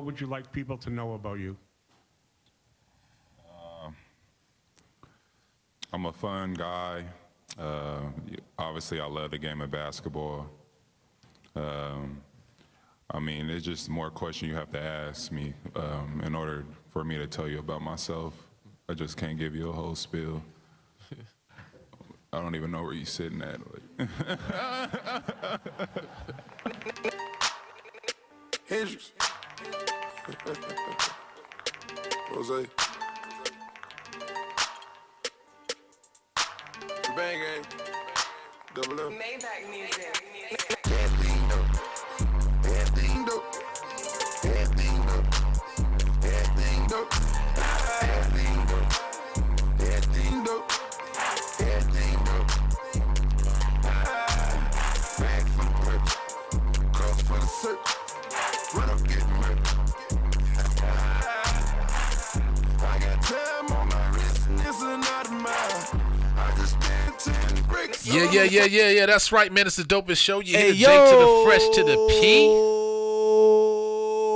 [0.00, 1.58] What would you like people to know about you?
[5.92, 7.04] I'm a fun guy.
[7.58, 8.04] Uh,
[8.58, 10.46] obviously, I love the game of basketball.
[11.54, 12.22] Um,
[13.10, 17.04] I mean, it's just more question you have to ask me um, in order for
[17.04, 18.32] me to tell you about myself.
[18.88, 20.42] I just can't give you a whole spiel.
[22.32, 23.60] I don't even know where you're sitting at.
[28.66, 29.12] Hendrix.
[32.30, 32.66] Jose.
[37.16, 37.64] Bang gang.
[38.74, 39.12] Double M.
[39.12, 40.12] Maybach music.
[40.50, 40.79] That thing
[68.44, 69.06] Yeah, yeah, yeah, yeah.
[69.06, 69.66] That's right, man.
[69.66, 70.40] It's the dopest show.
[70.40, 72.46] You Hey, hear Jake to the fresh to the P.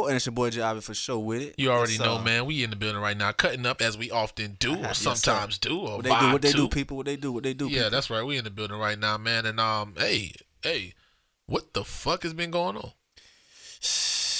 [0.07, 1.55] And it's your boy Javi for sure with it.
[1.57, 2.45] You already know, man.
[2.45, 5.81] We in the building right now, cutting up as we often do, or sometimes do,
[5.81, 6.33] or What they do?
[6.33, 6.69] What they do?
[6.69, 6.99] People?
[6.99, 7.33] What they do?
[7.33, 7.69] What they do?
[7.69, 7.91] Yeah, people?
[7.91, 8.23] that's right.
[8.23, 9.47] We in the building right now, man.
[9.47, 10.33] And um, hey,
[10.63, 10.93] hey,
[11.47, 12.93] what the fuck has been going on?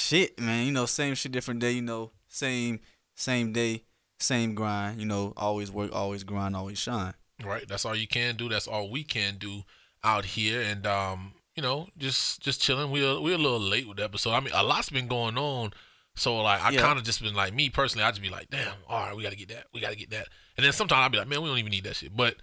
[0.05, 0.67] shit, man.
[0.67, 1.73] You know, same shit, different day.
[1.73, 2.81] You know, same
[3.15, 3.85] same day,
[4.19, 5.01] same grind.
[5.01, 7.15] You know, always work, always grind, always shine.
[7.43, 7.67] Right.
[7.67, 8.49] That's all you can do.
[8.49, 9.63] That's all we can do
[10.05, 10.61] out here.
[10.61, 12.91] And um, you know, just just chilling.
[12.91, 14.33] We're we're a little late with the episode.
[14.33, 15.73] I mean, a lot's been going on.
[16.17, 16.81] So like, I Yeah.
[16.81, 18.05] kind of just been like me personally.
[18.05, 18.75] I just be like, damn.
[18.89, 19.65] All right, we gotta get that.
[19.73, 20.29] We gotta get that.
[20.57, 22.17] And then sometimes I'll be like, man, we don't even need that shit.
[22.17, 22.37] But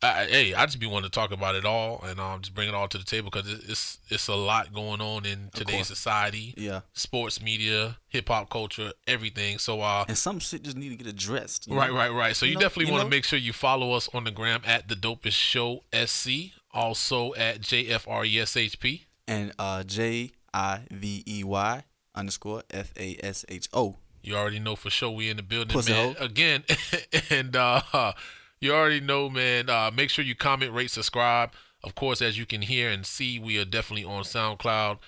[0.00, 2.68] I, hey, I just be wanting to talk about it all and um, just bring
[2.68, 6.54] it all to the table because it's it's a lot going on in today's society.
[6.56, 9.58] Yeah, Sports media, hip hop culture, everything.
[9.58, 11.66] So uh, and some shit just need to get addressed.
[11.68, 11.96] Right, know?
[11.96, 12.36] right, right.
[12.36, 14.88] So you, know- definitely want to make sure you follow us on the gram at
[14.88, 19.02] the dopest show SC, also at E JFRESHP.
[19.26, 21.84] And uh, J I V E Y
[22.14, 23.96] underscore F A S H O.
[24.22, 26.16] You already know for sure we in the building, Pussy man.
[26.20, 26.62] Again,
[27.30, 28.12] and uh,
[28.60, 29.70] you already know, man.
[29.70, 31.52] Uh, make sure you comment, rate, subscribe.
[31.84, 34.98] Of course, as you can hear and see, we are definitely on SoundCloud,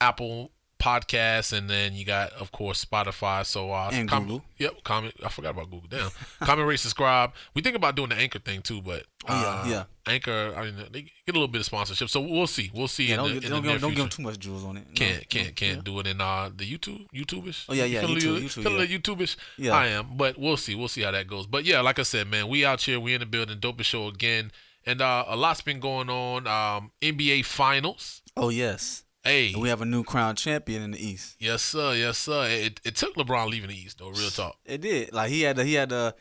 [0.00, 0.52] Apple
[0.84, 3.46] Podcasts, and then you got, of course, Spotify.
[3.46, 4.44] So uh, And com- Google.
[4.58, 5.14] Yep, comment.
[5.24, 5.88] I forgot about Google.
[5.88, 6.10] Damn.
[6.46, 7.32] comment, rate, subscribe.
[7.54, 10.12] We think about doing the Anchor thing too, but Oh, yeah, uh, yeah.
[10.12, 10.52] Anchor.
[10.54, 12.70] I mean, they get a little bit of sponsorship, so we'll see.
[12.74, 14.76] We'll see Yeah, don't, the, in don't, give, don't give them too much jewels on
[14.76, 14.86] it.
[14.88, 15.82] No, Can't can't no, can't yeah.
[15.82, 17.64] do it in uh the YouTube YouTubeish.
[17.70, 18.98] Oh, yeah, yeah, feeling, YouTube, YouTube, feeling yeah.
[18.98, 19.36] YouTubeish.
[19.56, 19.72] Yeah.
[19.72, 20.74] I am, but we'll see.
[20.74, 21.46] We'll see how that goes.
[21.46, 23.00] But yeah, like I said, man, we out here.
[23.00, 23.58] We in the building.
[23.60, 24.52] Dopest show again,
[24.84, 26.46] and uh a lot's been going on.
[26.46, 28.20] Um NBA Finals.
[28.36, 31.36] Oh yes, Hey, and we have a new crown champion in the East.
[31.40, 32.46] yes sir, yes sir.
[32.48, 34.10] It, it took LeBron leaving the East though.
[34.10, 34.56] Real talk.
[34.66, 35.12] It did.
[35.14, 36.14] Like he had to, he had to.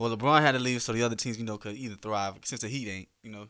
[0.00, 2.62] Well, LeBron had to leave so the other teams, you know, could either thrive since
[2.62, 3.46] the Heat ain't, you know.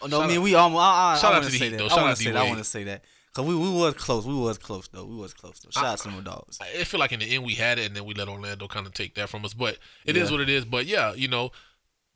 [0.00, 0.80] Oh, no, Shout I mean out- we almost.
[0.80, 1.78] I, I, shout I out wanna the Heat, that.
[1.78, 1.84] though.
[1.86, 2.38] I Shout want out to to say that.
[2.40, 3.04] I want to say that
[3.34, 4.24] because we, we was close.
[4.24, 5.04] We was close though.
[5.04, 5.70] We was close though.
[5.70, 6.58] Shout out to my dogs.
[6.62, 8.86] I feel like in the end we had it, and then we let Orlando kind
[8.86, 9.52] of take that from us.
[9.54, 9.76] But
[10.06, 10.36] it is Yeah.
[10.36, 10.64] what it is.
[10.64, 11.50] But yeah, you know,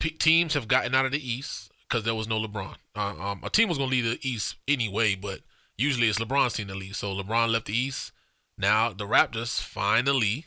[0.01, 2.77] p- teams have gotten out of the East because there was no LeBron.
[2.97, 5.41] Uh, um, a team was gonna leave the East anyway, but
[5.83, 6.97] usually it's LeBron's team to leave.
[6.97, 8.13] So LeBron left the East.
[8.59, 10.47] Now the Raptors finally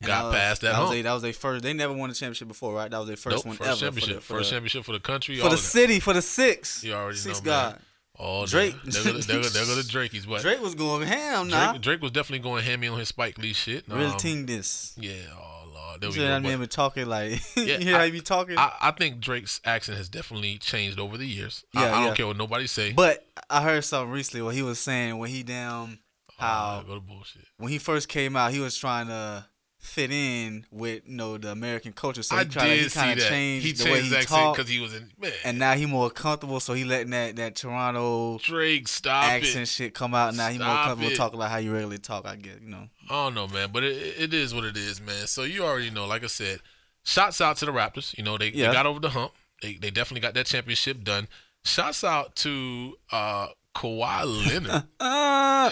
[0.00, 0.72] And got was- past that.
[0.72, 1.62] That was a, that was their first.
[1.62, 2.90] They never won a championship before, right?
[2.90, 3.80] That was their first Nope, one first ever.
[3.80, 5.36] championship, for the, for first the, championship for the country.
[5.36, 5.56] for the that.
[5.58, 6.82] city, for the six.
[6.84, 7.70] You already six know, man.
[7.72, 7.80] God.
[8.18, 8.74] Oh, Drake.
[8.84, 11.48] There, there, go the- there, go- there go the Drakeys, but Drake was going ham
[11.48, 11.72] now.
[11.72, 13.84] Drake, Drake was definitely going hammy on his Spike Lee shit.
[13.88, 14.94] Real Um, team this.
[14.98, 15.12] Yeah.
[15.34, 15.55] Oh
[16.00, 16.14] lord.
[16.14, 16.34] There You we go.
[16.34, 18.58] But- man be talking like Yeah, you how I- be talking?
[18.58, 21.64] I, I think Drake's accent has definitely changed over the years.
[21.74, 22.14] I, Yeah, I don't yeah.
[22.14, 22.92] care what nobody say.
[22.92, 25.98] but I heard something recently where he was saying when he down
[26.30, 27.44] oh, how Oh, go to bullshit.
[27.58, 29.46] when he first came out, he was trying to
[29.86, 32.22] fit in with you know the American culture.
[32.22, 34.28] So I he kinda, did kind of changed he the changed way his he accent
[34.40, 35.32] talked, because he was in man.
[35.44, 36.60] and now he more comfortable.
[36.60, 39.68] So he letting that that Toronto Drake, stop accent it.
[39.68, 40.34] shit come out.
[40.34, 41.16] Now he more comfortable it.
[41.16, 42.26] talking like how you regularly talk.
[42.26, 42.88] I guess you know.
[43.08, 45.26] I don't know, man, but it, it is what it is, man.
[45.26, 46.06] So you already know.
[46.06, 46.58] Like I said,
[47.04, 48.16] shots out to the Raptors.
[48.18, 48.68] You know they, Yeah.
[48.68, 49.32] they got over the hump.
[49.62, 51.28] They they definitely got that championship done.
[51.64, 54.84] Shots out to uh Kawhi Leonard.
[54.98, 55.70] Uh,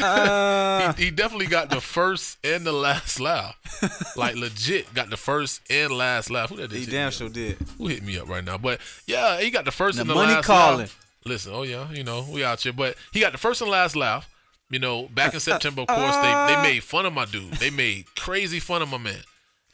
[0.00, 3.56] uh, he, he definitely got the first and the last laugh.
[4.16, 6.50] like legit got the first and last laugh.
[6.50, 7.56] Who that he damn sure did.
[7.78, 8.56] Who hit me up right now?
[8.58, 10.78] But yeah, he got the first The and the money last calling.
[10.80, 10.98] laugh.
[11.24, 13.96] Listen, oh yeah, you know we out here, but he got the first and last
[13.96, 14.28] laugh.
[14.70, 17.52] You know, back in September, of course, they they made fun of my dude.
[17.54, 19.22] They made crazy fun of my man,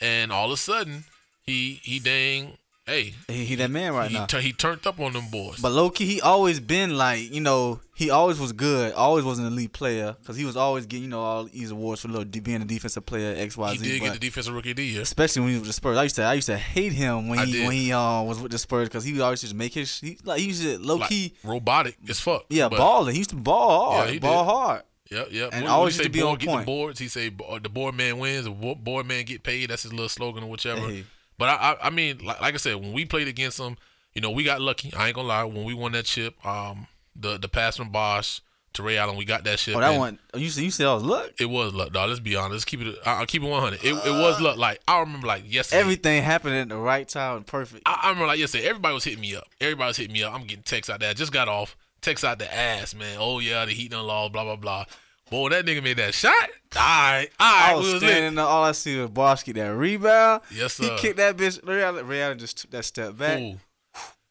[0.01, 1.05] and all of a sudden,
[1.45, 2.57] he he dang
[2.89, 4.27] hey, He, he that man right he, now.
[4.27, 5.61] tu- he turned up on them boys.
[5.61, 8.93] But low key, he always been like you know he always was good.
[8.95, 12.01] Always was an elite player because he was always getting you know all these awards
[12.03, 14.77] for little being a defensive player X Y he did get the defensive rookie of
[14.77, 15.03] the year.
[15.03, 15.97] especially when he was with the Spurs.
[15.99, 17.67] I used to I used to hate him when I he did.
[17.67, 20.41] when he uh, was with the Spurs because he always to make his he, like
[20.41, 22.47] he used to low Like, key robotic as fuck.
[22.49, 23.13] yeah balling.
[23.15, 24.51] He used to ball hard, Yeah, he ball did.
[24.51, 24.83] hard.
[25.11, 25.51] Yep, yep.
[25.55, 26.61] And What- always used to be board, on get point.
[26.63, 26.99] the boards.
[27.01, 28.45] He say the board man wins.
[28.45, 29.71] The board man get paid.
[29.71, 30.87] That's his little slogan or whichever.
[30.89, 31.05] Hey.
[31.39, 33.77] But I, I, I mean, like, like I said, when we played against them,
[34.13, 34.93] you know, we got lucky.
[34.95, 35.45] I ain't gonna lie.
[35.45, 38.41] When we won that chip, um, the the pass from Bosh
[38.75, 39.77] to Ray Allen, we got that shit.
[39.77, 41.31] Oh, that one you said you said I was luck.
[41.39, 42.09] It was luck, dog.
[42.09, 42.53] Let's be honest.
[42.53, 42.97] Let's keep it.
[43.07, 43.85] I'll keep it 100.
[43.85, 44.57] It, it was luck.
[44.57, 45.81] Like I remember, like yesterday.
[45.81, 47.83] Everything happened at the right time, perfect.
[47.87, 49.47] I, I remember like yesterday, everybody was hitting me up.
[49.61, 50.35] Everybody was hitting me up.
[50.35, 51.11] I'm getting texts out there.
[51.11, 51.77] I just got off.
[52.01, 53.19] Text out the ass, man.
[53.21, 54.85] Oh yeah, the heat done lost, blah blah blah.
[55.31, 56.33] Boy, that nigga made that shot.
[56.77, 59.69] All right, all right, I was was standing there, all I see was get that
[59.69, 60.43] rebound.
[60.51, 60.85] Yes, sir.
[60.85, 61.67] He kicked that bitch.
[61.67, 63.41] Ray Allen just took that step back.
[63.41, 63.59] Ooh.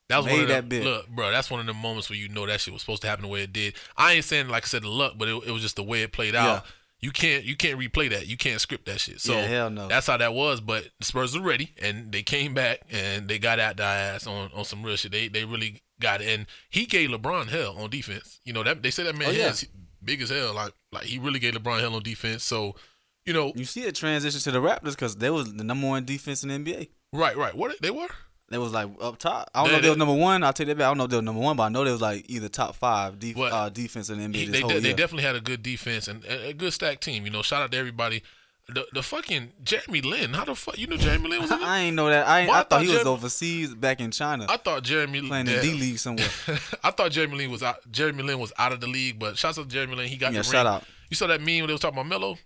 [0.10, 0.84] That was Made one of that them, bit.
[0.86, 3.08] Look, bro, that's one of the moments where you know that shit was supposed to
[3.10, 3.74] happen the way it did.
[3.98, 6.02] I ain't saying like I said the luck, but it, it was just the way
[6.02, 6.46] it played out.
[6.46, 6.62] Yeah.
[7.00, 8.26] You can't you can't replay that.
[8.26, 9.20] You can't script that shit.
[9.22, 9.88] So Yeah, hell no.
[9.88, 10.62] that's how that was.
[10.62, 14.26] But the Spurs were ready and they came back and they got out their ass
[14.26, 15.12] on, on some real shit.
[15.12, 16.28] They they really got it.
[16.30, 18.40] And he gave LeBron hell on defense.
[18.46, 19.54] You know that they said that man Oh, yeah.
[20.08, 20.56] Big as hell.
[20.56, 22.44] Like like he really gave LeBron hell on defense.
[22.44, 22.76] So
[23.28, 26.06] you know, You see a transition to the Raptors because they was the number one
[26.06, 26.88] defense in the NBA.
[27.14, 27.54] right, right.
[27.56, 28.08] What they were?
[28.50, 29.50] They was like up top.
[29.54, 30.42] I don't know if they was number one.
[30.42, 30.86] I'll take that back.
[30.86, 32.48] I don't know if they were number one, but I know they was like either
[32.48, 35.24] top five def- uh, defense in the NBA He- this they, whole de- they definitely
[35.24, 37.26] had a good defense and a, a good stack team.
[37.26, 38.24] You know, shout out to everybody.
[38.70, 40.34] The the fucking Jeremy Lin.
[40.34, 41.60] How the fuck you know Jeremy Lin was in?
[41.64, 42.28] I ain't know that.
[42.28, 45.26] I, Well, I I, thought thought he was overseas back in China I thought Jeremy
[45.26, 45.56] playing yeah.
[45.56, 46.28] in D League somewhere.
[46.84, 47.78] I thought Jeremy Lin was out.
[47.92, 50.08] Jeremy Lin was out of the league, but shouts out to Jeremy Lin.
[50.10, 50.74] He got Yeah, the shout ring.
[50.76, 50.84] out.
[51.10, 52.38] You saw that meme when they was talking about Melo?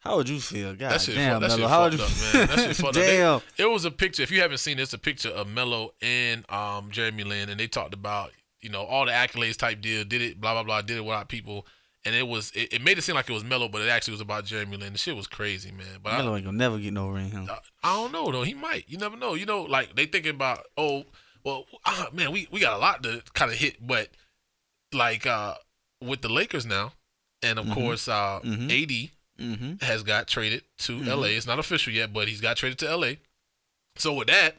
[0.00, 0.74] How would you feel?
[0.76, 1.60] God That shit, damn, fuck, that Melo.
[1.62, 2.40] shit How would fucked you?
[2.40, 2.56] up, man.
[2.56, 2.94] That shit fucked up.
[2.94, 3.40] They- damn.
[3.58, 4.22] It was a picture.
[4.22, 7.58] If you haven't seen it, it's a picture of Melo and um, Jeremy Lin, and
[7.58, 8.30] they talked about
[8.60, 10.04] you know all the accolades type deal.
[10.04, 10.82] Did it, blah blah blah.
[10.82, 11.66] Did it without people,
[12.06, 14.12] and it was it, it made it seem like it was mellow, but it actually
[14.12, 14.92] was about Jeremy Lin.
[14.92, 15.98] The shit was crazy, man.
[16.02, 17.30] But I, Melo ain't gonna never get no ring.
[17.32, 17.46] Huh?
[17.82, 18.42] I, I don't know though.
[18.44, 18.84] He might.
[18.88, 19.34] You never know.
[19.34, 21.04] You know, like they thinking about oh
[21.44, 24.08] well, ah, man, we we got a lot to kind of hit, but
[24.92, 25.54] like uh
[26.00, 26.92] with the Lakers now,
[27.42, 28.70] and of course uh Mhm.
[29.06, 29.84] AD Mm-hmm.
[29.84, 31.26] has got traded to LA.
[31.26, 33.12] It's not official yet, but he's got traded to LA.
[33.96, 34.56] So with that,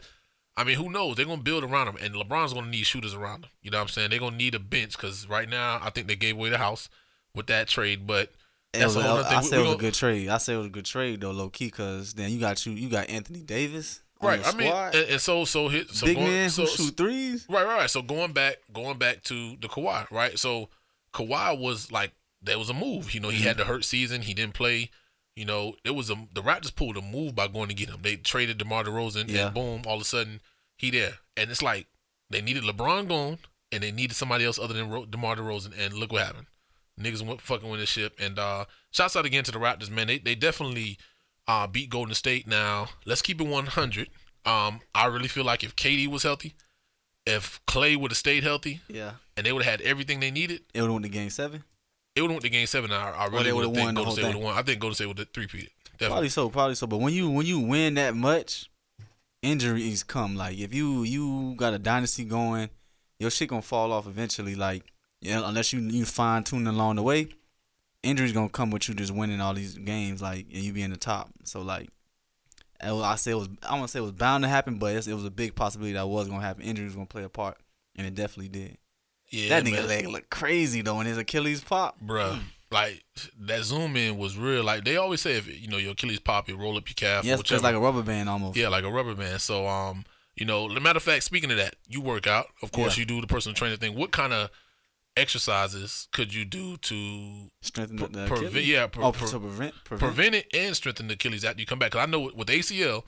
[0.55, 1.15] I mean, who knows?
[1.15, 3.51] They're gonna build around him, and LeBron's gonna need shooters around him.
[3.63, 4.11] You know what I'm saying?
[4.11, 6.89] They're gonna need a bench because right now I think they gave away the house
[7.37, 8.31] with that trade, but.
[8.73, 9.37] That's was, a whole I, thing.
[9.37, 10.27] I said it was a good trade.
[10.29, 12.73] I say it was a good trade though, low key, because then you got you
[12.73, 16.27] you got Anthony Davis, Right, I mean, and, and so so hit so big going,
[16.27, 17.45] man so, who shoot threes.
[17.49, 17.89] Right, right, right.
[17.89, 20.37] So going back, going back to the Kawhi, right?
[20.37, 20.69] So
[21.13, 22.11] Kawhi was like,
[22.41, 23.13] there was a move.
[23.13, 23.47] You know, he Mm-hmm.
[23.47, 24.23] had the hurt season.
[24.23, 24.89] He didn't play.
[25.35, 27.99] You know, it was a the Raptors pulled a move by going to get him.
[28.01, 29.45] They traded DeMar DeRozan, Yeah.
[29.45, 30.41] and boom, all of a sudden
[30.75, 31.13] he there.
[31.35, 31.87] And it's like
[32.29, 33.37] they needed LeBron gone,
[33.71, 35.73] and they needed somebody else other than Ro- DeMar DeRozan.
[35.79, 36.47] And look what happened.
[36.99, 38.13] Niggas went fucking with this ship.
[38.19, 40.07] And uh shouts out again to the Raptors, man.
[40.07, 40.97] They they definitely
[41.47, 42.47] uh beat Golden State.
[42.47, 44.09] Now let's keep it 100.
[44.45, 46.55] Um, I really feel like if KD was healthy,
[47.25, 50.61] if Clay would have stayed healthy, Yeah, and they would have had everything they needed,
[50.73, 51.63] it would have went to game seven.
[52.15, 52.91] it would have went to game seven.
[52.91, 54.57] I, I really would would've won think the Golden whole State would have won.
[54.57, 55.69] I think Golden State would have three peated.
[55.99, 56.07] Definitely.
[56.07, 56.87] Probably so, probably so.
[56.87, 58.69] But when you when you win that much,
[59.41, 60.35] injuries come.
[60.35, 62.69] Like if you you got a dynasty going,
[63.19, 64.55] your shit gonna fall off eventually.
[64.55, 64.83] Like
[65.21, 67.29] yeah, unless you you fine tune along the way,
[68.03, 70.21] injuries gonna come with you just winning all these games.
[70.21, 71.29] Like and you be in the top.
[71.43, 71.89] So like.
[72.83, 73.49] was- I say it was.
[73.67, 75.55] I want to say it was bound to happen, but it's, it was a big
[75.55, 76.63] possibility that was gonna happen.
[76.63, 77.57] Injuries gonna play a part,
[77.95, 78.77] and it definitely did.
[79.29, 79.87] Yeah, that nigga man.
[79.87, 81.97] leg look crazy though, when his Achilles pop.
[81.99, 82.39] bruh.
[82.69, 83.03] Like
[83.39, 84.63] that zoom in was real.
[84.63, 87.23] Like they always say, if you know your Achilles pop, you roll up your calf.
[87.25, 88.57] Yes, just like a rubber band almost.
[88.57, 89.39] Yeah, like a rubber band.
[89.41, 90.03] So, um,
[90.35, 92.47] you know, matter of fact, speaking of that, you work out.
[92.61, 93.01] Of course, Yeah.
[93.01, 93.95] you do the personal training thing.
[93.95, 94.49] What kind of
[95.17, 99.73] exercises could you do to Strengthen Pre- the prevent- yeah, pre- oh, pre- to prevent,
[99.83, 100.13] prevent.
[100.15, 101.91] prevent it and strengthen the Achilles after you come back?
[101.91, 103.03] Because I know with- with ACL,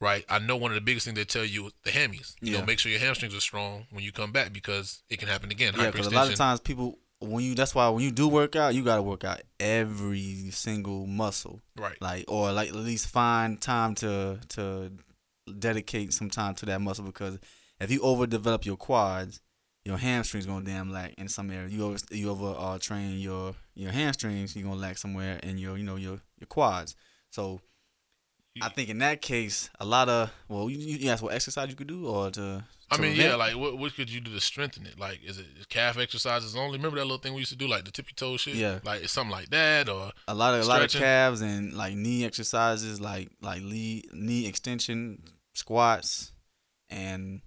[0.00, 0.24] right?
[0.28, 2.34] I know one of the biggest things they tell you the hammies.
[2.40, 2.60] You Yeah.
[2.60, 5.50] know, make sure your hamstrings are strong when you come back because it can happen
[5.50, 5.74] again.
[5.76, 8.54] Yeah, because a lot of times people when you that's why when you do work
[8.56, 11.96] out, you gotta work out every single muscle, right?
[12.02, 14.92] like or like at least find time to to
[15.58, 17.38] dedicate some time to that muscle because
[17.80, 19.40] if you overdevelop your quads,
[19.84, 21.68] your hamstrings gonna damn lack in some area.
[21.68, 25.76] You over you over uh, train your your hamstrings, you gonna lack somewhere in your
[25.76, 26.96] you know your your quads.
[27.30, 27.60] So.
[28.62, 31.74] I think in that case, a lot of well, you, you asked what exercise you
[31.74, 32.62] could do, or to.
[32.88, 33.30] I mean, prevent?
[33.30, 34.96] yeah, like what what could you do to strengthen it?
[34.96, 36.78] Like, is it calf exercises only?
[36.78, 38.54] Remember that little thing we used to do, like the tippy toe shit?
[38.54, 38.78] Yeah.
[38.84, 41.96] like it's something like that, or a lot of a lot of calves and like
[41.96, 45.24] knee exercises, like like knee knee extension,
[45.54, 46.30] squats,
[46.88, 47.40] and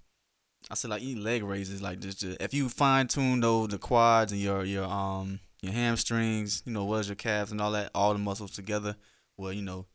[0.70, 3.78] I said like eat leg raises, like just, just if you fine tune those the
[3.78, 7.90] quads and your your um your hamstrings, you know, was your calves and all that,
[7.96, 8.96] all the muscles together,
[9.38, 9.86] will you know,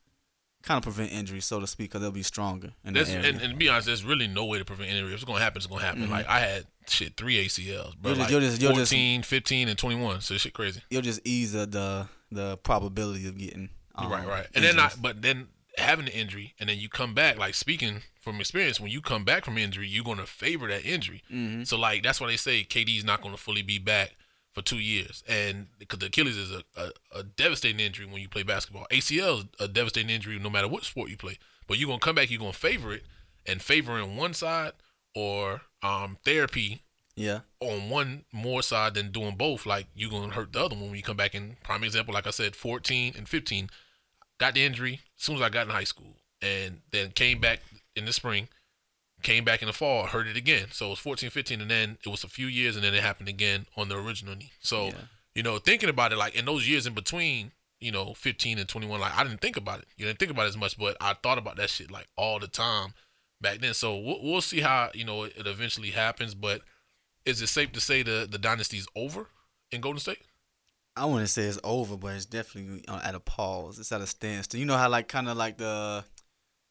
[0.63, 3.29] kind of prevent injury, so to speak, because they'll be stronger in There's, that area.
[3.31, 5.09] and, and to be honest, there's really no way to prevent injury.
[5.09, 6.09] If it's gonna happen, it's gonna happen.
[6.11, 8.13] Like I had shit three ACLs, bro.
[8.13, 10.21] Like you'll just- you'll just- 15, and 21.
[10.21, 10.81] So shit crazy.
[10.91, 11.67] You'll just ease the
[12.31, 14.47] the, probability of getting um, right, right.
[14.55, 17.39] And then, I, but then having the injury, and then you come back.
[17.39, 21.23] Like speaking from experience, when you come back from injury, you're gonna favor that injury.
[21.33, 21.65] Mm-hmm.
[21.65, 24.17] So like that's why they say KD's not gonna fully be back
[24.53, 28.29] for two years, and because the Achilles is a, a, a devastating injury when you
[28.29, 28.87] play basketball.
[28.91, 31.39] ACL is a devastating injury no matter what sport you play.
[31.67, 33.05] But you're gonna come back, you're gonna favor it,
[33.47, 34.73] and favoring one side
[35.15, 36.83] or um therapy
[37.15, 40.87] yeah, on one more side than doing both, like you're gonna hurt the other one
[40.87, 41.57] when you come back in.
[41.63, 43.69] Prime example, like I said, 14 and 15,
[44.39, 47.61] got the injury as soon as I got in high school, and then came back
[47.97, 48.49] in the spring,
[49.23, 50.67] came back in the fall, hurt it again.
[50.73, 53.03] So it was 14, 15, and then it was a few years, and then it
[53.03, 54.53] happened again on the original knee.
[54.61, 54.95] So Yeah.
[55.35, 58.69] you know, thinking about it, like in those years in between, you know, 15 and
[58.69, 59.87] 21, like I didn't think about it.
[59.97, 62.39] You didn't think about it as much, but I thought about that shit like all
[62.39, 62.95] the time
[63.41, 63.75] back then.
[63.75, 66.63] So we'll, we'll see how you know it eventually happens, but
[67.25, 69.29] is it safe to say the the dynasty's over
[69.71, 70.23] in Golden State?
[70.97, 73.79] I wouldn't say it's over, but it's definitely at a pause.
[73.79, 74.61] It's at a standstill.
[74.61, 76.05] You know how like kind of like the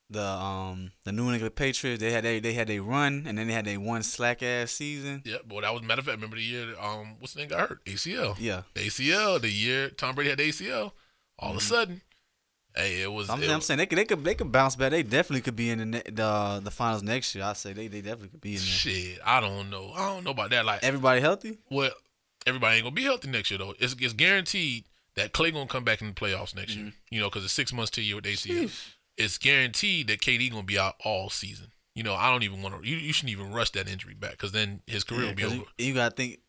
[0.10, 3.48] the um the New England Patriots they had they they had a run and then
[3.48, 5.22] they had a one slack ass season.
[5.26, 6.18] Yeah, but that was matter of fact.
[6.18, 7.86] Remember the year um what's the name got hurt?
[7.86, 8.36] ACL.
[8.40, 9.40] Yeah, ACL.
[9.42, 10.92] The year Tom Brady had ACL.
[11.40, 12.02] All of a sudden,
[12.76, 13.28] hey, it was.
[13.30, 14.92] I'm, it I'm was- saying they could they could they could bounce back.
[14.92, 17.44] They definitely could be in the ne- the the finals next year.
[17.46, 18.66] I say they they definitely could be in there.
[18.66, 19.20] shit.
[19.26, 19.92] I don't know.
[19.96, 20.66] I don't know about that.
[20.66, 21.58] Like Everybody healthy?
[21.72, 21.90] Well,
[22.46, 23.74] everybody ain't gonna be healthy next year though.
[23.80, 26.92] It's, it's guaranteed that Clay gonna come back in the playoffs next year.
[27.10, 28.72] You know, because it's six months to a year with ACL.
[29.18, 31.68] It's guaranteed that KD gonna be out all season.
[31.96, 32.88] You know, I don't even want to.
[32.88, 35.56] You, you shouldn't even rush that injury back because then his career will be over.
[35.56, 36.40] You, you gotta think.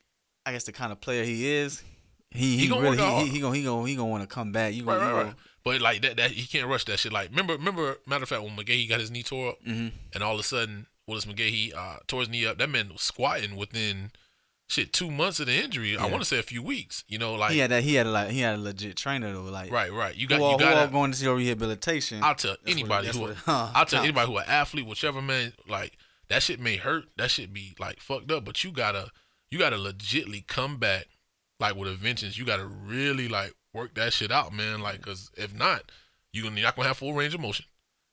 [0.46, 1.82] I guess the kind of player he is,
[2.30, 4.26] he he, He gonna really he, he, he gonna he gonna he gonna want to
[4.32, 4.74] come back.
[4.74, 5.34] You Right, gonna, right, right.
[5.64, 7.12] But like that, that he can't rush that shit.
[7.12, 7.96] Like remember, remember.
[8.06, 10.44] Matter of fact, when McGahee got his knee tore up, hmm and all of a
[10.44, 14.12] sudden Willis McGahee uh, tore his knee up, that man was squatting within
[14.72, 15.96] shit two months of the injury.
[15.96, 17.04] I want to say a few weeks.
[17.08, 19.32] You know, like he had that he had a, like he had a legit trainer
[19.32, 19.42] though.
[19.42, 20.14] Like right, right.
[20.14, 20.92] You got you who all got.
[20.92, 22.22] going to see your rehabilitation.
[22.22, 25.22] I'll tell That's anybody that's who what huh, I'll tell anybody who an athlete, whichever
[25.22, 25.96] man, like
[26.28, 29.10] that shit may hurt, that shit be like fucked up, but you gotta
[29.50, 31.06] you gotta legitly come back
[31.60, 32.38] like with a vengeance.
[32.38, 34.80] You gotta really like work that shit out, man.
[34.80, 35.82] Like, cause if not,
[36.32, 37.66] you gonna you're not gonna have full range of motion.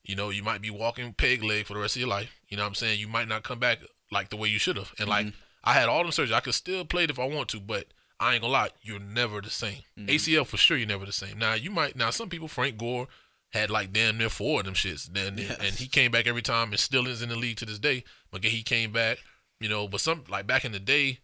[0.04, 2.36] You know, you might be walking peg leg for the rest of your life.
[2.48, 3.00] You know what I'm saying?
[3.00, 3.80] You might not come back
[4.12, 4.92] like the way you should have.
[5.00, 5.40] And like mm-hmm.
[5.64, 6.34] I had all them surgeries.
[6.34, 7.88] I could still play it if I want to, but
[8.20, 9.84] I ain't gonna lie, you're never the same.
[9.98, 10.10] Mm-hmm.
[10.10, 11.38] ACL for sure, you're never the same.
[11.38, 13.08] Now you might now some people, Frank Gore
[13.52, 15.12] had like damn near four of them shits.
[15.12, 17.80] Then and he came back every time and still is in the league to this
[17.80, 18.04] day.
[18.32, 19.20] But he came back,
[19.60, 19.88] you know.
[19.88, 21.20] But some like back in the day,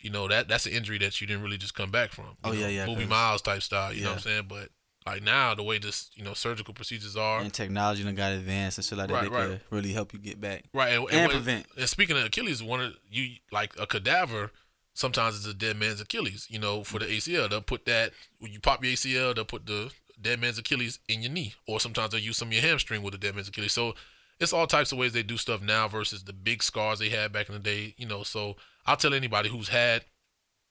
[0.00, 2.36] you know that that's an injury that you didn't really just come back from.
[2.44, 3.92] Oh, know, yeah, yeah, Movie Miles type style.
[3.92, 4.44] You know what I'm saying?
[4.48, 4.70] But
[5.08, 8.78] like now, the way this you know surgical procedures are, and technology done got advanced
[8.78, 9.14] and shit like that.
[9.14, 9.48] Right, they right.
[9.48, 10.64] could really help you get back.
[10.72, 11.66] Right, and, And what- prevent.
[11.76, 14.50] And speaking of Achilles, one of you like a cadaver.
[14.94, 16.48] Sometimes it's a dead man's Achilles.
[16.50, 17.30] You know, for the mm-hmm.
[17.30, 18.10] ACL, they'll put that
[18.40, 21.78] when you pop your ACL, they'll put the dead man's Achilles in your knee, or
[21.78, 23.72] sometimes they'll use some of your hamstring with the dead man's Achilles.
[23.72, 23.94] So
[24.40, 27.32] it's all types of ways they do stuff now versus the big scars they had
[27.32, 27.94] back in the day.
[27.96, 30.04] You know, so I'll tell anybody who's had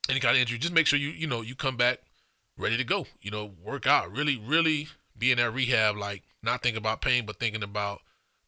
[0.10, 2.00] any kind of injury, just make sure you you know you come back
[2.58, 3.06] ready to go.
[3.22, 4.88] You know, work out, really, really
[5.18, 8.02] be in that rehab, like not thinking about pain, but thinking about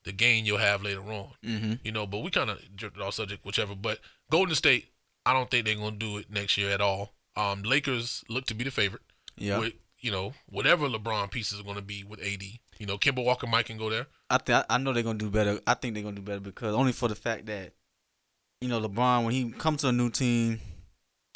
[0.03, 1.31] the gain you'll have later on.
[1.45, 1.73] Mm-hmm.
[1.83, 3.75] You know, but we kind of drifted off subject, whichever.
[3.75, 3.99] But
[4.31, 4.89] Golden State,
[5.25, 7.13] I don't think they're gonna do it next year at all.
[7.35, 9.03] Um, Lakers look to be the favorite.
[9.37, 12.43] Yeah, With you know whatever LeBron pieces are gonna be with AD.
[12.77, 14.07] You know, Kemba Walker might can go there.
[14.29, 15.59] I think I know they're gonna do better.
[15.67, 17.73] I think they're gonna do better because only for the fact that
[18.61, 20.59] you know LeBron when he comes to a new team,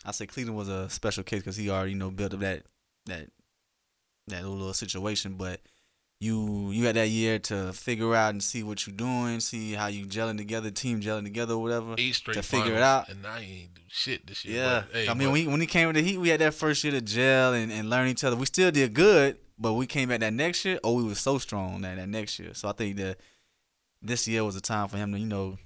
[0.05, 2.63] I say Cleveland was a special case because he already you know built up that
[3.05, 3.29] that
[4.27, 5.35] that little, situation.
[5.35, 5.61] But
[6.19, 9.87] you you had that year to figure out and see what you're doing, see how
[9.87, 11.95] you gelling together, team gelling together, or whatever.
[11.97, 13.09] Eight straight To figure it out.
[13.09, 14.57] and I ain't do shit this year.
[14.57, 16.29] Yeah, but, hey, I mean, but- when he, when he came with the Heat, we
[16.29, 18.35] had that first year to gel and, and learn each other.
[18.35, 20.79] We still did good, but we came back that next year.
[20.83, 22.53] Oh, we was so strong that that next year.
[22.53, 23.17] So I think that
[24.01, 25.57] this year was a time for him to you know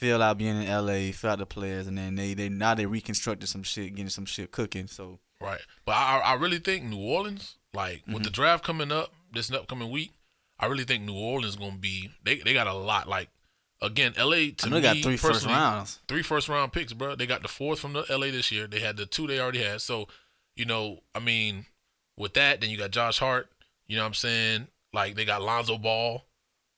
[0.00, 2.86] feel out being in LA, feel out the players, and then they they now they
[2.86, 4.86] reconstructed some shit, getting some shit cooking.
[4.86, 5.60] So Right.
[5.86, 8.22] But I, I really think New Orleans, like with Mm-hmm.
[8.24, 10.12] the draft coming up this upcoming week,
[10.58, 13.08] I really think New Orleans gonna be they they got a lot.
[13.08, 13.28] Like
[13.82, 15.98] again, LA to me they got three first rounds.
[16.08, 17.14] Three first round picks, bro.
[17.14, 18.66] They got the fourth from the LA this year.
[18.66, 19.80] They had the two they already had.
[19.82, 20.08] So,
[20.56, 21.66] you know, I mean,
[22.16, 23.48] with that, then you got Josh Hart,
[23.86, 24.66] you know what I'm saying?
[24.92, 26.24] Like they got Lonzo Ball,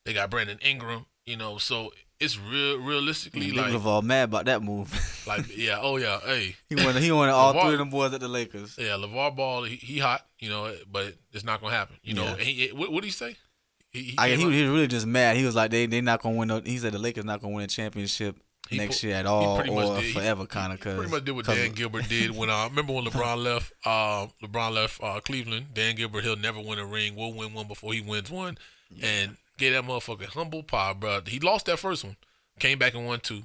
[0.04, 4.44] they got Brandon Ingram, you know, so it's real realistically Big like LeVar mad about
[4.46, 4.88] that move.
[5.26, 6.56] like yeah, oh yeah, hey.
[6.68, 8.76] he wanted he wanted all LeVar- three of them boys at the Lakers.
[8.78, 11.96] Yeah, LeVar Ball, he, he hot, you know, but it's not gonna happen.
[12.02, 12.30] You know, Yeah.
[12.32, 13.36] and he, what what did he say?
[13.90, 15.36] He, he I, he, was- was really just mad.
[15.36, 16.48] He was like, they they not gonna win.
[16.48, 18.36] No, he said the Lakers not gonna win a championship
[18.70, 20.14] next year at all or did.
[20.14, 20.80] Forever, kind of.
[20.80, 24.72] Pretty much did what Dan Gilbert did when uh remember when LeBron left uh LeBron
[24.72, 25.66] left uh Cleveland.
[25.74, 27.14] Dan Gilbert he'll never win a ring.
[27.16, 28.56] We'll win one before he wins one,
[29.02, 31.21] and get that motherfucker humble pie, bro.
[31.26, 32.16] He lost that first one,
[32.59, 33.42] came back and won two,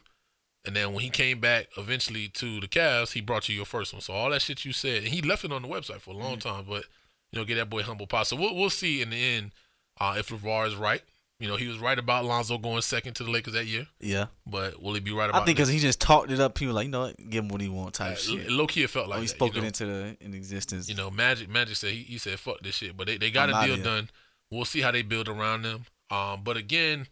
[0.65, 3.93] and then when he came back eventually to the Cavs, he brought you your first
[3.93, 4.01] one.
[4.01, 6.17] So all that shit you said, and he left it on the website for a
[6.17, 6.85] long time, but
[7.31, 8.23] you know get that boy humble pie.
[8.23, 9.51] So we'll we'll see in the end
[9.99, 11.01] uh if LeVar is right.
[11.39, 14.25] You know he was right about Lonzo going second to the Lakers that year, Yeah,
[14.47, 15.43] but will he be right about?
[15.43, 16.55] I think because he just talked it up.
[16.55, 18.49] People like, you know what, give him what he want type Uh, shit.
[18.49, 20.89] Low key, it felt Or like he that, spoke you it into the in existence.
[20.89, 23.53] You know, Magic Magic said he, he said fuck this shit, but they, they got
[23.53, 24.09] I'm a deal done.
[24.49, 25.85] We'll see how they build around them.
[26.09, 27.07] Um, but again,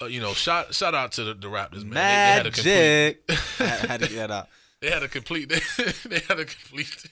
[0.00, 1.94] uh, you know, shout shout out to the, the Raptors, man.
[1.94, 3.60] They, they had a complete, Magic.
[3.60, 4.48] I had to get out.
[4.80, 5.48] they had a complete
[6.04, 7.06] they had a complete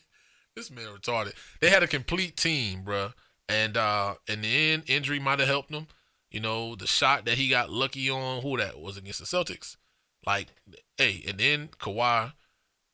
[0.55, 1.35] this man retarded.
[1.61, 3.13] They had a complete team, bruh.
[3.49, 5.89] And uh in the end, injury might have helped them.
[6.31, 9.77] You know, the shot that he got lucky on, who that was against the Celtics.
[10.27, 10.49] Like,
[10.97, 12.33] hey, and then Kawhi,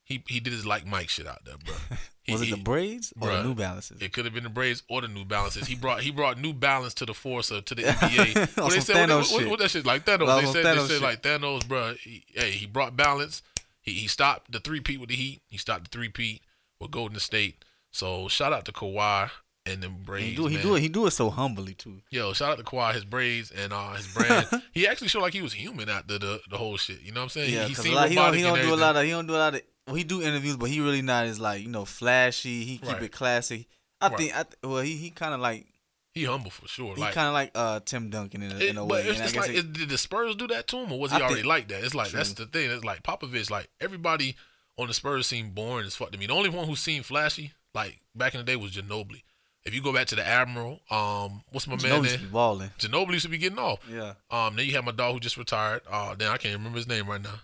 [0.05, 1.75] he he did his like Mike shit out there, bro.
[2.23, 3.43] He- Was it the braids or Bruh.
[3.43, 4.01] the New Balances?
[4.01, 5.67] It could have been the Braves or the New Balances.
[5.67, 8.35] He brought he brought New Balance to the force of to the NBA.
[8.35, 10.27] They said, what, Thanos what, what that shit like Thanos?
[10.27, 11.03] Like they said Thanos they said shit.
[11.03, 11.95] like Thanos, bro.
[12.01, 13.43] He, hey, he brought balance.
[13.81, 15.43] He he stopped the three peat with the Heat.
[15.49, 16.43] He stopped the three peat
[16.81, 17.65] with Golden State.
[17.91, 19.31] So shout out to Kawhi
[19.67, 20.27] and them braids.
[20.31, 22.03] He do he do it he do it so humbly too.
[22.11, 24.47] Yo, shout out to Kawhi, his braids and uh his brand.
[24.73, 27.01] he actually showed like he was human after the the whole shit.
[27.03, 27.53] You know what I'm saying?
[27.53, 29.39] Yeah, he, he he don't he don't do a lot of he don't do a
[29.39, 32.65] lot of well, he do interviews, but he really not as like you know flashy.
[32.65, 33.03] He keep Right.
[33.03, 33.69] it classy.
[34.01, 34.17] I Right.
[34.19, 35.67] think I th- well he he kind of like
[36.15, 36.95] He humble for sure.
[36.95, 39.09] he like kind of like uh Tim Duncan in a, It- in a but way.
[39.11, 41.21] it's just like, it- did the Spurs do that to him, or was he I
[41.21, 41.85] already think- like that?
[41.85, 42.71] It's like that's the thing.
[42.71, 44.37] It's like Popovich, like everybody
[44.79, 46.27] on the Spurs seemed boring as fuck to me.
[46.27, 49.23] The only one who seemed flashy, like back in the day, was Ginobili.
[49.65, 52.71] If you go back to the Admiral, um, what's my man Ginobili should be balling.
[52.81, 53.79] Ginobili should be getting off.
[53.89, 54.15] Yeah.
[54.31, 55.83] Um, then you have my dog who just retired.
[55.89, 57.41] Uh, then I can't remember his name right now.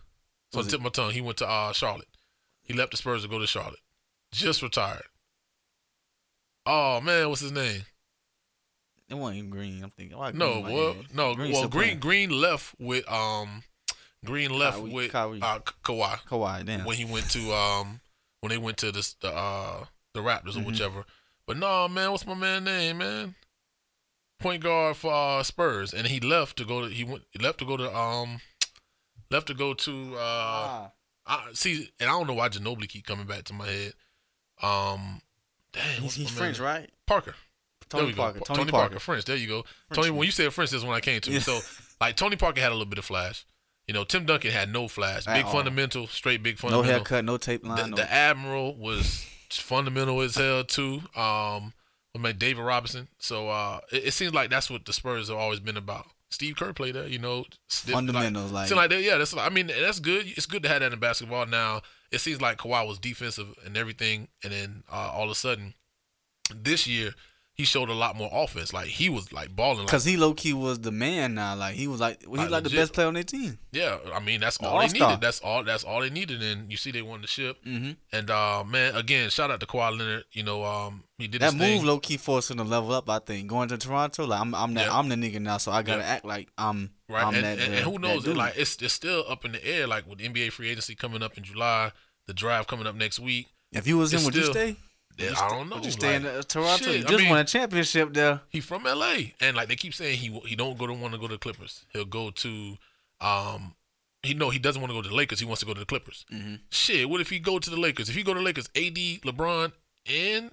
[0.53, 1.13] So I tip my tongue.
[1.13, 2.09] He went to uh Charlotte.
[2.69, 3.81] He left the Spurs to go to Charlotte.
[4.31, 5.03] Just retired.
[6.67, 7.83] Oh man, what's his name?
[9.09, 9.83] It wasn't green.
[9.83, 10.19] I'm thinking.
[10.19, 11.35] why No, Green well, no.
[11.35, 11.99] Green well, Green.
[11.99, 13.63] Green left with um,
[14.25, 15.41] Green left with Kyrie.
[15.41, 16.67] uh Ka- Kawhi Kawhi.
[16.67, 16.85] Damn.
[16.85, 18.01] when he went to um
[18.43, 20.67] when they went to this, the uh the Raptors or Mhm.
[20.67, 21.05] whichever.
[21.47, 23.35] But no, man, what's my man name, man?
[24.41, 27.59] Point guard for uh, Spurs, and he left to go to he went he left
[27.61, 28.41] to go to um
[29.31, 30.91] left to go to uh Ah.
[31.29, 33.93] I, see, and I don't know why Ginobili keep coming back to my head.
[34.63, 35.21] Um,
[35.73, 36.67] dang, He's, he's French, man?
[36.67, 36.91] right?
[37.07, 37.35] Parker.
[37.89, 38.41] Tony Parker.
[38.41, 38.99] Tony, Tony, Parker.
[38.99, 39.25] French.
[39.25, 39.63] There you go.
[39.63, 40.17] Tony, Frenchman.
[40.17, 41.31] when you said French, that's when I came to.
[41.31, 41.39] Yeah.
[41.41, 41.61] So,
[42.01, 43.45] like Tony Parker had a little bit of flash.
[43.87, 45.27] You know, Tim Duncan had no flash.
[45.27, 45.53] At Big all.
[45.53, 46.85] fundamental, straight big fundamental.
[46.85, 47.77] No haircut, no tape line.
[47.77, 47.97] The, no.
[47.97, 51.01] the Admiral was fundamental as hell too.
[51.17, 51.73] Um,
[52.15, 53.09] I mean David Robinson.
[53.19, 56.07] So uh, it, it seems like that's what the Spurs have always been about.
[56.31, 57.45] Steve Kerr played there, you know.
[57.69, 59.03] Fundamentals, like- like that.
[59.03, 59.37] Yeah, that's.
[59.37, 60.27] I mean, that's good.
[60.27, 61.47] It's good to have that in basketball.
[61.47, 65.35] Now it seems like Kawhi was defensive and everything, and then uh, all of a
[65.35, 65.75] sudden,
[66.55, 67.15] this year
[67.59, 68.73] he showed a lot more offense.
[68.73, 69.79] Like he was like balling.
[69.79, 71.57] Like, Because he low key was the man now.
[71.57, 73.59] Like he was like he was Like, like the best player on their team.
[73.73, 75.09] yeah, I mean that's all they all-star.
[75.09, 75.21] needed.
[75.21, 75.65] That's all.
[75.65, 76.41] That's all they needed.
[76.41, 77.57] And you see, they won the ship.
[77.67, 77.91] Mm-hmm.
[78.13, 80.25] And uh, man, again, shout out to Kawhi Leonard.
[80.33, 81.85] You know, um, he did That move thing.
[81.85, 83.11] low key forced him to level up.
[83.11, 84.97] I think going to Toronto, like I'm I'm that Yeah.
[84.97, 86.09] I'm the nigga now, so I gotta Yeah.
[86.09, 87.25] act like I'm right?
[87.27, 87.59] I'm and, that.
[87.59, 88.25] and, uh, and who knows?
[88.25, 89.89] Like it's it's still up in the air.
[89.89, 91.91] Like with NBA free agency coming up in July,
[92.29, 93.49] the drive coming up next week.
[93.73, 94.77] if you was him, it's would you stay?
[95.21, 95.77] I don't know.
[95.77, 96.85] Would you stay in like, uh, Toronto?
[96.85, 98.41] shit, you I just mean- won a championship there.
[98.51, 101.19] He from LA, and like they keep saying he he don't go to want to
[101.19, 101.85] go to the Clippers.
[101.93, 102.77] He'll go to,
[103.21, 103.75] um,
[104.23, 105.41] he know he doesn't want to go to the Lakers.
[105.41, 106.25] He wants to go to the Clippers.
[106.33, 106.55] Mm-hmm.
[106.71, 108.09] Shit, what if he go to the Lakers?
[108.09, 109.73] If he go to the Lakers, AD, LeBron,
[110.07, 110.51] and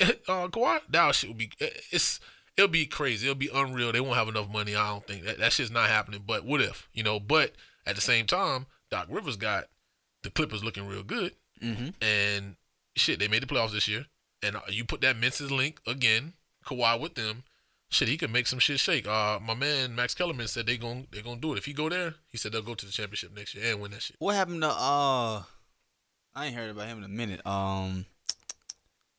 [0.00, 1.50] uh, Kawhi, that shit would be
[1.90, 2.20] it's
[2.56, 3.26] it'll be crazy.
[3.26, 3.92] It'll be unreal.
[3.92, 4.76] They won't have enough money.
[4.76, 6.22] I don't think that that shit's not happening.
[6.26, 7.18] But what if you know?
[7.18, 7.52] But
[7.86, 9.64] at the same time, Doc Rivers got
[10.22, 11.88] the Clippers looking real good, Mm-hmm.
[12.00, 12.56] and
[12.96, 14.06] shit, they made the playoffs this year.
[14.42, 16.32] And uh, you put that Memphis link again,
[16.66, 17.44] Kawhi with them.
[17.90, 19.06] Shit, he can make some shit shake.
[19.06, 21.58] Uh, my man Max Kellerman said they gon' they gonna do it.
[21.58, 23.90] If he go there, he said they'll go to the championship next year and win
[23.90, 24.16] that shit.
[24.18, 25.42] What happened to uh?
[26.34, 27.46] I ain't heard about him in a minute.
[27.46, 28.06] Um,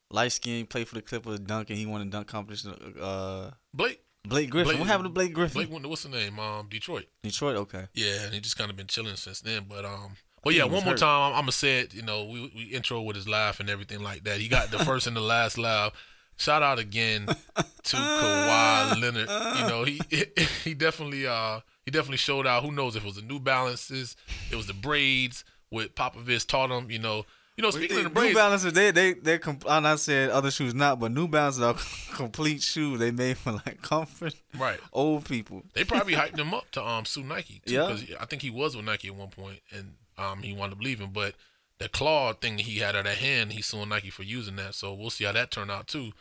[0.10, 1.40] light skin played for the Clippers.
[1.40, 2.74] Duncan, he won a dunk competition.
[3.00, 4.70] Uh, Blake, Blake Griffin.
[4.70, 5.54] Blake- what happened to Blake Griffin?
[5.60, 6.40] Blake went to what's the name?
[6.40, 7.06] Um, Detroit.
[7.22, 7.56] Detroit.
[7.58, 7.86] Okay.
[7.94, 9.66] Yeah, and he just kind of been chilling since then.
[9.70, 11.00] But um, but yeah, was one more hurt.
[11.00, 11.94] time, I'm, I'm gonna say it.
[11.94, 14.40] You know, we we intro with his laugh and everything like that.
[14.40, 15.94] He got the first and the last laugh.
[16.38, 17.28] Shout out again
[17.84, 19.30] to Kawhi Leonard.
[19.60, 20.02] You know, he
[20.64, 22.64] he definitely uh he definitely showed out.
[22.64, 24.16] Who knows if it was the New Balances,
[24.52, 26.90] it was the braids with Popovich taught him.
[26.90, 27.26] You know,
[27.58, 27.70] you know.
[27.72, 29.38] Speaking of the braids, New Balances, they they they.
[29.38, 31.76] Comp- I'm not saying other shoes not, but New Balances are
[32.16, 33.00] complete shoes.
[33.00, 34.80] They made for like comfort, right?
[34.92, 35.64] old people.
[35.74, 37.96] They probably hyped him up to um sue Nike too, Yeah.
[38.20, 41.10] I think he was with Nike at one point, and um he wound up leaving.
[41.12, 41.36] But
[41.80, 44.76] the claw thing that he had at that hand, he's suing Nike for using that.
[44.76, 46.12] So we'll see how that turned out too.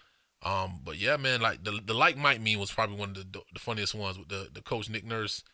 [0.44, 3.40] Um, but yeah, man, like the the like Mike meme was probably one of the
[3.52, 5.44] the funniest ones with the the coach Nick Nurse.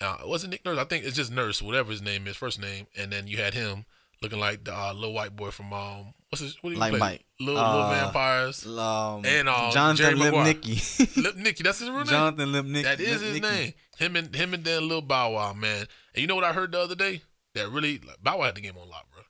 [0.00, 0.78] Uh, it Nick Nurse?
[0.78, 3.54] I think it's just Nurse, whatever his name is, first name, and then you had
[3.54, 3.86] him
[4.22, 6.90] looking like the uh, little white boy from um what's his what did he Like
[6.92, 6.98] play?
[7.00, 7.24] Mike.
[7.40, 8.66] Little, little Uh, Vampires.
[8.66, 10.16] Um, And, Jerry Jonathan.
[10.18, 10.76] Lipnicki.
[11.22, 12.06] Lipnicki, that's his real name.
[12.06, 12.82] Jonathan Lipnicki.
[12.84, 13.42] That is his Lipnicki.
[13.42, 13.72] name.
[13.98, 15.86] Him and him and then Lil Bow Wow, man.
[16.14, 17.22] And you know what I heard the other day?
[17.56, 19.22] That really like, Bow Wow had the game on lock, bro.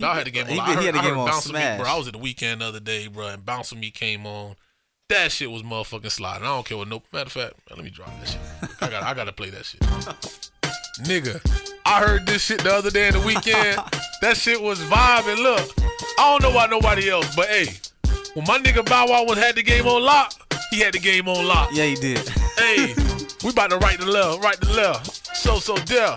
[0.00, 0.68] Bow had the game on lock.
[0.68, 1.86] I heard, he had the I heard game on Bounce With Me, bro.
[1.88, 4.56] I was at the weekend the other day, bro, and Bounce With Me came on.
[5.08, 6.42] That shit was motherfucking sliding.
[6.42, 7.54] I don't care what no matter of fact.
[7.70, 8.40] Let me drop that shit.
[8.82, 9.80] I got I gotta play that shit.
[11.06, 11.40] Nigga,
[11.86, 13.78] I heard this shit the other day in the weekend.
[14.20, 15.40] that shit was vibing.
[15.40, 15.72] Look,
[16.18, 17.68] I don't know why nobody else, but hey,
[18.34, 20.34] when my nigga Bow Wow was had the game on lock,
[20.70, 21.70] he had the game on lock.
[21.72, 22.28] Yeah, he did.
[22.58, 22.94] Hey,
[23.44, 25.36] we about to right the left, right the left.
[25.36, 26.16] So, so, there.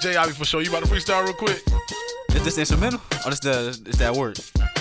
[0.00, 0.62] Jay Ivy for sure.
[0.62, 1.62] You about to freestyle real quick?
[2.34, 4.36] Is this instrumental or is the is that word?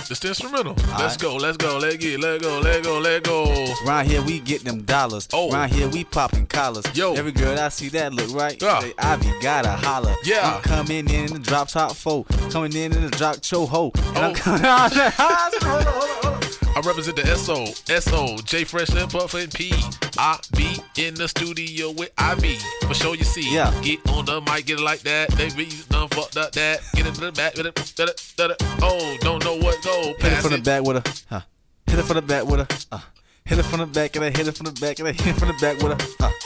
[0.07, 0.73] Just the instrumental.
[0.75, 1.19] Let's right.
[1.19, 3.67] go, let's go, let's get, let go, let go, let go.
[3.85, 5.27] Around here we get them dollars.
[5.33, 5.51] Oh.
[5.51, 6.85] Around here we popping collars.
[6.95, 7.13] Yo.
[7.13, 8.59] Every girl I see that look right.
[8.61, 8.79] Yeah.
[8.79, 10.15] Say, Ivy gotta holler.
[10.23, 10.55] Yeah.
[10.55, 12.23] I'm coming in in the drop top four.
[12.49, 13.91] Coming in in the drop cho ho.
[13.95, 14.21] And Oh.
[14.21, 14.91] I'm coming out.
[15.61, 16.38] hold on,
[16.79, 16.85] hold on, hold on.
[16.85, 17.65] I represent the SO,
[17.99, 19.71] SO, J Fresh and Puff and P.
[20.17, 22.57] I be in the studio with Ivy.
[22.87, 23.53] For sure you see.
[23.53, 23.73] Yeah.
[23.81, 25.29] Get on the mic, get it like that.
[25.31, 26.81] They be done fucked up that.
[26.93, 28.63] Get it to the back, get it.
[28.81, 30.01] Oh, don't know what go.
[30.01, 31.23] Hit it Pass from the back with a.
[31.29, 31.41] Huh.
[31.87, 32.95] Hit it from the back with a.
[32.95, 32.99] Uh.
[33.45, 35.27] Hit it from the back and I hit it from the back and I hit
[35.27, 36.23] it from the back with a.
[36.23, 36.31] Uh.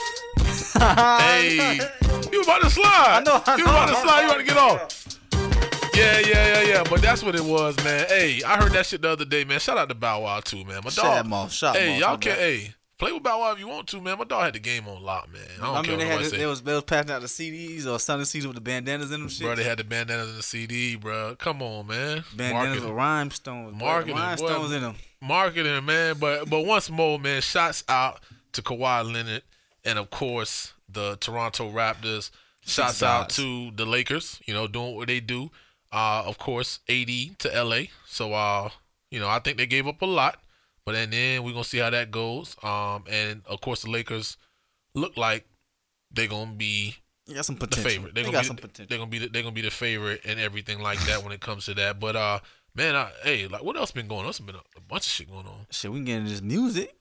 [0.74, 1.78] Hey,
[2.32, 2.86] you about to slide.
[2.86, 4.20] I know, I you about to slide.
[4.22, 5.04] You about to get off.
[5.94, 6.84] Yeah, yeah, yeah, yeah.
[6.88, 8.06] But that's what it was, man.
[8.08, 9.60] Hey, I heard that shit the other day, man.
[9.60, 10.80] Shout out to Bow Wow too, man.
[10.84, 11.50] My dog.
[11.52, 12.36] shut him hey, y'all can.
[12.36, 14.18] Hey, play with Bow Wow if you want to, man.
[14.18, 15.42] My dog had the game on lock, man.
[15.60, 17.86] I don't I care they what had they was, they was passing out the CDs
[17.86, 19.46] or Sunday CDs with the bandanas in them shit.
[19.46, 21.36] Bro, they had the bandanas in the CD, bro.
[21.36, 22.24] Come on, man.
[22.36, 23.72] bandanas with Marketing, rhinestones.
[23.78, 23.84] boy.
[23.84, 24.96] Marketing, rhinestones in them.
[25.20, 26.16] marketing, man.
[26.18, 27.40] But but once more, man.
[27.40, 28.20] Shots out
[28.52, 29.42] to Kawhi Leonard
[29.84, 32.30] and of course the Toronto Raptors.
[32.66, 34.40] Shots out to the Lakers.
[34.46, 35.50] You know, doing what they do.
[35.94, 37.82] Uh, of course, AD to LA.
[38.06, 38.70] So uh,
[39.10, 40.38] you know, I think they gave up a lot.
[40.84, 42.56] But and then we're gonna see how that goes.
[42.62, 44.36] Um, and of course the Lakers
[44.94, 45.46] look like
[46.10, 46.96] they're gonna be
[47.32, 48.14] got some the favorite.
[48.14, 48.86] They, They're got gonna some be, potential.
[48.88, 51.40] they're gonna be the, they're gonna be the favorite and everything like that when it
[51.40, 51.98] comes to that.
[51.98, 52.40] But uh,
[52.74, 54.26] man, I, hey, like what else been going on?
[54.26, 55.66] There's been a, a bunch of shit going on.
[55.70, 56.94] Shit, we can get into this music.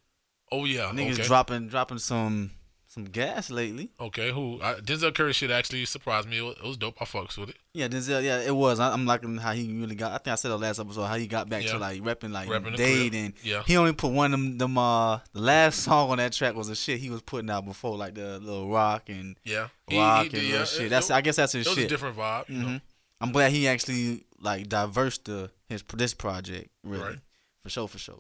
[0.52, 1.24] Oh yeah, Niggas okay.
[1.24, 2.52] dropping dropping some
[2.94, 3.90] some gas lately.
[4.00, 6.38] Okay, who I, Denzel Curry shit actually surprised me.
[6.38, 6.96] It was, it was dope.
[7.02, 7.56] I fucks with it.
[7.74, 8.24] Yeah, Denzel.
[8.24, 8.80] Yeah, it was.
[8.80, 10.12] I, I'm liking how he really got.
[10.12, 11.72] I think I said the last episode how he got back Yeah.
[11.74, 13.64] to like repping like Repping Dade and Yeah.
[13.66, 14.58] he only put one of them.
[14.60, 17.66] them uh, the last song on that track was a shit he was putting out
[17.66, 20.90] before, like the little rock and Yeah, rock he did, and yeah, it- shit.
[20.90, 21.86] That's it, I guess that's his it was shit.
[21.86, 22.50] a different vibe.
[22.50, 22.80] You know?
[23.20, 27.20] I'm glad he actually like diverse the his this project really Right.
[27.64, 28.20] for sure for sure.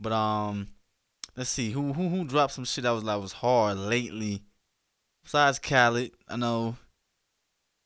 [0.00, 0.66] But um,
[1.36, 4.42] let's see who who who dropped some shit that was like was hard lately.
[5.24, 6.76] Besides Khaled, I know.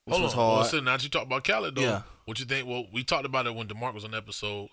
[0.05, 0.39] Which Hold was on.
[0.39, 0.67] Well, hard.
[0.69, 2.03] so now that you talk about Khaled though, Yeah.
[2.25, 2.67] what you think?
[2.69, 4.69] Well, we talked about it when Demarc was on the episode,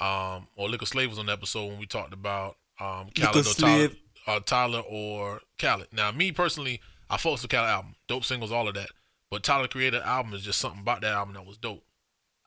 [0.00, 3.54] um, or Liquor Slave was on the episode when we talked about um Khaled or
[3.54, 3.88] Tyler,
[4.26, 5.88] uh, Tyler or Khaled.
[5.92, 8.90] Now, me personally, I focused the Khaled album, dope singles, all of that.
[9.30, 11.82] But Tyler created album is just something about that album that was dope.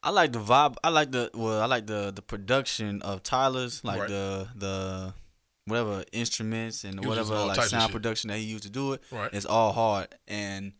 [0.04, 0.76] I like the vibe.
[0.84, 1.60] I like the well.
[1.62, 4.10] I like the the production of Tyler's, like Right.
[4.10, 5.14] the the
[5.68, 9.02] whatever instruments and whatever like sound production that he used to do it.
[9.12, 9.30] Right.
[9.34, 10.74] It's all hard, and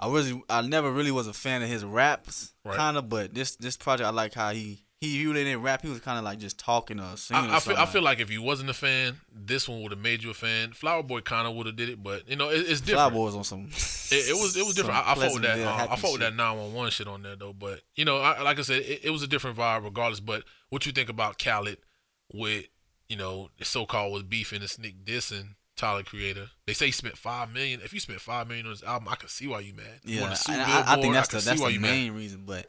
[0.00, 2.76] I really, I never really was a fan of his raps, Right.
[2.76, 3.08] kind of.
[3.08, 5.82] But this this project, I like how he he really didn't rap.
[5.82, 7.50] He was kind of like just talking or singing.
[7.50, 9.90] I, I or feel I feel like if you wasn't a fan, this one would
[9.92, 10.72] have made you a fan.
[10.72, 13.14] Flower Boy kind of would have did it, but you know it, it's Flower different.
[13.14, 13.68] Boy was on some.
[14.12, 14.98] It, it was it was different.
[14.98, 15.58] I, I fought with that.
[15.58, 17.52] Uh, I fought with that nine one one shit on there though.
[17.52, 20.20] But you know, I, like I said, it, it was a different vibe regardless.
[20.20, 21.78] But what you think about Khaled
[22.32, 22.66] with
[23.12, 26.46] you know the so called was beefing and sneak dissing Tyler Creator?
[26.66, 27.80] They say he spent five million.
[27.84, 30.00] If you spent five million on this album, I can see why you mad.
[30.04, 31.90] Yeah, and I, I think that's can the that's the you mad.
[31.90, 32.44] main reason.
[32.46, 32.66] But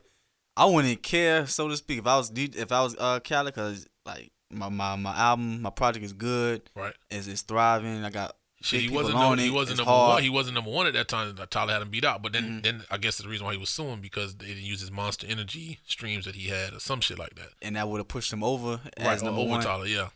[0.57, 3.87] I wouldn't care, so to speak, if I was if I was uh Khaled, cause
[4.05, 6.93] like my, my my album, my project is good, Right.
[7.09, 8.03] is it's thriving.
[8.03, 10.13] I got Shit, he wasn't number, he wasn't number hard.
[10.13, 10.23] one.
[10.23, 11.35] He wasn't number one at that time.
[11.35, 12.21] that Tyler had him beat out.
[12.23, 12.63] But then Mhm.
[12.63, 15.27] then I guess the reason why he was suing because they didn't use his Monster
[15.27, 17.49] Energy streams that he had or some shit like that.
[17.61, 19.07] and that would have pushed him over Right.
[19.07, 19.61] as number over one.
[19.63, 19.85] Tyler.
[19.85, 20.09] Yeah.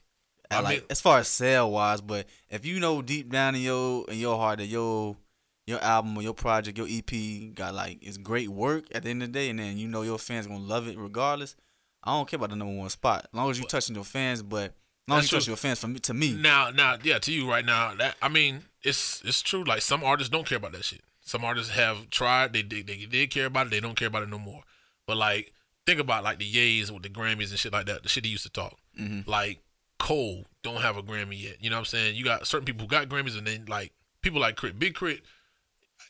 [0.52, 3.62] I like mean- as far as sale wise, but if you know deep down in
[3.62, 5.18] your in your heart that your
[5.66, 9.22] your album or your project, your EP got like it's great work at the end
[9.24, 11.56] of the day, and then you know your fans gonna love it regardless.
[12.04, 14.42] I don't care about the number one spot, as long as you touching your fans.
[14.42, 15.52] But as long as you true.
[15.52, 17.94] your fans, for me, to me, Now, now, yeah, to you right now.
[17.96, 19.64] That I mean, it's it's true.
[19.66, 21.02] Like some artists don't care about that shit.
[21.22, 22.54] Some artists have tried.
[22.54, 22.88] They did.
[22.88, 23.70] They did care about it.
[23.72, 24.64] They don't care about it no more.
[25.06, 25.52] But like,
[25.86, 28.04] think about like the Yays with the Grammys and shit like that.
[28.04, 28.78] The shit he used to talk.
[28.98, 29.30] Mm-hmm.
[29.30, 29.60] Like
[30.00, 31.58] Cole don't have a Grammy yet.
[31.62, 32.16] You know what I'm saying?
[32.16, 35.22] You got certain people who got Grammys, and then like people like K.R.I.T., Big Crit.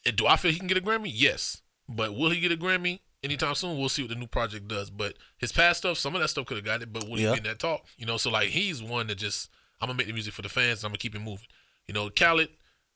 [0.06, 1.12] eh, Do I feel he can get a Grammy?
[1.14, 1.62] Yes.
[1.90, 3.78] But will he get a Grammy anytime soon?
[3.78, 4.90] We'll see what the new project does.
[4.90, 7.30] But his past stuff, some of that stuff could have got it, but will Yeah.
[7.30, 7.86] he get in that talk?
[7.98, 10.50] You know, so like he's one that just I'm gonna make the music for the
[10.50, 10.80] fans.
[10.80, 11.46] And I'm gonna keep it moving.
[11.88, 12.50] You know, Khaled,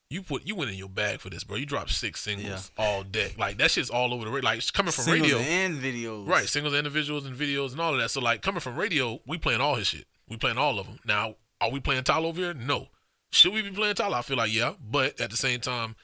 [0.10, 1.56] you put you went in your bag for this, bro.
[1.56, 3.38] You dropped six singles all deck.
[3.38, 4.50] Like that shit's all over the radio.
[4.50, 6.50] Like it's coming from singles radio, and videos, right?
[6.50, 8.10] Singles, individuals, and videos and all of that.
[8.12, 10.06] So like coming from radio, we playing all his shit.
[10.32, 10.98] We playing all of them.
[11.06, 12.54] Now, are we playing Tyler over here?
[12.54, 12.88] No.
[13.32, 14.16] Should we be playing Tyler?
[14.16, 15.98] I feel like yeah, but at the same time,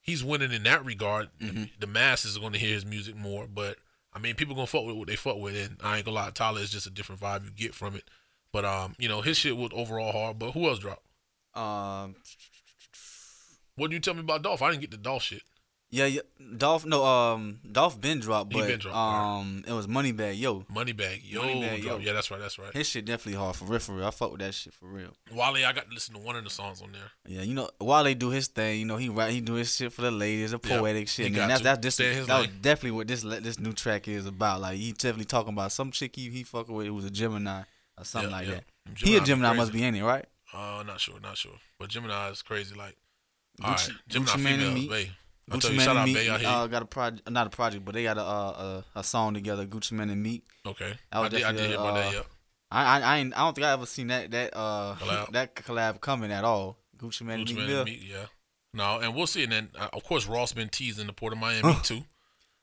[0.00, 1.28] he's winning in that regard.
[1.78, 3.76] The masses are going to hear his music more, but
[4.12, 6.30] I mean, people gonna fuck with what they fuck with, and I ain't gonna lie,
[6.30, 8.02] Tyler is just a different vibe you get from it.
[8.52, 10.40] But um, you know, his shit was overall hard.
[10.40, 11.06] But who else dropped?
[11.54, 12.16] Um,
[13.76, 14.60] What did you tell me about Dolph?
[14.60, 15.42] I didn't get the Dolph shit.
[15.90, 16.20] Yeah, yeah,
[16.58, 16.84] Dolph.
[16.84, 20.60] No, um, Dolph been dropped, but been dropped, um, it was Moneybagg Yo.
[20.70, 22.00] Moneybag, yo, Moneybagg drop.
[22.00, 22.06] Yo.
[22.06, 22.74] yeah, that's right, that's right.
[22.74, 24.06] His shit definitely hard for real, for real.
[24.06, 25.14] I fuck with that shit for real.
[25.32, 27.10] Wale, I got to listen to one of the songs on there.
[27.26, 27.70] Yeah, you know,
[28.02, 30.50] they do his thing, you know, he write, he do his shit for the ladies,
[30.50, 31.26] the poetic shit.
[31.28, 34.08] And that's that's this, Stay in his that was definitely what this this new track
[34.08, 34.60] is about.
[34.60, 36.86] Like he definitely talking about some chick he he fucking with.
[36.86, 37.62] It was a Gemini
[37.96, 38.54] or something Yeah, like yeah.
[38.54, 38.64] that.
[38.94, 40.26] Gemini he a Gemini must be in it, right?
[40.52, 41.52] Uh, not sure, not sure.
[41.78, 42.74] But Gemini is crazy.
[42.74, 42.96] Like,
[43.62, 45.08] all Gucci- right, Gemini Gucci females, babe.
[45.50, 46.48] I Gucci tell you, Mane and Meek Bay out here.
[46.48, 49.66] uh, got a project, not a project, but they got a a, a song together.
[49.66, 50.44] Gucci Mane and Meek.
[50.66, 52.06] okay, I I did, I did definitely, hear about that.
[52.08, 52.22] uh, Yeah,
[52.70, 55.30] I I I, ain't, I don't think I ever seen that that uh Collab.
[55.32, 56.78] that collab coming at all.
[56.98, 57.66] Gucci Mane and Gucci Meek.
[57.68, 58.26] Mane and Meek, yeah.
[58.74, 59.44] No, and we'll see.
[59.44, 62.02] And then, uh, of course, Ross been teasing the Port of Miami too.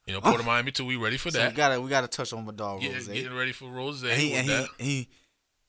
[0.06, 0.86] You know, Port of Miami too.
[0.86, 1.56] We ready for So we that?
[1.56, 3.08] gotta we gotta touch on my dog Get- Rose.
[3.08, 4.04] getting ready for Rose.
[4.04, 5.08] And he and he, he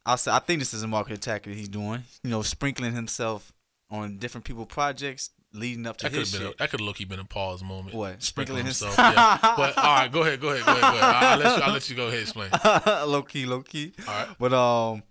[0.04, 2.04] I say I think this is a market attack that he's doing.
[2.22, 3.50] You know, sprinkling himself
[3.88, 6.58] on different people projects leading up to That could his have a, shit.
[6.58, 7.94] that could look he been a pause moment.
[7.94, 8.94] What, sprinkling himself?
[8.98, 9.38] yeah.
[9.56, 11.02] But all right, go ahead, go ahead, go ahead, go ahead.
[11.02, 12.50] I'll let you, I'll let you go ahead explain.
[13.10, 13.92] low key, low key.
[14.06, 14.28] All right.
[14.38, 15.02] But um,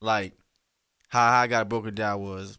[0.00, 0.34] like
[1.08, 2.58] how I got broken down was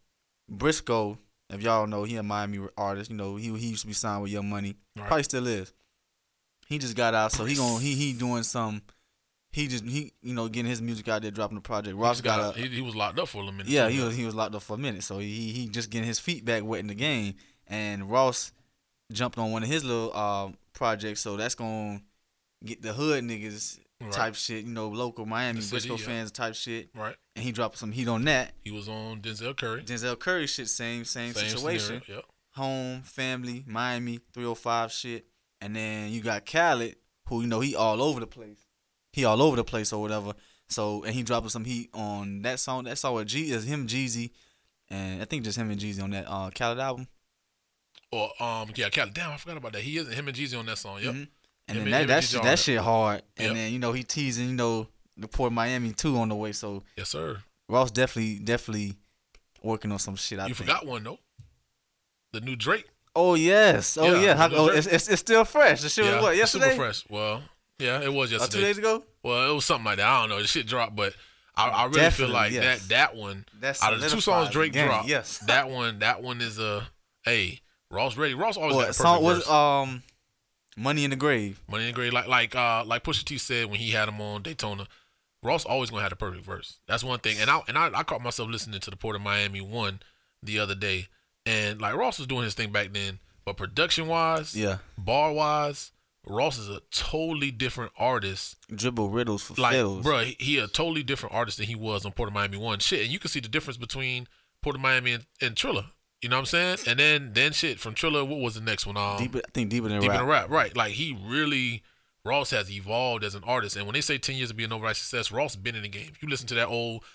[0.52, 1.18] Brisco.
[1.52, 3.10] If y'all know, he a Miami artist.
[3.10, 4.76] You know, he he used to be signed with Young Money.
[4.96, 5.08] Right.
[5.08, 5.74] Probably still is.
[6.68, 8.82] He just got out, so he gon' he he doing some.
[9.52, 11.96] He just he you know getting his music out there, dropping the project.
[11.98, 13.68] Ross got, got, a he, he was locked up for a minute.
[13.68, 15.90] yeah too, he was he was locked up for a minute, so he he just
[15.90, 17.36] getting his feet back wet in the game.
[17.68, 18.52] And Ross
[19.12, 22.02] jumped on one of his little uh, projects, so that's gonna
[22.64, 24.14] get the hood niggas Right.
[24.14, 24.64] type shit.
[24.64, 26.06] You know, local Miami city, Brisco yeah.
[26.06, 26.90] fans type shit.
[26.96, 27.18] right.
[27.36, 28.54] And he dropped some heat on that.
[28.64, 29.82] He was on Denzel Curry.
[29.84, 32.02] Denzel Curry shit, same same, Same situation.
[32.02, 32.26] scenario, Yep.
[32.56, 35.26] Home, family, Miami, 305 shit.
[35.60, 36.96] And then you got Khaled,
[37.28, 38.60] who you know he all over the place.
[39.20, 40.34] He all over the place or whatever.
[40.70, 42.86] So and he dropping some heat on that song.
[42.86, 44.32] That song with G is him, Jeezy,
[44.90, 47.08] and I think just him and Jeezy on that uh Khaled album.
[48.12, 49.12] Or um yeah, Cali.
[49.12, 49.82] Damn, I forgot about that.
[49.82, 51.00] He is him and Jeezy on that song.
[51.02, 51.14] Yep.
[51.14, 51.28] Mhm.
[51.68, 53.22] And Him then and- that that shit, that shit hard.
[53.38, 56.52] And then you know he teasing you know the Port Miami too on the way.
[56.52, 57.42] So Yes, sir.
[57.68, 58.96] Ross definitely definitely
[59.62, 60.40] working on some shit.
[60.40, 60.70] I you think.
[60.70, 61.20] forgot one though.
[62.32, 62.86] The new Drake.
[63.16, 63.98] Oh yes.
[63.98, 64.50] Oh Yeah, yeah.
[64.54, 65.82] Oh, it's, it's it's still fresh.
[65.82, 66.72] The shit was what yesterday.
[66.72, 67.04] super fresh.
[67.10, 67.42] Well,
[67.80, 68.58] yeah, it was Uh, yesterday.
[68.62, 69.04] two days ago.
[69.24, 70.08] Well, it was something like that.
[70.08, 70.42] I don't know.
[70.42, 71.14] The shit dropped, but
[71.56, 72.64] I, I really Definitely, feel like yes.
[72.82, 75.08] that that one That's out of the two songs Drake game, dropped.
[75.10, 75.38] yes.
[75.48, 76.88] that one that one is a
[77.24, 77.62] hey
[77.92, 78.34] Ross ready.
[78.34, 79.48] Ross always got What song perfect was verse.
[79.48, 80.04] it, um
[80.78, 81.60] Money in the Grave?
[81.70, 84.22] Money in the Grave, like like uh like Pusha T said when he had him
[84.22, 84.88] on Daytona.
[85.44, 86.80] Ross always gonna have the perfect verse.
[86.88, 87.38] That's one thing.
[87.40, 90.00] And I and I, I caught myself listening to the Port of Miami one
[90.44, 91.08] the other day,
[91.46, 94.78] and like Ross was doing his thing back then, but production wise, Yeah.
[94.98, 95.92] bar wise,
[96.28, 98.58] Ross is a totally different artist.
[98.74, 100.04] Dribble riddles for Like, fiddles.
[100.04, 102.80] bro, he, he a totally different artist than he was on Port of Miami one.
[102.80, 104.28] Shit, and you can see the difference between
[104.62, 105.86] Port of Miami and, and Trilla.
[106.22, 106.78] You know what I'm saying?
[106.88, 108.28] And then then shit from Trilla.
[108.28, 108.98] What was the next one?
[108.98, 110.20] Um, Deeper, I think deeper than Deep rap.
[110.20, 110.76] in the rap, right?
[110.76, 111.82] Like he really,
[112.26, 113.78] Ross has evolved as an artist.
[113.78, 116.10] And when they say ten years of being overnight success, Ross been in the game.
[116.12, 117.06] If you listen to that old,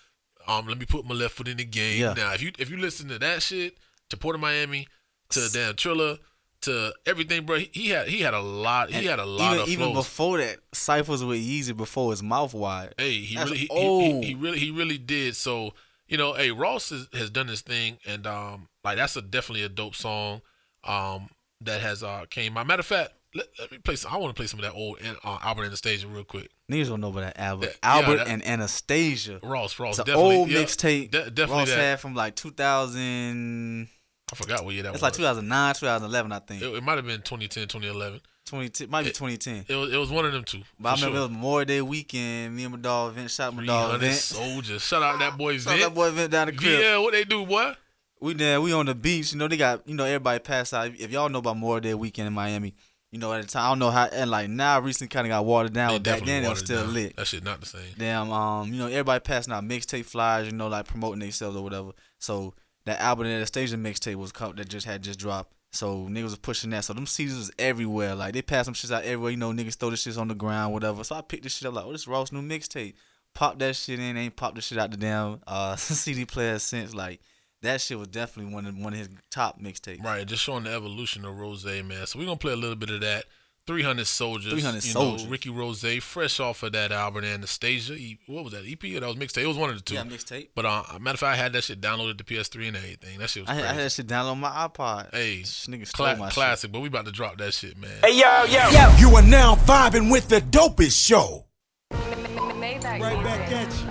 [0.48, 2.00] um, let me put my left foot in the game.
[2.00, 2.14] Yeah.
[2.14, 3.76] Now, if you if you listen to that shit,
[4.08, 4.88] to Port of Miami,
[5.30, 6.18] to damn Trilla,
[6.64, 8.90] to everything, bro, he, had he had a lot.
[8.90, 10.04] He And had a lot even, of even flows.
[10.04, 12.94] before that, ciphers with Yeezy before his mouth wide.
[12.98, 15.36] Hey, he That's really, he, he, he, he really, he really did.
[15.36, 15.74] So
[16.06, 19.62] you know, hey, Ross is, has done his thing, and um, like that's a definitely
[19.64, 20.42] a dope song,
[20.84, 21.30] um,
[21.62, 22.66] that has uh came out.
[22.66, 24.12] Matter of fact, let, let me play some.
[24.12, 26.50] I want to play some of that old uh, Albert Anastasia real quick.
[26.70, 27.66] Niggas don't know about that Albert.
[27.66, 29.40] That- yeah, Albert that- and Anastasia.
[29.42, 31.78] Ross, Ross, It's an definitely old yeah, mixtape de- definitely Ross that.
[31.78, 33.88] had from like 2000.
[34.32, 35.08] I forgot what year that It's was.
[35.10, 36.62] It's like 2009, 2011, I think.
[36.62, 38.20] It, it might have been 2010, 2011.
[38.46, 39.64] 2010, might be it- 2010.
[39.68, 40.62] It was, it was one of them two.
[40.78, 41.18] But I remember sure.
[41.18, 42.56] it was Memorial Day weekend.
[42.56, 44.20] Me and my dog Vince shot my dog 300 Vince.
[44.24, 44.82] soldiers.
[44.82, 45.80] Shout out that boy So Vin.
[45.80, 46.80] that boy Vince down the crib.
[46.80, 47.72] Yeah, what they do, boy?
[48.20, 49.32] We there, we on the beach.
[49.32, 50.88] You know, they got, you know, everybody passed out.
[50.98, 52.74] If y'all know about Memorial Day weekend in Miami,
[53.12, 55.30] you know, at the time, I don't know how, and like now recently kind of
[55.30, 55.90] got watered down.
[55.92, 56.94] They but back then, it was still down.
[56.94, 57.16] lit.
[57.16, 57.82] That shit not the same.
[57.98, 61.62] Damn, um, you know, everybody passing out mixtape flyers, you know, like promoting themselves or
[61.62, 61.90] whatever.
[62.18, 62.54] So
[62.86, 65.52] that album the station mixtape was co- that just had just dropped.
[65.72, 66.84] So niggas was pushing that.
[66.84, 68.14] So them CDs was everywhere.
[68.14, 69.32] Like they passed them shits out everywhere.
[69.32, 71.02] You know, niggas throw this shit on the ground, whatever.
[71.02, 72.94] So I picked this shit up like, oh, this Ross new mixtape.
[73.34, 74.16] Pop that shit in.
[74.16, 76.94] Ain't popped the shit out the damn uh, CD player since.
[76.94, 77.20] Like
[77.62, 80.04] that shit was definitely one of one of his top mixtapes.
[80.04, 82.06] Right, just showing the evolution of Rose, man.
[82.06, 83.24] So we're gonna play a little bit of that.
[83.66, 84.52] 300 Soldiers.
[84.52, 85.24] 300 you Soldiers.
[85.24, 87.94] Know, Ricky Rose, fresh off of that album, Anastasia.
[87.94, 89.42] E- What was that, EP or that was mixtape?
[89.42, 89.94] It was one of the two.
[89.94, 90.48] Yeah, mixtape.
[90.54, 93.18] But uh, matter of fact, I had that shit downloaded to PS3 and everything.
[93.18, 93.70] That shit was I, had- crazy.
[93.70, 95.14] I had that shit download on my iPod.
[95.14, 96.34] Hey, This nigga stole Cla- my shit.
[96.34, 97.90] classic, but we about to drop that shit, man.
[98.02, 98.96] Hey yo, yo, yo.
[98.98, 101.46] You are now vibing with the dopest show.
[101.90, 102.80] Right
[103.24, 103.88] back at you.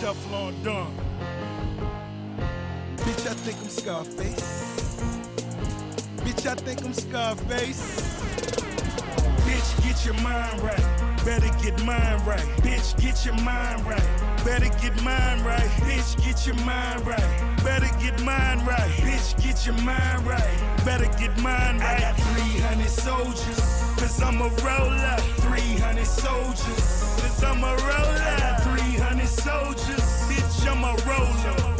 [0.00, 0.96] Teflon Don.
[2.96, 4.73] Bitch, I think I'm Scarface.
[6.44, 8.20] Bitch, I think I'm Scarface.
[9.46, 11.24] Bitch, get your mind right.
[11.24, 12.44] Better get mine right.
[12.60, 14.44] Bitch, get your mind right.
[14.44, 15.70] Better get mine right.
[15.80, 17.56] Bitch, get your mind right.
[17.64, 18.90] Better get mine right.
[19.00, 20.84] Bitch, get your mind right.
[20.84, 21.96] Better get mine right.
[21.96, 23.60] I got 300 soldiers.
[23.96, 25.16] Cause I'm a roller.
[25.48, 27.20] 300 soldiers.
[27.22, 28.20] Cause I'm a roller.
[28.20, 30.04] I got 300 soldiers.
[30.28, 31.74] Bitch, I'm a roller.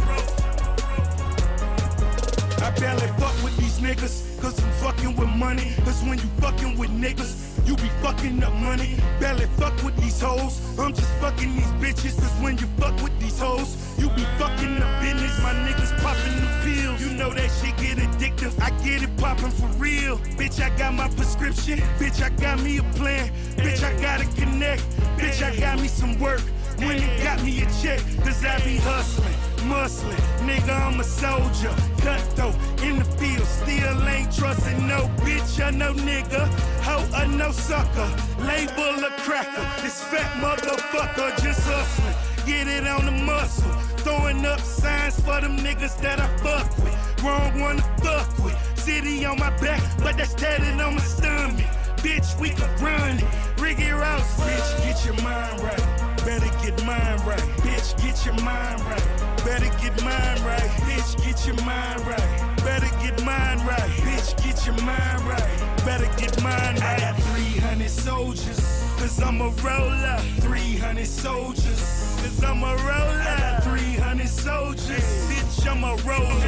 [2.64, 3.53] I barely fuck with
[3.85, 5.73] niggas, cause I'm fucking with money.
[5.85, 8.97] Cause when you fucking with niggas, you be fucking up money.
[9.20, 12.18] Barely fuck with these hoes, I'm just fucking these bitches.
[12.18, 15.38] Cause when you fuck with these hoes, you be fucking up business.
[15.42, 17.01] My niggas popping the pills.
[17.05, 18.55] You know that shit get addictive.
[18.62, 20.16] I get it popping for real.
[20.40, 21.79] Bitch, I got my prescription.
[21.99, 23.31] Bitch, I got me a plan.
[23.57, 24.83] Bitch, I gotta connect.
[25.18, 26.42] Bitch, I got me some work.
[26.79, 29.34] When it got me a check, cause I be hustling,
[29.64, 30.16] muscling.
[30.46, 33.46] Nigga, I'm a soldier, cutthroat in the field.
[33.46, 36.46] Still ain't trusting no bitch or no nigga.
[36.83, 38.09] Hoe or no sucker,
[38.40, 39.66] label a cracker.
[39.83, 42.14] This fat motherfucker just hustling.
[42.46, 43.70] Get it on the muscle,
[44.05, 47.24] throwing up signs for them niggas that I fuck with.
[47.24, 48.79] Wrong one to fuck with.
[48.79, 51.64] City on my back, but that's tatted on my stomach.
[52.05, 53.24] Bitch, we can run it.
[53.59, 56.03] Ricky Rouse, bitch, get your mind right.
[56.24, 57.38] Better get mine right.
[57.60, 59.04] Bitch, get your mind right.
[59.44, 60.70] Better get mine right.
[60.87, 62.56] Bitch, get your mind right.
[62.64, 63.90] Better get mine right.
[64.00, 65.74] Bitch, get your mind right.
[65.84, 66.82] Better get mine right.
[66.82, 68.58] I got 300 soldiers,
[68.98, 70.18] cause I'm a roller.
[70.40, 73.20] 300 soldiers, cause I'm a roller.
[73.20, 76.40] I got 300 soldiers, bitch, I'm a roller.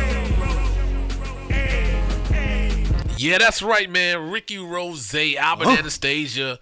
[1.53, 2.85] Hey, hey.
[3.19, 4.31] Yeah, that's right, man.
[4.31, 6.59] Ricky Rose, Albert Anastasia,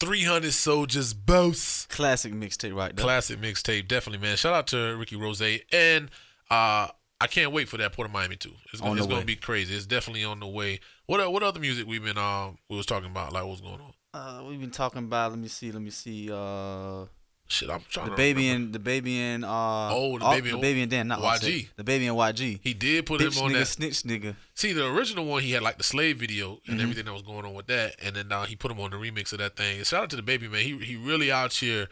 [0.00, 1.86] 300 Soldiers, Boss.
[1.88, 3.02] Classic mixtape right there.
[3.02, 4.36] Classic mixtape, definitely, man.
[4.36, 5.40] Shout out to Ricky Rose,
[5.72, 6.10] and
[6.50, 6.88] uh,
[7.20, 8.52] I can't wait for that Port of Miami too.
[8.72, 9.74] It's On it's gonna be crazy.
[9.74, 10.80] It's definitely on the way.
[11.06, 13.32] What what other music we've been um we was talking about?
[13.32, 13.92] Like what's going on?
[14.12, 15.30] Uh, we've been talking about.
[15.30, 15.72] Let me see.
[15.72, 16.30] Let me see.
[16.30, 17.06] Uh,
[17.48, 18.76] Shit, I'm trying the to baby remember.
[18.78, 19.48] and DaBaby and uh.
[19.94, 21.24] Oh, the Au- baby the and baby and Dan, not YG.
[21.24, 21.52] Offset.
[21.86, 22.60] DaBaby and YG.
[22.62, 23.66] He did put Bitch him on nigga, that.
[23.66, 24.34] snitch nigga.
[24.54, 26.72] See, the original one, he had like the slave video Mm-hmm.
[26.72, 28.90] and everything that was going on with that, and then uh, he put him on
[28.90, 29.82] the remix of that thing.
[29.84, 30.62] Shout out to DaBaby man.
[30.62, 31.86] He he really out here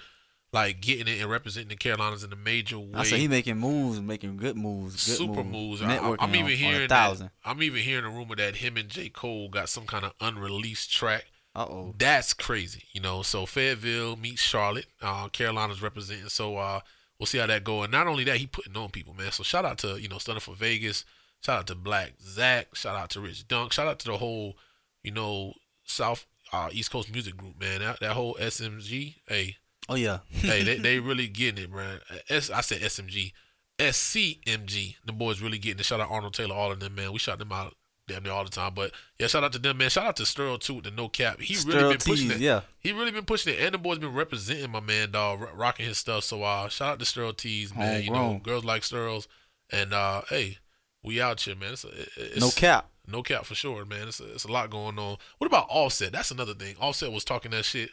[0.52, 2.90] like getting it and representing the Carolinas in a major way.
[2.94, 5.82] I said he making moves, making good moves, good super moves.
[5.82, 5.82] moves.
[5.82, 6.88] I, am even on, hearing on a
[7.18, 7.30] that.
[7.44, 10.92] I'm even hearing a rumor that him and J Cole got some kind of unreleased
[10.92, 11.26] track.
[11.54, 11.94] Uh oh.
[11.98, 13.22] That's crazy, you know.
[13.22, 14.86] So Fayetteville meets Charlotte.
[15.00, 16.28] Uh, Carolina's representing.
[16.28, 16.80] So uh,
[17.18, 17.82] we'll see how that go.
[17.82, 19.30] And not only that, he putting on people, man.
[19.32, 21.04] So shout out to you know Stunner for Vegas.
[21.40, 22.74] Shout out to Black Zach.
[22.74, 23.72] Shout out to Rich Dunk.
[23.72, 24.56] Shout out to the whole,
[25.02, 25.52] you know,
[25.84, 27.80] South uh, East Coast music group, man.
[27.80, 29.16] That, that whole SMG.
[29.28, 29.56] Hey,
[29.88, 30.20] Oh yeah.
[30.30, 32.00] hey, they, they really getting it, man.
[32.28, 33.32] S, I said SMG,
[33.78, 34.96] SCMG.
[35.04, 35.84] The boys really getting it.
[35.84, 37.12] Shout out Arnold Taylor, all of them, man.
[37.12, 37.74] We shout them out
[38.06, 38.72] damn near all the time.
[38.74, 39.90] But yeah, shout out to them, man.
[39.90, 41.40] Shout out to Sterl too, the no cap.
[41.40, 42.38] He really Sterl been pushing it.
[42.38, 42.60] yeah.
[42.80, 45.86] he really been pushing it, and the boys been representing my man, dog, ro- rocking
[45.86, 46.24] his stuff.
[46.24, 48.02] So uh, shout out to Sterl Tees, man.
[48.02, 49.26] You know, girls like Sterls,
[49.70, 50.58] and uh, hey,
[51.02, 51.72] we out here, man.
[51.74, 52.88] It's, a, it's No cap.
[53.06, 54.08] no cap for sure, man.
[54.08, 55.16] It's a, it's a lot going on.
[55.38, 56.12] What about Offset?
[56.12, 56.76] That's another thing.
[56.80, 57.90] Offset was talking that shit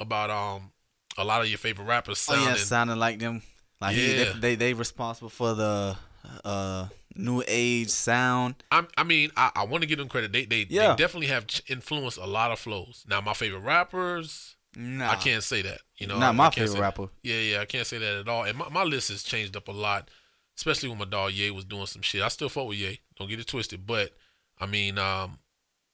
[0.00, 0.72] about um
[1.16, 2.48] a lot of your favorite rappers Oh sounding.
[2.48, 3.42] yeah, sounding like them.
[3.80, 4.24] Like he, Yeah.
[4.32, 5.96] they, they they responsible for the
[6.44, 8.56] uh new age sound.
[8.72, 10.32] I'm, I mean, I, I want to give them credit.
[10.32, 10.90] They they, Yeah.
[10.94, 13.04] they definitely have influenced a lot of flows.
[13.08, 15.80] Now, my favorite rappers, Nah, I can't say that.
[15.98, 16.80] You know, Not I- my I favorite say that.
[16.80, 17.08] rapper.
[17.22, 18.42] Yeah, yeah, I can't say that at all.
[18.44, 20.10] And my, my list has changed up a lot
[20.56, 22.22] especially when my dog Ye was doing some shit.
[22.22, 23.00] I still fought with Ye.
[23.18, 23.84] Don't get it twisted.
[23.86, 24.12] But
[24.60, 25.38] I mean, um,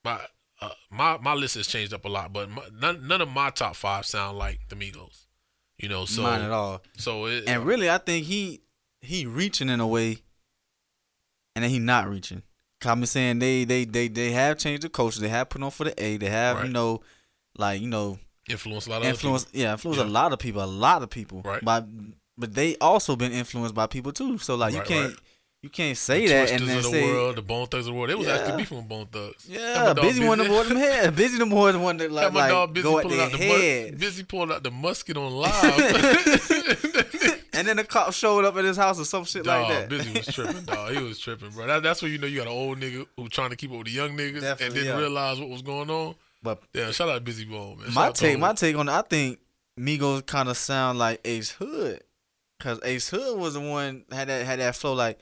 [0.04, 0.20] my
[0.60, 2.30] uh, my my list has changed up a lot.
[2.32, 5.24] But my, none none of my top five sound like the Migos.
[5.78, 6.82] You know, so Mine at all.
[6.98, 8.60] so it, And really, I think he
[9.02, 10.18] he reaching in a way,
[11.56, 12.42] and then he not reaching.
[12.80, 15.20] 'Cause I'm saying they they they they have changed the culture.
[15.20, 16.16] They have put on for the A.
[16.16, 16.66] They have Right.
[16.66, 17.02] you know,
[17.58, 19.44] like you know, influence a lot of influence.
[19.44, 19.60] People.
[19.60, 20.04] Yeah, influence Yeah.
[20.04, 20.62] a lot of people.
[20.62, 21.42] A lot of people.
[21.44, 21.62] Right.
[21.64, 21.82] By,
[22.38, 24.38] but they also been influenced by people too.
[24.38, 25.18] So like you can't right.
[25.62, 27.92] you can't say The that and then of the say world, the Bone Thugs of
[27.92, 28.08] the world.
[28.08, 28.36] They was Yeah.
[28.36, 29.44] actually beefing with Bone Thugs.
[29.46, 31.14] Yeah, busy one of them head.
[31.16, 33.36] Busy them more than one that like, my like dog Bizzy go pulling out the
[33.38, 33.98] head.
[33.98, 35.52] Bizzy pulling out the musket on live.
[37.60, 39.90] and then the cop showed up at his house or some shit dog, like that.
[39.90, 40.92] Bizzy was tripping, dog.
[40.92, 41.66] He was tripping, bro.
[41.66, 43.76] That, that's when you know you got an old nigga who trying to keep up
[43.78, 44.96] with the young niggas and didn't yeah.
[44.96, 46.14] realize what was going on.
[46.42, 47.90] but Yeah, shout out Bizzy Bone, man.
[47.90, 49.40] Shout my take, my take on it, I think
[49.78, 52.02] Migos kind of sound like Ace Hood,
[52.58, 55.18] cause Ace Hood was the one had that had that flow like.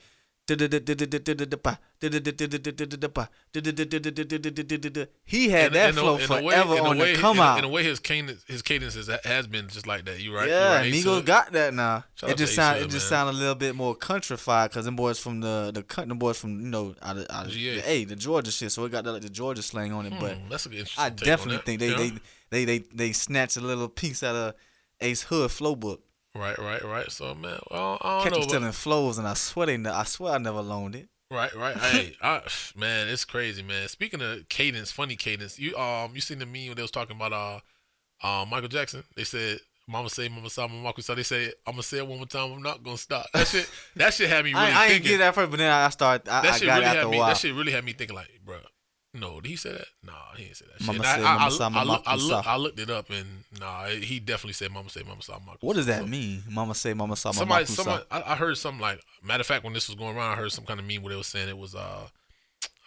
[5.24, 7.58] He had that flow forever on the come out.
[7.58, 8.94] And the way his cadence, his cadence
[9.24, 10.20] has been just like that.
[10.20, 10.48] You right?
[10.48, 12.04] Yeah, Migos got that now.
[12.22, 15.40] It just sound it just sound a little bit more countrified because them boys from
[15.40, 18.72] the the boys from you know out of, the A the Georgia shit.
[18.72, 20.14] So it got like the Georgia slang on it.
[20.18, 22.12] But a I definitely think they, they
[22.50, 24.54] they they they snatch a little piece out of
[25.00, 26.02] Ace Hood flow book.
[26.38, 27.10] Right, right, right.
[27.10, 28.38] So man, well, I Catch don't them know.
[28.40, 31.08] but- stealing flows, and I swear they, I swear I never loaned it.
[31.30, 31.76] Right, right.
[31.92, 32.40] Hey, I,
[32.76, 33.88] man, it's crazy, man.
[33.88, 37.16] Speaking of cadence, funny cadence, you um, you seen the meme when they was talking
[37.16, 39.04] about uh, uh, Michael Jackson?
[39.16, 39.58] They said,
[39.88, 42.52] "Mama say, Mama saw, Mama saw." They said, "I'm gonna say it one more time.
[42.52, 45.08] I'm not gonna stop." That shit, that shit had me really I, I thinking.
[45.12, 46.28] get that first, but then I started.
[46.28, 47.18] I, that I shit got really had me.
[47.18, 48.58] That shit really had me thinking, like, bro,
[49.14, 49.86] no, did he say that?
[50.02, 50.86] Nah, he didn't say that.
[50.86, 51.06] Mama shit.
[51.06, 53.26] said, I, I, Mama I, saw, I, Mama I, look, I looked it up, and
[53.58, 56.42] nah, he definitely said, "Mama say, Mama saw." Mama what does that So- mean?
[56.50, 59.00] Mama say, Mama saw, Mama somebody, somebody, I, I heard something like.
[59.22, 61.10] Matter of fact, when this was going around, I heard some kind of meme where
[61.10, 62.08] they were saying it was uh,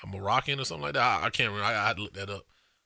[0.04, 1.24] a Moroccan or something like that.
[1.24, 1.66] I, can't remember.
[1.66, 2.44] I, had to look that up.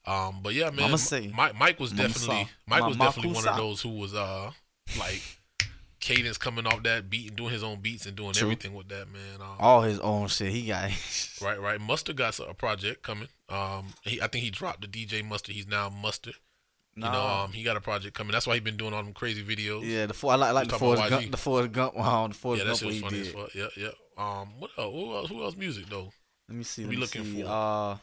[0.08, 2.48] Um, but yeah, man, Mama say, Mike, Mike was definitely.
[2.68, 4.52] Mike was definitely one of those who was uh
[5.00, 5.22] like
[6.06, 8.48] cadence coming off that beat and doing his own beats and doing True.
[8.48, 9.42] everything with that man.
[9.42, 10.52] Um, all his own shit.
[10.52, 10.92] He got.
[11.42, 11.82] Right, right.
[11.82, 13.28] Mustard got a project coming.
[13.50, 15.54] Um, he, I think he dropped the DJ Mustard.
[15.54, 16.36] He's now Mustard.
[16.96, 18.32] You know, um, he got a project coming.
[18.32, 19.82] That's why he been doing all them crazy videos.
[19.84, 20.32] Yeah, the four.
[20.32, 21.32] I like, like the Forrest about Gump.
[21.32, 21.96] The Forrest Gump.
[21.96, 22.94] Wow, the Forrest yeah, that Gump.
[22.94, 23.76] shit What was he funny as fuck.
[23.78, 23.84] Yeah,
[24.18, 24.42] yeah.
[24.42, 24.94] Um, what else?
[24.94, 25.30] Who else?
[25.30, 26.14] Who else music though?
[26.48, 26.84] Let me see.
[26.84, 27.42] What Let we me looking see.
[27.42, 27.50] for?
[27.50, 27.98] Uh,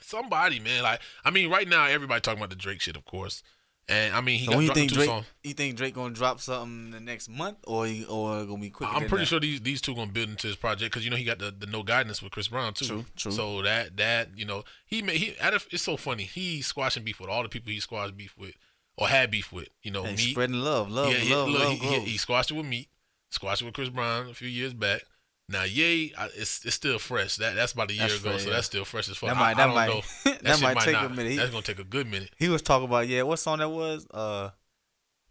[0.00, 0.84] Somebody, man.
[0.84, 3.42] Like, I mean, right now everybody talking about the Drake shit, of course.
[3.90, 5.26] And I mean, he so got you think two Drake, songs.
[5.42, 8.90] you think Drake gonna drop something the next month, or he, or gonna be quick?
[8.92, 11.24] I'm pretty sure these these two gonna build into his project because you know he
[11.24, 12.84] got the, the no guidance with Chris Brown too.
[12.84, 13.32] True, true.
[13.32, 17.30] So that that you know he made he it's so funny he squashing beef with
[17.30, 18.54] all the people he squashed beef with
[18.98, 19.68] or had beef with.
[19.82, 22.06] You know, Hey, me, spreading love, love, yeah, he, love, look, love, he, he, love.
[22.06, 22.88] he squashed it with me,
[23.30, 25.02] squashed it with Chris Brown a few years back.
[25.50, 27.36] Now, yay, I, it's it's still fresh.
[27.36, 28.54] That that's about a year That's ago, fresh, so yeah.
[28.56, 29.30] that's still fresh as fuck.
[29.30, 30.00] That might- I, that don't might- know.
[30.42, 31.30] that shit might take a minute.
[31.32, 32.30] He- That's gonna take a good minute.
[32.36, 33.22] He was talking about yeah.
[33.22, 34.06] What song that was?
[34.10, 34.50] Uh,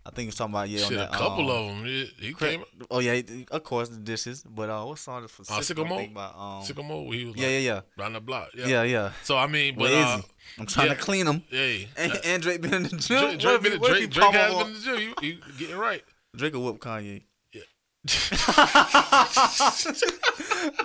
[0.07, 0.83] I think he was talking about yeah.
[0.85, 1.85] on Shit, a couple um, of them.
[1.85, 4.41] He, he came Oh yeah, of course the dishes.
[4.43, 7.13] But uh, what song is for Uh, I'm About, um, Sicko Mode.
[7.13, 8.49] He was like, yeah, yeah, yeah, round the block.
[8.55, 8.67] Yeah.
[8.67, 9.11] yeah, yeah.
[9.23, 10.21] So I mean, but uh.
[10.57, 10.93] I'm trying yeah.
[10.93, 11.43] to clean him.
[11.49, 13.37] Hey, And, and Drake been in the gym.
[13.37, 15.13] Drake, Drake, Drake, Drake has been in the gym.
[15.21, 16.03] You, you getting right.
[16.35, 17.23] Drake will whoop Kanye.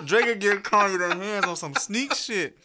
[0.05, 2.57] Drake give Kanye their hands on some sneak shit.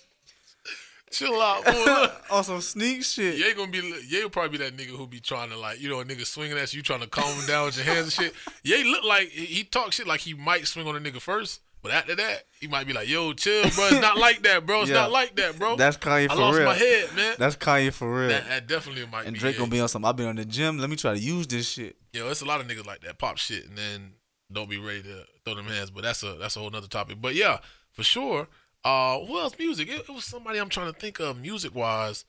[1.10, 2.06] Chill out, boy.
[2.36, 3.36] On some sneak shit.
[3.38, 3.78] Ye gonna be
[4.08, 6.26] Ye will probably be that nigga who be trying to like you know a nigga
[6.26, 8.34] swinging at you trying to calm him down with your hands and shit.
[8.62, 11.92] Ye look like he talk shit like he might swing on a nigga first, but
[11.92, 13.86] after that he might be like, "Yo, chill, bro.
[13.86, 14.82] It's not like that, bro.
[14.82, 14.96] It's Yeah.
[14.96, 16.66] not like that, bro." That's Kanye I for lost real.
[16.66, 17.36] my head, man.
[17.38, 18.28] That's Kanye for real.
[18.28, 19.40] that, that definitely might and be.
[19.40, 19.60] Drake Ye.
[19.60, 20.04] gonna be on some.
[20.04, 20.76] I've been on the gym.
[20.78, 21.96] Let me try to use this shit.
[22.12, 24.12] Yo, it's a lot of niggas like that pop shit and then
[24.52, 25.90] don't be ready to throw them hands.
[25.90, 27.18] But that's a that's a whole nother topic.
[27.20, 27.58] But yeah,
[27.92, 28.48] for sure.
[28.84, 29.88] Uh, who else music?
[29.88, 32.24] It, it was somebody I'm trying to think of music wise,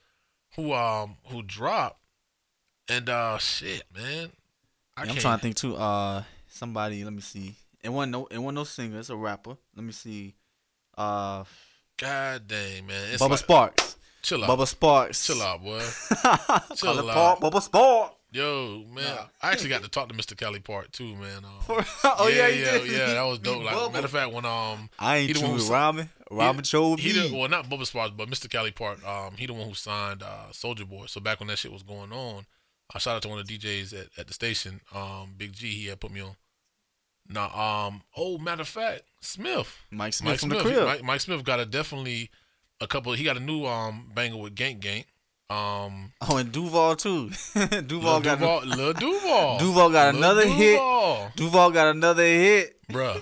[0.56, 2.00] who um who dropped,
[2.88, 4.30] and uh shit, man.
[4.96, 5.76] I I'm trying to think too.
[5.76, 7.04] Uh, somebody.
[7.04, 7.54] Let me see.
[7.82, 8.26] It wasn't no.
[8.26, 8.98] It wasn't no singer.
[8.98, 9.56] It's a rapper.
[9.76, 10.34] Let me see.
[10.98, 11.44] Uh,
[11.96, 13.08] God dang, man.
[13.12, 13.96] It's Bubba like- Sparks.
[14.22, 14.50] Chill out.
[14.50, 15.26] Bubba Sparxxx.
[15.26, 15.78] Chill out, boy.
[16.76, 17.38] Chill out.
[17.40, 18.10] Paul- Bubba Sparxxx.
[18.32, 19.18] Yo, man.
[19.42, 20.36] I actually got to talk to Mr.
[20.36, 21.44] Collipark too, man.
[21.44, 23.14] Um, oh yeah, yeah, yeah, yeah.
[23.14, 23.64] That was dope.
[23.64, 23.92] Like, Bubba.
[23.92, 26.08] matter of fact, when um, I he ain't the one true with Robin.
[26.30, 27.28] Robin chose he me.
[27.28, 28.46] the, well, not Bubba Sparxxx, but Mr.
[28.46, 29.04] Collipark.
[29.04, 31.06] Um, he the one who signed uh, Soulja Boy.
[31.06, 32.46] So back when that shit was going on,
[32.94, 35.68] I shout out to one of the DJs at, at the station, um, Big G.
[35.68, 36.36] He had put me on.
[37.28, 40.86] Now, um, oh, matter of fact, Smith, Mike Smith Mike from Smith, the crib.
[40.86, 42.30] Mike, Mike Smith got a definitely
[42.80, 43.12] a couple.
[43.12, 45.06] He got a new um banger with Gank Gank.
[45.50, 47.30] Um, Oh, and Duval too.
[47.86, 49.58] Duval got Duval, Lil Duval.
[49.58, 50.76] Duval got Lil another hit.
[50.76, 51.32] Duval.
[51.36, 52.76] Duval got another hit.
[52.88, 53.20] Bruh.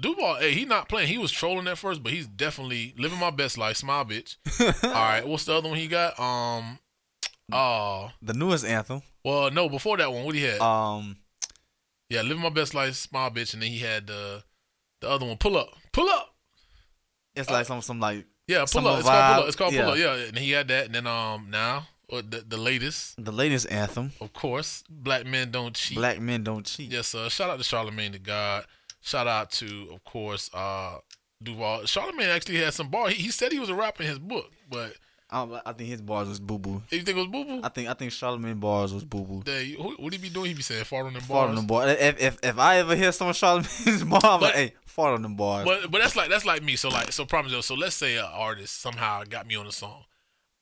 [0.00, 1.08] Duval, hey, he not playing.
[1.08, 3.76] He was trolling at first, but he's definitely living my best life.
[3.78, 4.36] Smile, bitch.
[4.84, 6.20] All right, what's the other one he got?
[6.20, 6.78] Um,
[7.50, 9.02] uh, The newest anthem.
[9.24, 10.60] well, no, before that one, what he had?
[10.60, 11.16] Um,
[12.10, 14.44] yeah, living my best life, smile, bitch, and then he had the
[15.00, 16.34] the other one, pull up, pull up.
[17.34, 18.98] it's like some some like Yeah, pull Summer up.
[18.98, 19.48] It's called pull up.
[19.48, 19.82] It's called yeah.
[19.82, 19.98] pull up.
[19.98, 23.70] Yeah, and he had that, and then um now or the the latest, the latest
[23.70, 24.12] anthem.
[24.20, 25.96] of course, black men don't cheat.
[25.96, 26.90] Black men don't cheat.
[26.90, 27.28] Yes, sir.
[27.28, 28.64] Shout out to Charlemagne the God.
[29.00, 30.98] Shout out to, of course, uh,
[31.42, 31.84] Duval.
[31.84, 33.08] Charlemagne actually had some bar.
[33.08, 34.94] He, he said he was a rapper in his book, but
[35.30, 36.82] I, I think his bars was boo boo.
[36.90, 37.60] you think it was Boo Boo?
[37.62, 39.42] I think I think Charlemagne bars was boo boo.
[39.50, 40.48] Who- what he be doing?
[40.48, 41.28] He be saying fart on them bars.
[41.28, 41.96] Fart on them bars.
[41.98, 45.14] If, if if I ever hear some of Charlemagne's bar, I'm like, But- hey, fart
[45.14, 45.64] on them bars.
[45.64, 46.76] But but that's like that's like me.
[46.76, 50.04] So like so problem so let's say an artist somehow got me on a song.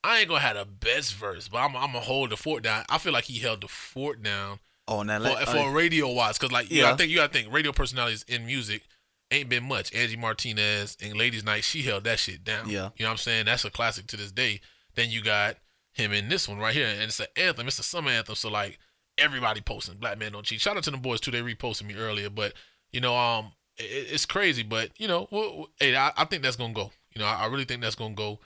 [0.03, 2.83] I ain't gonna have the best verse, but I'm, I'm gonna hold the fort down.
[2.89, 6.09] I feel like he held the fort down oh, now for, let, for uh, radio
[6.11, 6.83] wise, because like you Yeah.
[6.83, 8.83] gotta think you gotta think radio personalities in music
[9.33, 9.93] ain't been much.
[9.93, 12.69] Angie Martinez and Ladies Night, she held that shit down.
[12.69, 12.89] Yeah.
[12.97, 13.45] you know what I'm saying?
[13.45, 14.61] That's a classic to this day.
[14.95, 15.57] Then you got
[15.91, 17.67] him in this one right here, and it's an anthem.
[17.67, 18.35] It's a summer anthem.
[18.35, 18.79] So like
[19.17, 20.61] everybody posting Black Man Don't Cheat.
[20.61, 21.31] Shout out to the boys too.
[21.31, 22.53] They reposted me earlier, but
[22.91, 26.55] you know um it, it's crazy, but you know we'll, hey I, I think that's
[26.55, 26.91] gonna go.
[27.13, 28.39] You know I, I really think that's gonna go.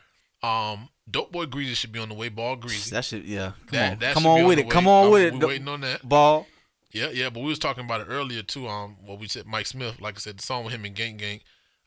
[0.44, 2.30] Um, Dope Boy Greasy should be on the way.
[2.30, 2.92] Ball Greasy.
[2.92, 3.54] that shit, yeah.
[3.68, 4.66] Come That- on, that come on with it.
[4.66, 4.72] way.
[4.72, 5.46] Come on I'm- with it.
[5.48, 6.08] Waiting on that.
[6.08, 6.46] Ball.
[6.92, 8.68] Yeah, yeah, but we was talking about it earlier too.
[8.68, 10.00] Um, what we said, Mike Smith.
[10.02, 11.42] Like I said, the song with him and Gang Gang.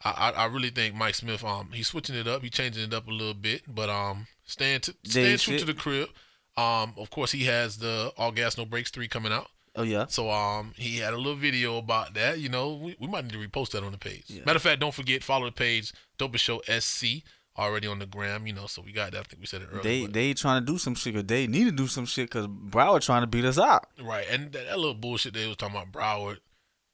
[0.04, 1.44] I, I, I really think Mike Smith.
[1.44, 2.42] Um, he's switching it up.
[2.42, 5.74] He's changing it up a little bit, but um, staying to staying true to the
[5.74, 6.08] crib.
[6.56, 9.48] Um, of course, he has the All Gas No Brakes three coming out.
[9.76, 10.06] Oh yeah.
[10.06, 12.38] So um, he had a little video about that.
[12.38, 14.24] You know, we, we might need to repost that on the page.
[14.44, 17.22] Matter of fact, don't forget follow the page Dopest Show SC
[17.60, 18.46] already on the gram.
[18.46, 19.18] You know, so we got that.
[19.20, 19.82] I think we said it earlier.
[19.82, 21.14] They but- they trying to do some shit.
[21.14, 23.86] 'cause they need to do some shit because Broward trying to beat us out.
[24.00, 26.38] Right, and that, that little bullshit they was talking about Broward,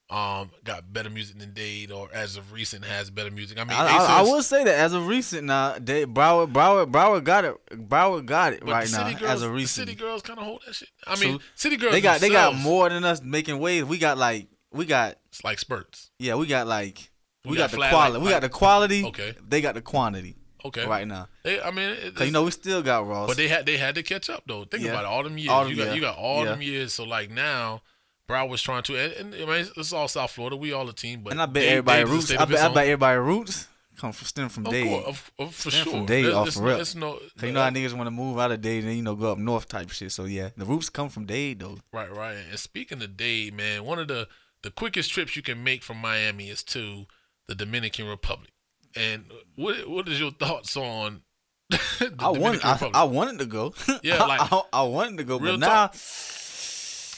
[0.08, 3.58] um, got better music than Dade, or as of recent has better music.
[3.58, 6.92] I mean, I, I, I will say that as of recent now, they Broward Broward
[6.92, 7.54] Broward got it.
[7.88, 9.88] Broward got it right now city girls, as of the recent.
[9.88, 10.88] city girls kind of hold that shit.
[11.06, 11.40] I mean, True.
[11.56, 13.86] city girls They got they got more than us making waves.
[13.88, 16.10] We got like we got It's like spurts.
[16.20, 17.10] yeah we got like
[17.44, 18.12] we, We got, got the quality.
[18.18, 19.04] like- we got the quality.
[19.06, 19.34] Okay.
[19.48, 21.28] They got the quantity Okay, right now.
[21.44, 23.28] They, I mean, it, you know we still got Ross.
[23.28, 24.64] but they had they had to catch up though.
[24.64, 24.90] Think Yeah.
[24.90, 25.50] about it, all them years.
[25.50, 25.94] All you got yeah.
[25.94, 26.50] you got all Yeah.
[26.52, 26.92] them years.
[26.94, 27.82] So like now,
[28.28, 30.56] Broward was trying to, and, and I mean, it's, all South Florida.
[30.56, 32.30] We all a team, but and I bet Dade- everybody a roots.
[32.32, 34.88] I bet, I bet everybody roots come from stem from Of Dade.
[34.88, 35.92] course, of, of, for Stand sure.
[35.94, 36.80] from Dade off it's the no- rip.
[36.80, 38.94] it's no, 'Cause you know how uh, niggas want to move out of Dade and
[38.94, 40.10] you know go up north type shit.
[40.12, 41.78] So yeah, the roots come from Dade though.
[41.92, 42.36] Right, right.
[42.50, 44.26] And speaking of Dade, man, one of the
[44.62, 47.06] the quickest trips you can make from Miami is to
[47.46, 48.50] the Dominican Republic.
[48.96, 49.24] And
[49.56, 51.22] what what is your thoughts on
[51.70, 52.96] the I Dominican want I, Republic?
[52.96, 53.74] I wanted to go.
[54.02, 55.90] Yeah, like- I, I wanted to go, but now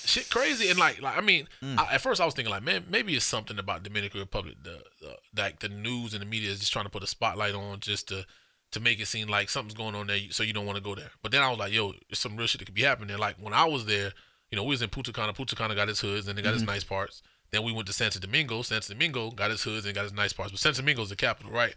[0.05, 1.79] Shit crazy and like like I mean, Mm.
[1.79, 4.55] I, at first I was thinking like, man, maybe it's something about Dominican Republic.
[4.63, 7.55] The, the like the news and the media is just trying to put a spotlight
[7.55, 8.25] on just to
[8.73, 10.95] to make it seem like something's going on there, so you don't want to go
[10.95, 11.11] there.
[11.23, 13.19] But then I was like, yo, there's some real shit that could be happening.
[13.19, 14.13] Like when I was there,
[14.51, 15.35] you know, we was in Punta Cana.
[15.35, 17.23] Punta Cana got its hoods and they got its nice parts.
[17.51, 18.63] Then we went to Santo Domingo.
[18.63, 20.51] Santo Domingo got his hoods and got his nice parts.
[20.53, 21.75] But Santo Domingo is the capital, right?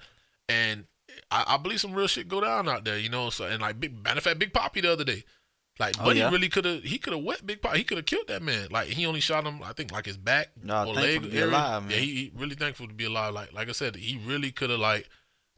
[0.50, 0.86] And
[1.30, 3.30] I, I believe some real shit go down out there, you know.
[3.30, 5.24] So and like, big, matter of fact, Big Papi the other day,
[5.80, 6.30] like, Oh, Buddy yeah?
[6.30, 7.78] really could have, he could have wet Big Papi.
[7.78, 8.68] He could have killed that man.
[8.70, 11.90] Like he only shot him, I think, like his back Nah, or leg to alive.
[11.90, 13.34] Yeah, he, he really thankful to be alive.
[13.34, 15.10] Like like I said, he really could have like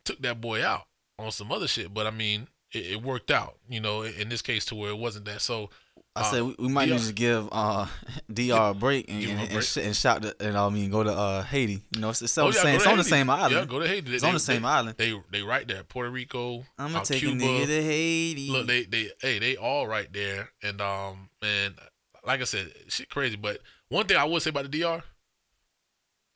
[0.06, 0.84] took that boy out
[1.18, 1.94] on some other shit.
[1.94, 4.98] But I mean, it, it worked out, you know, in this case to where it
[4.98, 5.42] wasn't that.
[5.42, 5.70] So
[6.16, 7.88] I uh, said we, we might DR need to give uh
[8.34, 9.64] Dr a break and him a and, and, break.
[9.66, 11.82] sh- and shout to, and I mean go to uh Haiti.
[11.96, 12.76] You know, it's, it's on Oh, the yeah, same.
[12.76, 13.54] It's on the same island.
[13.56, 14.14] Yeah, go to Haiti.
[14.14, 14.96] It's They- on the they- same island.
[14.98, 15.84] They they right there.
[15.84, 17.44] Puerto Rico, I'ma uh, take Cuba.
[17.44, 18.50] a nigga to Haiti.
[18.52, 21.74] Look, they they hey they all right there, and um man,
[22.26, 23.36] like I said, shit crazy.
[23.36, 23.60] But
[23.90, 25.02] one thing I would say about the DR,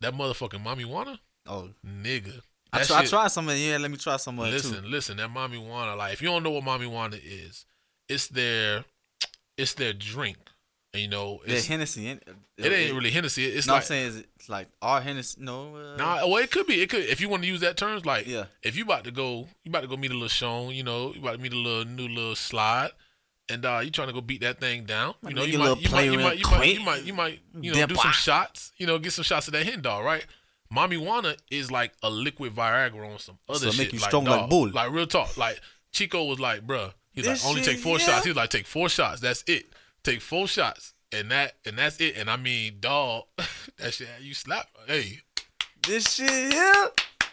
[0.02, 2.42] that motherfucking mamajuana oh, nigga.
[2.74, 3.60] I, try, I tried some of it.
[3.60, 4.90] Yeah, let me try some of it Listen, too.
[4.90, 7.66] listen, that mamajuana like if you don't know what mamajuana is,
[8.10, 8.84] it's their
[9.58, 10.38] it's their drink.
[10.94, 12.08] And, you know, it's, Hennessy.
[12.08, 12.24] It,
[12.58, 13.46] it ain't really Hennessy.
[13.46, 15.40] It's no, like I'm saying it's like our Hennessy.
[15.42, 16.82] No, uh, Nah, well, it could be.
[16.82, 18.06] It could if you want to use that terms.
[18.06, 18.46] Like, Yeah.
[18.64, 20.74] if you about to go, you about to go meet a little Sean.
[20.74, 22.92] You know, you about to meet a little new little slide,
[23.50, 25.14] and uh, you trying to go beat that thing down.
[25.28, 27.74] You know, you might, you might, you might, you might, you might, you might, you
[27.74, 28.72] know, do some shots.
[28.78, 30.26] You know, get some shots of that hen dog, right?
[30.74, 33.80] Mamajuana is like a liquid Viagra on some other So it shit.
[33.86, 34.70] make you like, strong like bull.
[34.70, 35.38] Like real talk.
[35.38, 35.60] Like
[35.92, 38.06] Chico was like, bruh, he's This like only take four yeah.
[38.06, 38.26] shots.
[38.26, 39.20] He's like, take four shots.
[39.22, 39.66] That's it.
[40.04, 40.94] Take four shots.
[41.12, 42.18] And that and that's it.
[42.18, 43.24] And I mean, dog,
[43.78, 44.68] that shit you slap.
[44.86, 45.20] Hey,
[45.86, 46.90] this shit here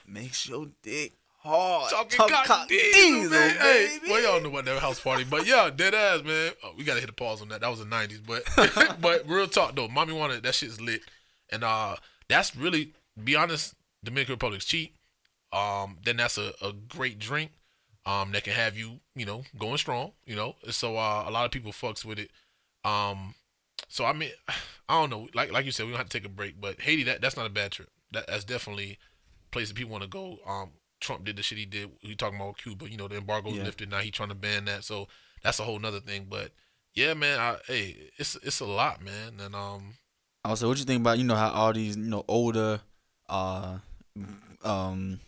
[0.07, 1.91] makes your dick hard.
[1.91, 3.57] Talking Talk cock cock diesel, diesel, man.
[3.57, 6.53] Hey, well, y'all know about that house party, but yeah, dead ass, man.
[6.62, 7.61] Oh, we gotta hit a pause on that.
[7.61, 8.43] That was the '90s, but
[9.01, 11.03] but real talk though, mommy wanted that shit's lit,
[11.51, 11.97] and uh,
[12.28, 14.97] that's really, be honest, Dominican Republic's cheap.
[15.53, 17.53] Um, then that's a, a great drink,
[18.07, 20.57] um, that can have you, you know, going strong, you know.
[20.70, 22.30] So uh, a lot of people fucks with it.
[22.84, 23.34] Um,
[23.88, 24.30] so I mean,
[24.88, 25.28] I don't know.
[25.34, 27.36] Like like you said, we don't have to take a break, but Haiti, that that's
[27.36, 27.90] not a bad trip.
[28.12, 28.98] That that's definitely
[29.48, 30.38] a place that people want to go.
[30.46, 31.90] Um, Trump did the shit he did.
[32.02, 33.64] We talking about Cuba, you know, the embargo's Yeah.
[33.64, 33.90] lifted.
[33.90, 34.84] Now he trying to ban that.
[34.84, 35.09] So
[35.42, 36.26] that's a whole nother thing.
[36.30, 36.52] But
[36.94, 39.40] yeah, man, I, hey, it's it's a lot, man.
[39.40, 39.94] And um,
[40.44, 42.80] Also, what you think about you know how all these you know older,
[43.28, 43.78] uh,
[44.62, 45.20] um,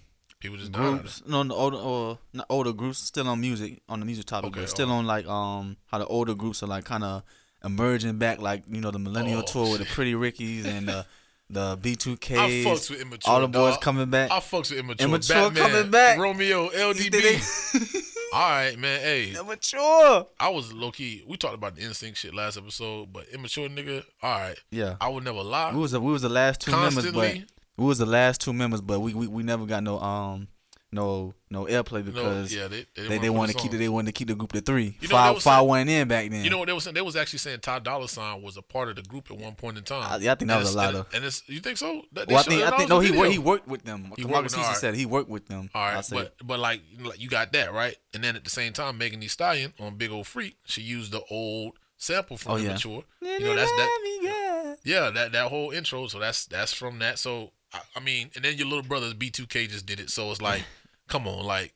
[0.47, 4.07] people just groups, no, no older or not older groups still on music on the
[4.07, 4.95] music topic, Okay, but still oh.
[4.97, 7.23] on like um how the older groups are like kind of
[7.65, 11.07] emerging back, like you know the Millennial Oh, Tour with the Pretty Rickies and the
[11.51, 12.33] the B two I Ks.
[12.67, 13.33] fucks with immature.
[13.33, 13.81] all the boys dog.
[13.81, 14.31] coming back.
[14.31, 15.07] I fucks with immature.
[15.07, 16.19] Immature Batman, coming back.
[16.19, 18.03] Romeo, LDB.
[18.33, 19.01] All right, man.
[19.01, 20.27] Hey, Immature.
[20.39, 21.23] I was low key.
[21.27, 24.03] We talked about the instinct shit last episode, but immature nigga.
[24.23, 24.97] All right, Yeah.
[25.01, 25.73] I would never lie.
[25.73, 27.45] We was the, we was the last two members, but Constantly.
[27.77, 30.49] We was the last two members, but we we, we never got no um
[30.93, 33.79] no no airplay No, because yeah, they they, they, they wanted to keep it.
[33.79, 34.97] They wanted to keep the group to three.
[35.01, 35.69] You know five five saying?
[35.69, 36.45] went in back then.
[36.45, 36.95] You know what they was saying?
[36.95, 39.55] They was actually saying Ty Dolla Sign was a part of the group at one
[39.57, 40.05] point in time.
[40.11, 41.77] I- yeah, I think that And was a lot and, of- And it's you think
[41.77, 42.03] so?
[42.13, 43.21] That, well, I think I think no he video.
[43.21, 44.13] worked he worked with them.
[44.17, 45.71] He worked with- said he worked with them.
[45.75, 48.73] All right, but but like like, you got that right, and then at the same
[48.73, 52.57] time, Megan Thee Stallion on Big Old Freak, she used the old sample from Oh,
[52.57, 52.71] yeah.
[52.71, 53.03] Immature.
[53.23, 54.77] You know that's that.
[54.85, 56.07] Yeah, that that whole intro.
[56.07, 57.19] So that's that's from that.
[57.19, 60.11] So I, I mean, and then your little brother's B2K just did it.
[60.11, 60.63] So it's like,
[61.09, 61.75] come on, like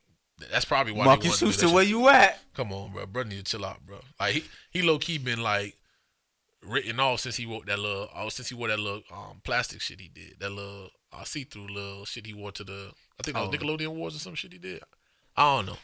[0.51, 2.39] that's probably why they Marques wanted to do that Houston, where you at?
[2.55, 3.07] Come on, bro.
[3.07, 4.01] Bro need to chill out, bro.
[4.19, 5.77] Like he he low key been like
[6.63, 9.81] written off since he wore that little oh, since he wore that little um plastic
[9.81, 10.37] shit he did.
[10.41, 13.49] That little uh, see through little shit he wore to the I think that was
[13.49, 13.59] Oh.
[13.59, 14.83] Nickelodeon Awards or some shit he did.
[15.37, 15.77] I don't know.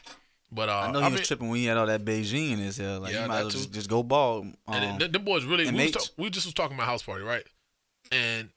[0.51, 2.59] But uh I know he was mean, tripping when he had all that Beijing in
[2.59, 2.99] his hair.
[2.99, 4.45] Like Yeah, you might as well just, just go bald.
[4.45, 7.03] Um, and the, the boys really we, was talk, we just was talking about house
[7.03, 7.43] party, right?
[8.11, 8.49] And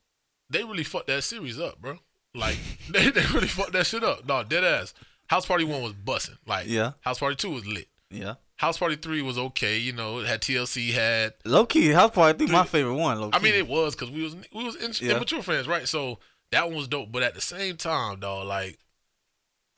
[0.51, 1.97] they really fucked that series up, bro.
[2.35, 2.57] Like
[2.91, 4.27] they, they really fucked that shit up.
[4.27, 4.93] No, dead ass.
[5.27, 6.37] House Party One was bussing.
[6.45, 6.91] Like Yeah.
[7.01, 7.87] House Party Two was lit.
[8.09, 8.35] yeah.
[8.57, 9.77] House Party Three was okay.
[9.79, 13.19] You know, it had TLC, had Low key, House Party, I think my favorite one.
[13.19, 13.37] Low key.
[13.37, 15.15] I mean, it was because we was we was in, Yeah.
[15.15, 15.87] immature friends, right?
[15.87, 16.19] So
[16.51, 17.11] that one was dope.
[17.11, 18.77] But at the same time, dog, like,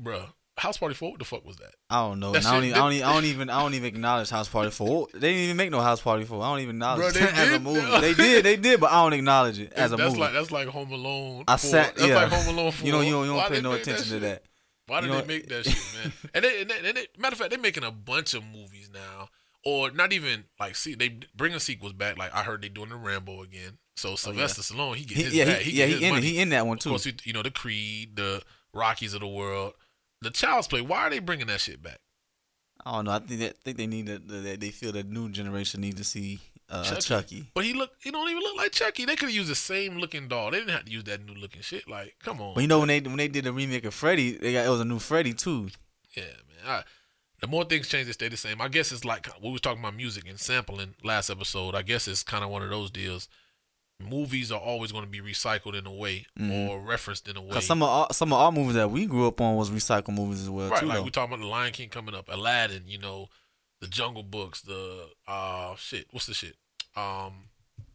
[0.00, 1.74] bruh, House Party Four, what the fuck was that?
[1.90, 2.30] I don't know.
[2.34, 4.70] I, don't even, I, don't even, I don't even I don't even acknowledge House Party
[4.70, 5.08] Four.
[5.12, 6.42] They didn't even make no House Party Four.
[6.42, 7.80] I don't even acknowledge Bro, it they as a did, movie.
[7.80, 8.00] though.
[8.00, 10.20] They did, they did, but I don't acknowledge it as a that's movie.
[10.20, 11.44] like that's like Home Alone.
[11.46, 11.70] I 4.
[11.70, 12.14] sat, That's yeah.
[12.16, 12.72] like Home Alone.
[12.72, 12.84] 4.
[12.86, 14.42] You know, you don't, you don't pay no attention to that.
[14.86, 16.12] Why did You know they make that shit, man?
[16.34, 18.88] And they, and, they, and they, matter of fact, they're making a bunch of movies
[18.94, 19.28] now,
[19.64, 22.16] or not even like see they bringing sequels back.
[22.16, 23.78] Like I heard they doing the Rambo again.
[23.96, 25.62] So oh, Sylvester Stallone, he get He, his yeah, bag.
[25.62, 26.26] he, He, yeah, he in, money.
[26.26, 26.90] he in that one too.
[26.94, 28.42] Of course, you know the Creed, the
[28.72, 29.72] Rockies of the world,
[30.22, 30.80] the Child's Play.
[30.80, 31.98] Why are they bringing that shit back?
[32.84, 33.12] I don't know.
[33.12, 36.04] I think that think they need to, that they feel that new generation need to
[36.04, 36.40] see
[36.70, 37.00] uh, Chucky.
[37.00, 37.46] Chucky.
[37.54, 39.04] But he look, he don't even look like Chucky.
[39.04, 40.50] They could have used the same looking doll.
[40.50, 41.88] They didn't have to use that new looking shit.
[41.88, 42.54] Like, come on.
[42.54, 44.70] But you know when they when they did the remake of Freddy, they got it
[44.70, 45.68] was a new Freddy too.
[46.16, 46.66] Yeah, man.
[46.66, 46.82] I,
[47.40, 48.60] the more things change, they stay the same.
[48.60, 51.74] I guess it's like we was talking about music and sampling last episode.
[51.74, 53.28] I guess it's kind of one of those deals.
[53.98, 57.50] Movies are always going to be recycled in a way or referenced in a way.
[57.50, 60.14] Cause some of our, some of our movies that we grew up on was recycled
[60.14, 60.86] movies as well right, too.
[60.86, 61.02] like though.
[61.04, 62.82] we talking about the Lion King coming up, Aladdin.
[62.86, 63.28] You know,
[63.80, 66.06] the Jungle Books, the uh shit.
[66.10, 66.54] What's the shit?
[66.94, 67.48] Um,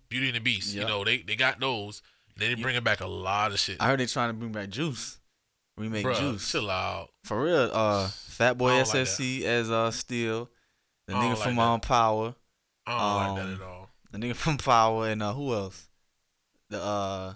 [0.10, 0.74] Beauty and the Beast.
[0.74, 0.82] Yeah.
[0.82, 2.02] You know, they they got those.
[2.40, 3.78] And they bringing back a lot of shit.
[3.80, 5.20] I heard they trying to bring back Juice,
[5.78, 7.10] remake Bruh, Juice chill out.
[7.26, 7.70] for real.
[7.72, 10.50] Uh, Fat Boy don't like SSC as uh Steel,
[11.08, 11.62] the nigga like from that.
[11.62, 12.34] um Power,
[12.88, 13.90] I don't like Um, that at all.
[14.12, 15.88] the nigga from Power, and uh who else?
[16.72, 17.34] The uh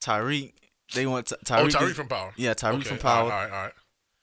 [0.00, 0.52] Tariq.
[0.94, 1.94] They want Ty- Oh, Tariq.
[1.94, 2.32] From Power.
[2.36, 3.72] yeah, Tariq Okay, from Power, All right, all right, all right.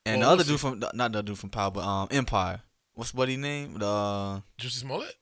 [0.06, 2.62] and Well, the other dude from not the dude from Power, but um Empire.
[2.94, 3.74] What's what he name?
[3.80, 5.16] The uh, Jussie Smollett.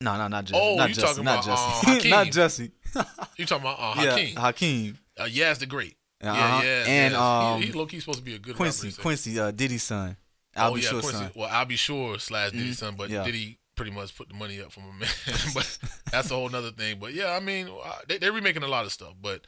[0.00, 0.60] no, no, not Jesse.
[0.60, 1.06] Oh, not you Jesse.
[1.06, 2.08] talking not about, Jesse.
[2.08, 2.70] uh, not Jesse.
[3.36, 4.36] You talking about uh, yeah, Hakeem?
[4.36, 4.98] Hakeem.
[5.16, 5.96] Uh, Yaz the Great.
[6.20, 6.34] Uh-huh.
[6.34, 9.02] Yeah, yeah, and um, he, he's low key supposed to be a good Quincy, rapper.
[9.02, 10.16] Quincy, uh, Diddy's son.
[10.56, 11.18] I'll oh be yeah, sure Quincy.
[11.18, 11.30] son.
[11.36, 12.80] Well, I'll be sure slash Diddy's Mhm.
[12.80, 13.22] son, but Yeah.
[13.24, 15.08] Diddy pretty much put the money up for my man.
[15.54, 15.78] but
[16.10, 16.98] that's a whole nother thing.
[17.00, 19.46] But yeah, I mean, uh, they, they're remaking a lot of stuff, but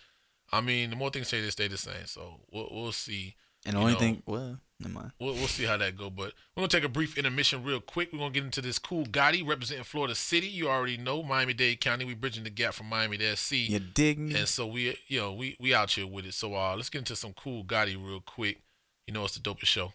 [0.51, 2.07] I mean, the more things change, they stay the same.
[2.07, 3.35] So we'll, we'll see.
[3.67, 5.11] And the only know, thing, well, never mind.
[5.21, 6.09] We'll, we'll see how that go.
[6.09, 8.11] But we're gonna take a brief intermission real quick.
[8.13, 10.47] We're gonna get into this cool Gotti representing Florida City.
[10.47, 12.05] You already know Miami Dade County.
[12.05, 13.53] We bridging the gap from Miami to SC.
[13.53, 14.35] You dig me?
[14.35, 16.35] And so we, you know, we we out here with it.
[16.35, 18.63] So uh, let's get into some cool Gotti real quick.
[19.07, 19.93] You know, it's the dopest show.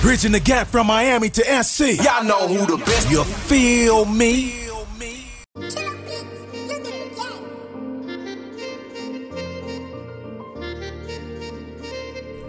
[0.00, 2.02] Bridging the gap from Miami to SC.
[2.02, 3.10] Y'all know who the best.
[3.10, 4.50] You feel me?
[4.50, 5.26] Feel me.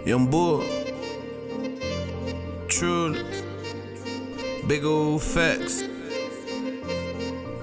[0.06, 0.64] Young boy.
[2.68, 3.22] Truly.
[4.66, 5.82] Big old facts.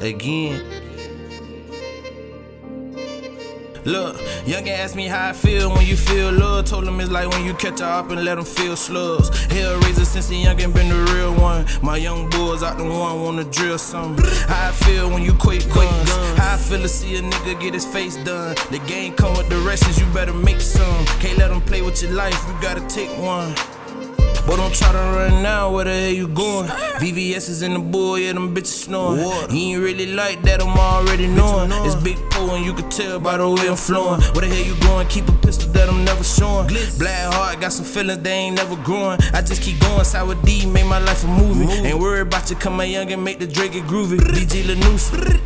[0.01, 0.78] Again.
[3.89, 6.65] Look, youngin' asked me how I feel when you feel love.
[6.65, 9.31] Told him it's like when you catch a up and let them feel slugs.
[9.47, 11.65] Hellraiser since the youngin' been the real one.
[11.81, 14.23] My young boys out the one wanna drill something.
[14.47, 16.11] How I feel when you quake guns.
[16.37, 18.53] How I feel to see a nigga get his face done.
[18.69, 21.05] The game come with directions, you better make some.
[21.19, 23.55] Can't let them play with your life, you gotta take one.
[24.49, 26.67] But don't try to run now, where the hell you going?
[26.97, 29.21] VVS is in the bull, yeah, them bitches snoring.
[29.51, 31.69] He ain't really like that, I'm already knowing.
[31.85, 34.21] It's big Poe, and you can tell by the way I'm flowing.
[34.33, 35.07] Where the hell you going?
[35.07, 36.67] Keep a pistol that I'm never showing.
[36.97, 39.19] Black heart, got some feelings they ain't never growing.
[39.33, 41.71] I just keep going, Sour D, make my life a movie.
[41.71, 44.17] Ain't worried about you, come young and make the Drake get groovy.
[44.17, 45.39] BG Lanusa.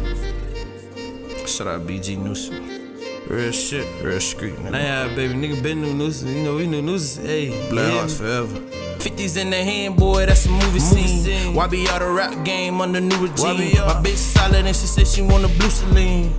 [1.45, 2.82] Shout out BG Noosa.
[3.27, 4.55] Real shit, real street.
[4.55, 4.71] Nigga.
[4.71, 6.27] Nah, yeah, baby, nigga been new Noosa.
[6.33, 7.25] You know, we new Noosa.
[7.25, 8.59] Hey, Black Hearts forever.
[8.99, 11.53] 50s in the hand, boy, that's a movie, scene.
[11.53, 13.75] Why be out the rap game under new regime?
[13.85, 16.33] My bitch solid and she said she want a blue Celine.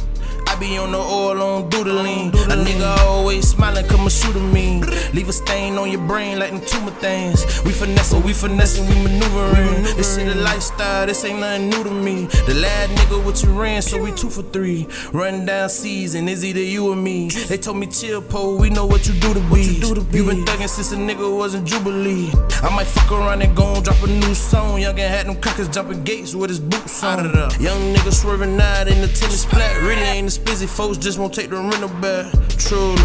[0.55, 2.29] I be on the oil on doodling.
[2.29, 4.83] A nigga always smiling, come and shoot at me.
[5.13, 7.45] Leave a stain on your brain like them tumor things.
[7.65, 9.83] We finessing, we finessing, we maneuvering.
[9.97, 12.27] This shit a lifestyle, this ain't nothing new to me.
[12.47, 14.87] The lad nigga with you ran, so we two for three.
[15.13, 17.31] Run down season, it's either you or me.
[17.31, 19.83] They told me chill, po, we know what you do to be.
[20.17, 22.31] You been thugging since a nigga was in Jubilee.
[22.63, 24.79] I might fuck around and go and drop a new song.
[24.79, 27.25] Youngin' had them crackers jumping gates with his boots on.
[27.61, 29.83] Young nigga swerving out in the tennis flat.
[29.83, 32.33] Really ain't busy, folks just won't take the rental back.
[32.59, 33.03] Truly.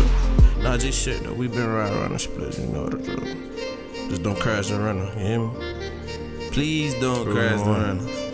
[0.64, 1.34] Nah, just shit though.
[1.34, 4.10] We been riding around the split, you know the drill.
[4.10, 6.50] Just don't crash the rental, you hear me?
[6.52, 8.29] Please don't crash the rental.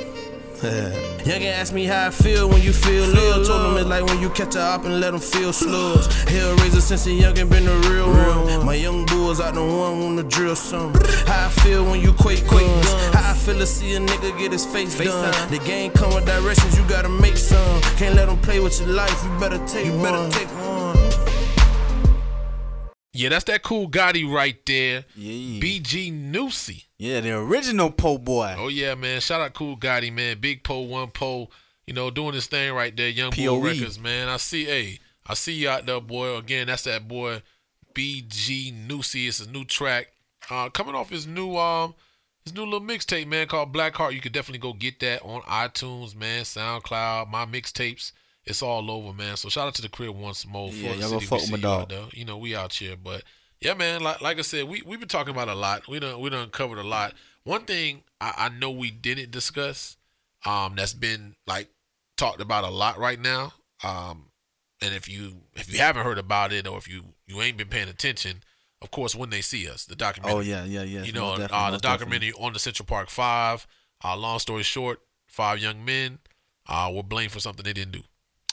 [1.26, 3.48] Youngin' asked me how I feel when you feel love.
[3.48, 6.08] Told him it's like when you catch a op and let them feel slugs.
[6.26, 8.66] Hellraiser since a youngin' been the real one.
[8.66, 10.94] My young boys out the one wanna drill some.
[11.26, 13.14] How I feel when you quake quake guns.
[13.14, 15.50] How I feel to see a nigga get his face, done.
[15.50, 17.82] The game come with directions, you gotta make some.
[17.98, 20.48] Can't let them play with your life, you better take you better take.
[23.16, 25.06] Yeah, that's that cool Gotti right there.
[25.16, 25.62] Yeah.
[25.62, 26.86] BG Newsy.
[26.98, 28.56] Yeah, the original Po boy.
[28.58, 29.22] Oh yeah, man.
[29.22, 30.40] Shout out Cool Gotti, man.
[30.40, 31.50] Big Poe, one Poe.
[31.88, 33.10] You know, doing this thing right there.
[33.10, 34.28] Young Boy Records, man.
[34.28, 36.36] I see, hey, I see you out there, boy.
[36.38, 37.42] Again, that's that boy
[37.94, 39.28] BG Newsy.
[39.28, 40.08] It's a new track.
[40.50, 41.96] Uh coming off his new um
[42.44, 44.14] his new little mixtape, man, called Black Heart.
[44.14, 48.12] You could definitely go get that on iTunes, man, SoundCloud, my mixtapes.
[48.46, 49.38] It's all over, man.
[49.38, 50.70] So shout out to the crib once more.
[50.70, 51.90] Yeah, y'all go fuck my you dog.
[51.90, 52.06] there.
[52.14, 53.24] You know, we out here, but
[53.60, 54.02] yeah, man.
[54.02, 55.88] Like like I said, we we've been talking about a lot.
[55.88, 57.14] We done we done covered a lot.
[57.44, 59.98] One thing I, I know we didn't discuss,
[60.46, 61.70] um, that's been like
[62.18, 63.54] talked about a lot right now.
[63.84, 64.28] Um,
[64.82, 67.68] and if you if you haven't heard about it or if you you ain't been
[67.68, 68.44] paying attention,
[68.82, 70.38] of course, when they see us, the documentary.
[70.38, 71.04] Oh yeah, yeah, yeah.
[71.04, 73.66] You know, uh, the documentary on the Central Park Five.
[74.04, 76.20] Uh, long story short, five young men
[76.68, 78.04] uh, were blamed for something they didn't do,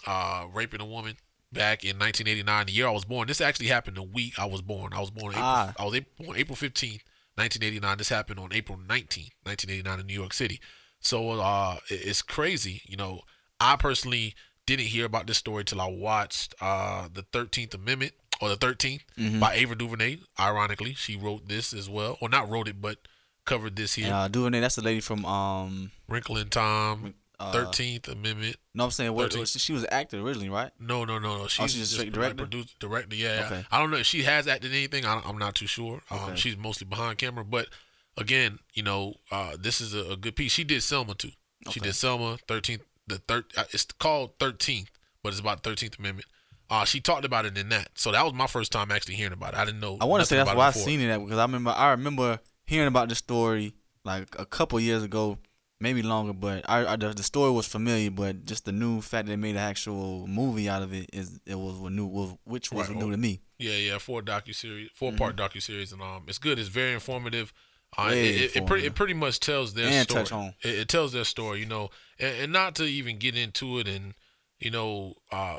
[0.07, 1.17] uh, raping a woman
[1.53, 3.29] back in 1989, the year I was born.
[3.29, 4.93] This actually happened the week I was born.
[4.93, 5.33] I was born.
[5.33, 5.75] April, Ah.
[5.79, 7.03] I was April, born April 15th,
[7.37, 7.99] 1989.
[7.99, 10.61] This happened on April 19th, 1989, in New York City.
[11.01, 12.83] So uh, it's crazy.
[12.87, 13.21] You know,
[13.61, 14.35] I personally
[14.67, 19.01] didn't hear about this story till I watched uh, the 13th Amendment or the 13th
[19.19, 19.41] Mhm.
[19.41, 20.19] by Ava DuVernay.
[20.39, 22.99] Ironically, she wrote this as well, or not wrote it, but
[23.45, 24.13] covered this here.
[24.13, 25.91] Uh, Duvernay, that's the lady from um.
[26.09, 28.57] Wrinkle in Time, uh, Thirteenth Amendment.
[28.75, 30.71] No, I'm saying what, what she, she was an actor originally, right?
[30.79, 31.47] No, no, no, no.
[31.49, 32.37] She's, Oh, she's a just straight director?
[32.37, 33.43] producer- director, yeah.
[33.47, 33.65] Okay.
[33.71, 35.05] I don't know if she has acted in anything.
[35.05, 36.03] I, I'm not too sure.
[36.11, 36.37] Um, Okay.
[36.37, 37.69] She's mostly behind camera, but
[38.17, 40.53] again, you know, uh, this is a, a good piece.
[40.53, 41.31] She did Selma too.
[41.71, 41.89] She Okay.
[41.89, 42.83] did Selma, Thirteenth.
[43.07, 43.45] The third.
[43.57, 44.91] Uh, it's called Thirteenth,
[45.23, 46.27] but it's about Thirteenth Amendment.
[46.71, 47.89] Uh, she talked about it in that.
[47.97, 49.59] So that was my first time actually hearing about it.
[49.59, 49.99] I didn't know.
[50.01, 52.89] I want to say that's why I've seen it because I remember I remember hearing
[52.89, 53.75] about the story
[54.05, 55.37] like a couple years ago,
[55.83, 56.33] maybe longer.
[56.33, 59.37] But I, I the, the story was familiar, but just the new fact that they
[59.37, 62.89] made an actual movie out of it is it was what new was which was
[62.89, 63.41] Right, new to me.
[63.59, 66.59] Yeah, yeah, four docu series, 4 part docu series, and um, it's good.
[66.59, 67.53] It's very informative.
[67.97, 70.23] Uh, it, it, it, pretty, it pretty much tells their And story.
[70.25, 70.55] touch home.
[70.65, 73.87] It, it tells their story, you know, and, and not to even get into it
[73.87, 74.15] and
[74.59, 75.59] you know uh,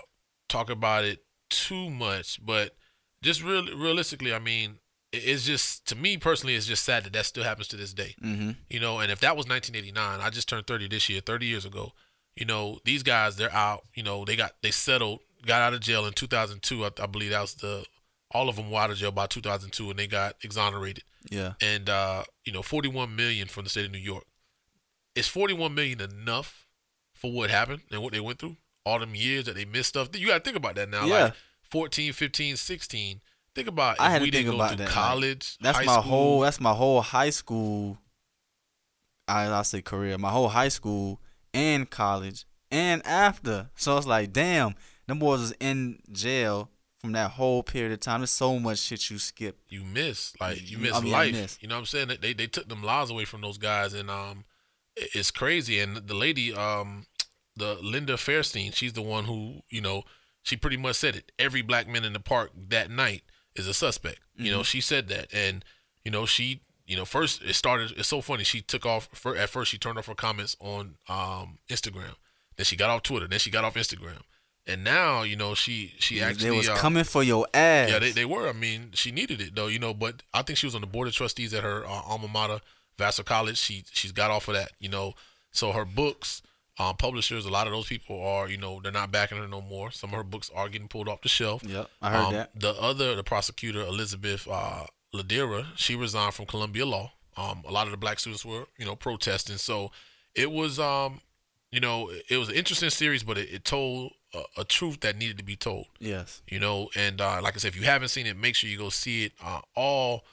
[0.49, 1.19] talk about it
[1.49, 2.71] too much, but
[3.21, 4.79] just real realistically, I mean,
[5.13, 8.15] it's just to me personally, it's just sad that that still happens to this day.
[8.21, 8.51] Mm-hmm.
[8.69, 11.65] You know, and if that was 1989, I just turned 30 this year, 30 years
[11.65, 11.93] ago.
[12.35, 13.83] You know, these guys, they're out.
[13.93, 16.83] You know, they got they settled, got out of jail in 2002.
[16.83, 17.85] I, I believe that was the
[18.31, 21.03] all of them were out of jail by 2002, and they got exonerated.
[21.29, 21.53] Yeah.
[21.61, 24.25] And uh, you know, 41 million from the state of New York.
[25.15, 26.65] Is 41 million enough
[27.13, 28.57] for what happened and what they went through?
[28.83, 30.09] All them years that they missed stuff.
[30.15, 31.05] You got to think about that now.
[31.05, 31.23] Yeah.
[31.25, 31.33] Like
[31.69, 33.21] 14, 15, 16.
[33.55, 34.77] Think about I if had to think didn't about go that.
[34.77, 35.57] to like, college.
[35.61, 36.39] that's my school, whole.
[36.41, 37.97] That's my whole high school.
[39.27, 40.17] I I say career.
[40.17, 41.19] My whole high school
[41.53, 43.69] and college and after.
[43.75, 44.75] So it's like, damn,
[45.07, 48.21] them boys was in jail from that whole period of time.
[48.21, 49.57] There's so much shit you skip.
[49.69, 51.31] you miss like you I miss mean, life.
[51.33, 51.57] miss.
[51.61, 52.11] You know what I'm saying?
[52.21, 54.45] They they took them lives away from those guys, and um,
[54.95, 55.79] it's crazy.
[55.79, 57.05] And the lady, um,
[57.55, 60.03] the Linda Fairstein, she's the one who you know
[60.41, 61.31] she pretty much said it.
[61.37, 63.23] Every black man in the park that night
[63.55, 64.19] is a suspect.
[64.35, 64.57] You Mm-hmm.
[64.57, 65.63] know, she said that, and
[66.03, 66.61] you know she.
[66.85, 67.93] You know, first it started.
[67.95, 68.43] It's so funny.
[68.43, 69.07] She took off.
[69.13, 72.15] fir- At first, she turned off her comments on um, Instagram.
[72.57, 73.25] Then she got off Twitter.
[73.25, 74.19] Then she got off Instagram.
[74.67, 77.89] And now, you know, she she actually they was uh, coming for your ass.
[77.89, 78.49] yeah, they, they were.
[78.49, 79.93] I mean, she needed it though, you know.
[79.93, 82.59] But I think she was on the board of trustees at her uh, alma mater,
[82.97, 83.57] Vassar College.
[83.57, 85.13] She she's got off of that, you know.
[85.51, 86.41] So her books,
[86.79, 89.61] um, publishers, a lot of those people are, you know, they're not backing her no
[89.61, 89.91] more.
[89.91, 91.63] Some of her books are getting pulled off the shelf.
[91.63, 92.59] Yep, I heard Um, that.
[92.59, 97.11] The other, the prosecutor Elizabeth uh, Lederer, she resigned from Columbia Law.
[97.37, 99.57] Um, a lot of the black students were, you know, protesting.
[99.57, 99.91] So
[100.35, 101.21] it was, um,
[101.71, 105.15] you know, it was an interesting series, but it, it told a, a truth that
[105.17, 106.41] needed to be told Yes.
[106.47, 108.79] you know and uh, like i said if you haven't seen it make sure you
[108.79, 110.23] go see it uh, all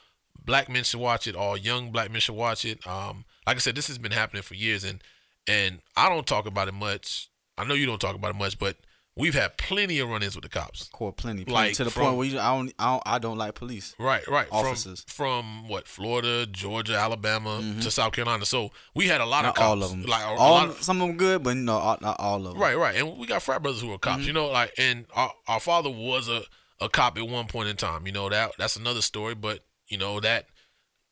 [0.43, 3.59] black men should watch it all young black men should watch it um, like i
[3.59, 5.03] said this has been happening for years and
[5.47, 8.57] and i don't talk about it much i know you don't talk about it much
[8.59, 8.77] but
[9.17, 12.03] we've had plenty of run-ins with the cops Court plenty, plenty Like, to the from-
[12.03, 13.93] point where you, I don't, I don't, I don't like police.
[13.99, 15.03] right right Officers.
[15.07, 19.53] from from what florida georgia alabama to south carolina so we had a lot of
[19.53, 19.57] Mm-hmm.
[19.61, 20.03] Cops all of them.
[20.03, 22.53] like a, a all, lot of, some of them good, but no, not all of
[22.53, 22.61] them.
[22.61, 22.95] Right, right.
[22.95, 24.27] And we got frat brothers who are cops, Mm-hmm.
[24.27, 26.43] you know, like and our, our father was a,
[26.79, 28.05] a cop at one point in time.
[28.05, 30.45] You know, that that's another story, but you know, that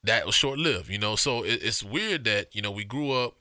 [0.03, 1.15] that was short lived, you know.
[1.17, 3.33] So it, it's weird that, you know, we grew up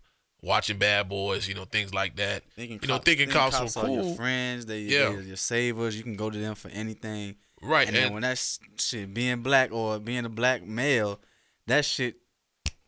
[0.42, 2.44] watching bad boys, you know, things like that.
[2.54, 4.06] Thinking you know, cops, thinking cops, were are cool.
[4.06, 4.66] your friends.
[4.66, 5.10] They, Yeah.
[5.10, 5.96] they're your savers.
[5.96, 7.36] You can go to them for anything.
[7.62, 7.88] Right.
[7.88, 8.38] And, And, then when that
[8.78, 11.20] shit, being black or being a black male,
[11.66, 12.16] that shit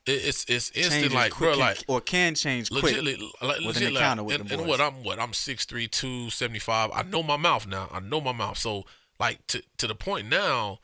[0.06, 2.82] it's it's instant like bro, like or can change quick.
[2.82, 3.04] like, with an
[3.64, 6.90] legit, like, encounter with and, the and what I'm what I'm 6'3", 275.
[6.92, 7.88] I know my mouth now.
[7.92, 8.58] I know my mouth.
[8.58, 8.86] So
[9.18, 10.78] like to to the point now,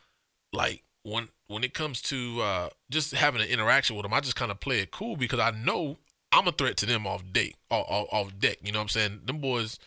[0.53, 4.37] like when when it comes to uh just having an interaction with them, I just
[4.37, 5.99] kind of play it cool because I know
[6.33, 8.59] I'm a threat to them off deck, off, off, deck.
[8.63, 9.21] You know what I'm saying?
[9.25, 9.79] Them boys,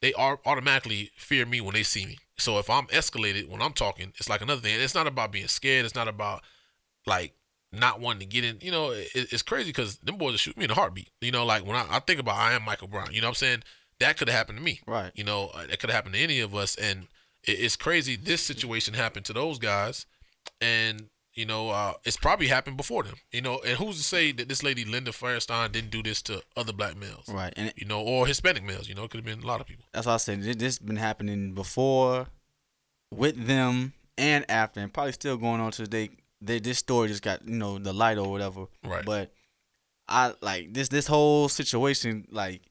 [0.00, 2.18] they are automatically fear me when they see me.
[2.38, 4.80] So if I'm escalated when I'm talking, it's like another thing.
[4.80, 5.84] It's not about being scared.
[5.84, 6.42] It's not about
[7.06, 7.34] like
[7.72, 8.58] not wanting to get in.
[8.60, 11.10] You know, it, it's crazy because them boys will shoot me in a heartbeat.
[11.20, 13.12] You know, like when I, I think about I am Michael Brown.
[13.12, 13.62] You know what I'm saying?
[14.00, 14.80] That could have happened to me.
[14.86, 15.10] Right.
[15.14, 16.76] You know, uh, that could have happened to any of us.
[16.76, 17.06] And
[17.42, 18.16] it, it's crazy.
[18.16, 20.04] This situation happened to those guys,
[20.60, 23.16] and you know, uh, it's probably happened before them.
[23.30, 26.42] You know, and who's to say that this lady Linda Fairstein didn't do this to
[26.56, 27.28] other black males?
[27.28, 27.52] Right.
[27.56, 28.88] And You know, or Hispanic males.
[28.88, 29.84] You know, it could have been a lot of people.
[29.92, 32.26] that's why I said this, has been happening before,
[33.14, 36.10] with them and after, and probably still going on to today.
[36.40, 38.66] They, this story just got you know the light or whatever.
[38.84, 39.04] Right.
[39.04, 39.32] But
[40.08, 42.62] I like this this whole situation like.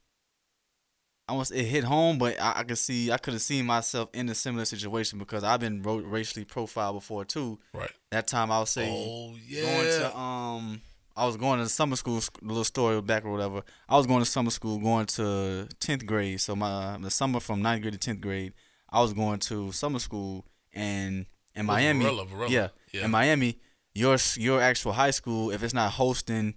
[1.28, 4.30] Almost it hit home, but I, I could see I could have seen myself in
[4.30, 7.58] a similar situation because I've been ro- racially profiled before too.
[7.74, 7.90] Right.
[8.12, 10.10] That time I was saying Oh going yeah.
[10.10, 10.82] to um
[11.18, 13.64] I was going to summer school sc- little story back or whatever.
[13.90, 16.42] I was going to summer school going to 10th grade.
[16.42, 18.54] So my the summer from 9th grade to 10th grade,
[18.90, 22.04] I was going to summer school and in Miami.
[22.04, 22.52] Varela, Varela.
[22.52, 23.06] Yeah, Yeah.
[23.06, 23.58] In Miami,
[23.96, 26.56] your your actual high school if it's not hosting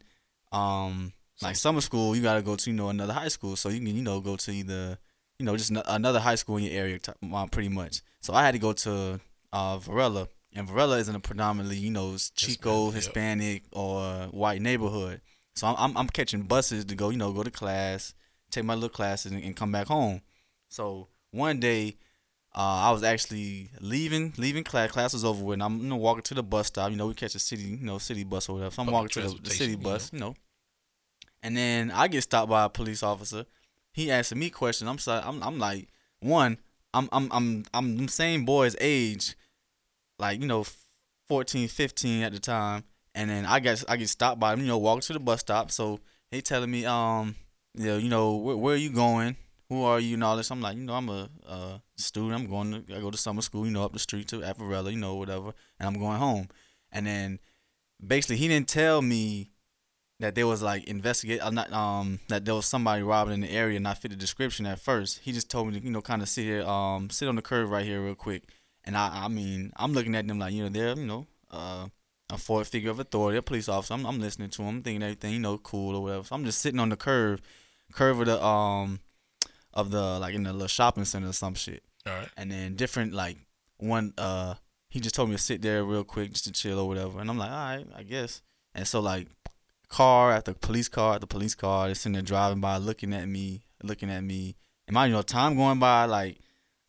[0.53, 1.13] um
[1.43, 3.79] like summer school, you got to go to you know another high school so you
[3.79, 4.99] can you know go to either
[5.39, 7.13] you know just ano- another high school in your area t-
[7.51, 8.03] pretty much.
[8.21, 9.21] So I had to go to
[9.53, 15.21] uh Varela and Varela isn't a predominantly you know Chico Hispanic, Hispanic or white neighborhood.
[15.55, 18.15] So I'm, I'm I'm catching buses to go you know go to class,
[18.51, 20.23] take my little classes and, and come back home.
[20.69, 21.97] So one day
[22.55, 24.91] uh, I was actually leaving leaving class.
[24.91, 25.55] Class was over with.
[25.55, 26.91] And I'm you know walking to the bus stop.
[26.91, 28.75] You know we catch a city you know city bus or whatever.
[28.75, 30.13] So I'm Public walking to the, the city transportation, you bus.
[30.13, 30.35] You know.
[31.43, 33.47] And then I get stopped by a police officer.
[33.93, 34.89] He asking me questions.
[34.89, 35.23] I'm sorry.
[35.25, 35.89] I'm I'm like
[36.21, 36.59] one.
[36.95, 39.37] I'm I'm I'm I'm the same boy's age,
[40.19, 40.65] like you know,
[41.29, 42.85] 14, 15 at the time.
[43.15, 44.61] And then I get I get stopped by him.
[44.61, 45.71] You know, walking to the bus stop.
[45.71, 47.35] So he telling me um,
[47.75, 49.37] you know, you know where, where are you going?
[49.69, 50.51] Who are you and all this?
[50.51, 52.35] I'm like, you know, I'm a student.
[52.35, 53.67] I'm going to I go to summer school.
[53.67, 54.91] You know, up the street to Avarella.
[54.91, 55.53] You know, whatever.
[55.79, 56.49] And I'm going home.
[56.91, 57.39] And then
[58.05, 59.51] basically he didn't tell me
[60.21, 63.51] that there was like investigate uh, not um that there was somebody robbing in the
[63.51, 65.21] area and I fit the description at first.
[65.21, 67.43] He just told me to, you know, kind of sit here, um, sit on the
[67.43, 68.43] curb right here real quick.
[68.85, 71.89] And I I mean, I'm looking at them like, you know, they're, you know, uh
[72.31, 73.95] a fourth figure of authority, a police officer.
[73.95, 76.25] I'm, I'm listening to him, thinking everything, you know, cool or whatever.
[76.25, 77.41] So I'm just sitting on the curve,
[77.93, 79.01] curve of the um
[79.73, 82.29] of the like in the little shopping center or some shit All right.
[82.37, 83.37] and then different like
[83.77, 84.55] one uh
[84.89, 87.21] he just told me to sit there real quick just to chill or whatever.
[87.21, 88.43] And I'm like, all right, I guess.
[88.75, 89.29] And so like
[89.89, 93.63] car after police car after police car, they're sitting there driving by, looking at me,
[93.83, 94.57] looking at me.
[94.87, 96.39] And mind you know, time going by, like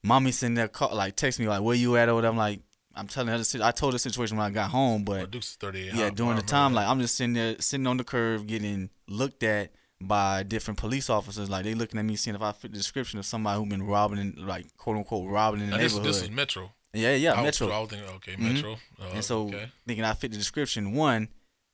[0.04, 2.32] mommy sitting there, call, like text me like, where you at or whatever.
[2.34, 2.62] I'm like,
[2.95, 5.56] I'm telling her, I told her the situation when I got home, but Well, Duke's
[5.56, 5.93] 38.
[5.93, 6.82] yeah, during the time, that.
[6.82, 9.72] like I'm just sitting there, sitting on the curb, getting looked at
[10.02, 11.50] by different police officers.
[11.50, 13.84] Like they looking at me, seeing if I fit the description of somebody who been
[13.84, 16.14] robbing, in, like quote unquote robbing in the Now, this, neighborhood.
[16.16, 16.72] this is Metro.
[16.93, 17.76] yeah, yeah, I was- Metro.
[17.76, 18.54] I was thinking, okay, Mhm.
[18.54, 18.74] Metro.
[19.00, 19.72] Uh, and so okay.
[19.88, 21.30] thinking I fit the description, one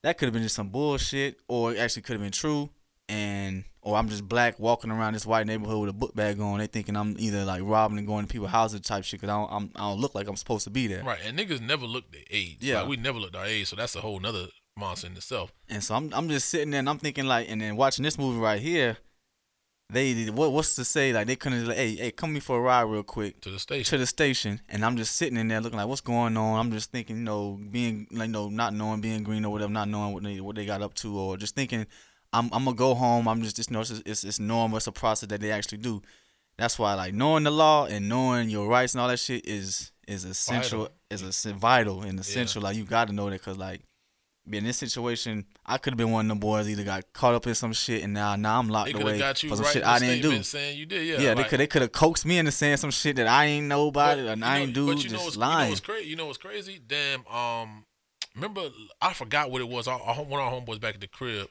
[0.06, 2.70] that could have been just some bullshit, or it actually could have been true.
[3.10, 6.60] And or I'm just black walking around this white neighborhood with a book bag on.
[6.60, 9.38] They thinking I'm either like robbing and going to people's houses type shit because I
[9.38, 11.04] don't I'm, I don't look like I'm supposed to be there.
[11.04, 12.58] Right, and niggas never looked their age.
[12.60, 12.82] Yeah.
[12.82, 14.46] like, we never looked our age, so that's a whole nother
[14.78, 15.52] monster in itself.
[15.70, 18.20] And so I'm I'm just sitting there and I'm thinking like, and then watching this
[18.20, 18.98] movie right here,
[19.90, 22.62] they what what's to say like they couldn't like, hey hey come me for a
[22.62, 23.90] ride real quick To the station.
[23.92, 26.60] to the station, and I'm just sitting in there looking like what's going on.
[26.60, 29.88] I'm just thinking you know being like no not knowing being green or whatever, not
[29.88, 31.86] knowing what they what they got up to, or just thinking
[32.34, 33.28] I'm I'm gonna go home.
[33.28, 34.78] I'm just just you know it's it's, it's normal.
[34.78, 36.02] It's a process that they actually do.
[36.58, 39.92] That's why like knowing the law and knowing your rights and all that shit is
[40.08, 40.80] is essential.
[40.80, 40.96] Vital.
[41.12, 42.62] Is a vital and essential.
[42.64, 43.82] Like you got to know that because like
[44.52, 47.48] in this situation, I could have been one of them boys either got caught up
[47.48, 50.44] in some shit and now now I'm locked away for some shit I didn't do.
[50.44, 51.06] saying you did.
[51.08, 53.46] Yeah, Yeah, they could they could have coaxed me into saying some shit that I
[53.46, 55.70] ain't know about it and I know- ain't do you know just what's, You know
[55.70, 56.08] what's crazy?
[56.10, 56.80] You know what's crazy?
[56.86, 57.26] Damn.
[57.28, 57.86] Um,
[58.36, 58.70] remember
[59.02, 59.88] I forgot what it was.
[59.88, 61.48] I, our, one of our homeboys back at the crib,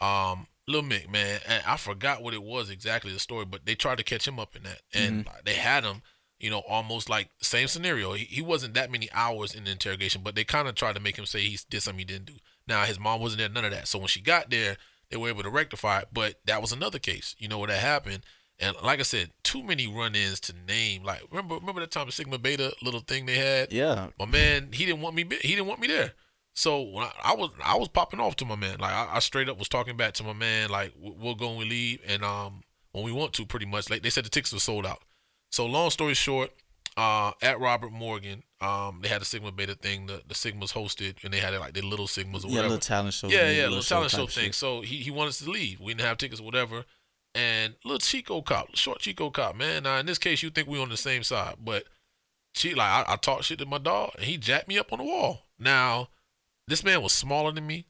[0.00, 3.98] um, Lil Mick, man, I forgot what it was exactly the story, but they tried
[3.98, 5.36] to catch him up in that, and Mm-hmm.
[5.44, 6.02] they had him.
[6.38, 8.12] You know, almost like same scenario.
[8.12, 11.00] He, he wasn't that many hours in the interrogation, but they kind of tried to
[11.00, 12.34] make him say he did something he didn't do.
[12.68, 13.88] Now his mom wasn't there, none of that.
[13.88, 14.76] So when she got there,
[15.10, 16.08] they were able to rectify it.
[16.12, 18.24] But that was another case, you know, where that happened.
[18.58, 21.04] And like I said, too many run-ins to name.
[21.04, 23.72] Like remember, remember that time the Sigma Beta little thing they had.
[23.72, 25.24] yeah, My man, he didn't want me.
[25.42, 26.12] He didn't want me there.
[26.54, 28.78] So when I, I was, I was popping off to my man.
[28.78, 30.70] Like I, I straight up was talking back to my man.
[30.70, 32.62] Like "We- we'll go when we leave, and um,
[32.92, 33.90] when we want to, pretty much.
[33.90, 35.02] Like they said, the tickets were sold out.
[35.56, 36.50] So long story short,
[36.98, 40.04] uh, at Robert Morgan, um, they had a Sigma Beta thing.
[40.04, 42.68] The the Sigmas hosted, and they had like their little Sigmas or yeah, whatever.
[42.68, 43.28] little talent show.
[43.28, 44.44] Yeah, yeah, little talent show thing.
[44.44, 44.54] shit.
[44.54, 45.80] So he, he wanted us to leave.
[45.80, 46.84] We didn't have tickets, or whatever.
[47.34, 49.84] And little Chico cop, short Chico cop, man.
[49.84, 51.84] Now in this case, you think we on the same side, but
[52.54, 54.98] she like I, I talked shit to my dog, and he jacked me up on
[54.98, 55.46] the wall.
[55.58, 56.10] Now
[56.68, 57.86] this man was smaller than me.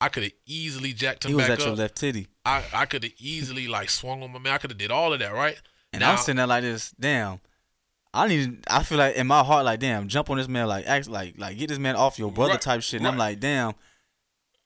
[0.00, 2.86] I could have easily jacked him He was back at your left titty, I, I
[2.86, 4.52] could have easily like swung on my man.
[4.52, 5.60] I could have did all of that, right?
[5.92, 6.92] And Now- I'm sitting there like this.
[6.98, 7.40] Damn,
[8.14, 8.64] I need.
[8.68, 11.34] I feel like in my heart, like damn, jump on this man, like act like
[11.38, 13.00] like get this man off your brother Right, type shit.
[13.00, 13.72] And I'm like damn,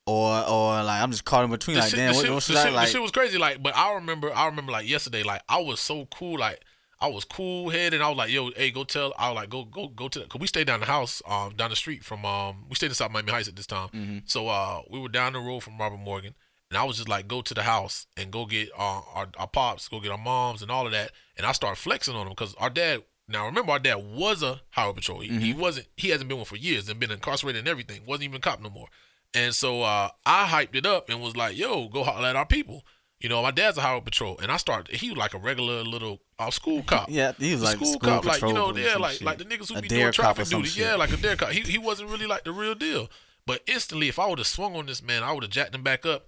[0.07, 1.75] or or like I'm just caught in between.
[1.77, 2.89] the Like shit, damn, what, shit, what the should I shit- the like?
[2.89, 3.39] shit was crazy.
[3.39, 6.61] Like, but I remember, I remember like yesterday, like I was so cool, like
[7.01, 9.12] I was cool head, and I was like, yo, hey, go tell.
[9.18, 10.20] I was like, go, go, go to.
[10.27, 12.95] Cause we stayed down the house, um, down the street from, um, we stayed in
[12.95, 13.89] South Miami Heights at this time.
[13.89, 14.18] Mm-hmm.
[14.27, 16.35] So, uh, we were down the road from Robert Morgan,
[16.75, 19.47] and I was just like, go to the house and go get uh, our our
[19.47, 21.12] pops, go get our moms, and all of that.
[21.37, 23.05] And I started flexing on them because our dad.
[23.29, 25.20] Now remember, our dad was a highway patrol.
[25.20, 25.87] He, he wasn't.
[25.97, 28.03] He hasn't been one for years and been incarcerated and everything.
[28.05, 28.89] wasn't even a cop no more.
[29.33, 32.45] And so uh, I hyped it up and was like, "Yo, go holler at our
[32.45, 32.83] people."
[33.20, 34.97] You know, my dad's a highway patrol, and I started.
[34.97, 37.09] He was like a regular little uh, school cop.
[37.09, 39.22] Yeah, he was like school, school cop, like you know, yeah, like shit.
[39.22, 40.68] like the niggas who A be doing traffic duty.
[40.68, 40.85] shit.
[40.85, 41.51] Yeah, like a dare cop.
[41.53, 43.09] He he wasn't really like the real deal.
[43.47, 45.83] But instantly, if I would have swung on this man, I would have jacked him
[45.83, 46.27] back up.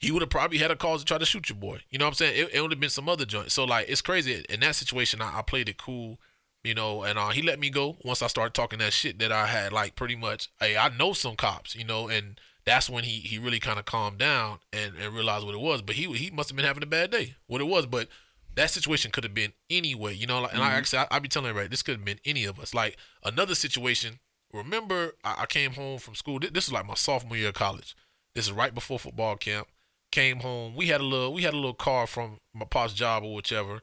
[0.00, 1.80] He would have probably had a cause to try to shoot your boy.
[1.90, 2.34] You know what I'm saying?
[2.36, 3.52] It, it would have been some other joint.
[3.52, 4.44] So like, it's crazy.
[4.48, 6.18] In that situation, I, I played it cool.
[6.62, 9.32] You know, and uh, he let me go once I started talking that shit that
[9.32, 10.50] I had like pretty much.
[10.60, 13.86] Hey, I know some cops, you know, and that's when he he really kind of
[13.86, 15.80] calmed down and, and realized what it was.
[15.80, 17.36] But he he must have been having a bad day.
[17.46, 18.08] What it was, but
[18.56, 20.42] that situation could have been any way, you know.
[20.42, 22.60] Like, and I actually I, I be telling everybody this could have been any of
[22.60, 22.74] us.
[22.74, 24.18] Like another situation.
[24.52, 26.40] Remember, I, I came home from school.
[26.40, 27.96] This, this is like my sophomore year of college.
[28.34, 29.68] This is right before football camp.
[30.10, 30.74] Came home.
[30.74, 33.80] We had a little we had a little car from my pop's job or whichever.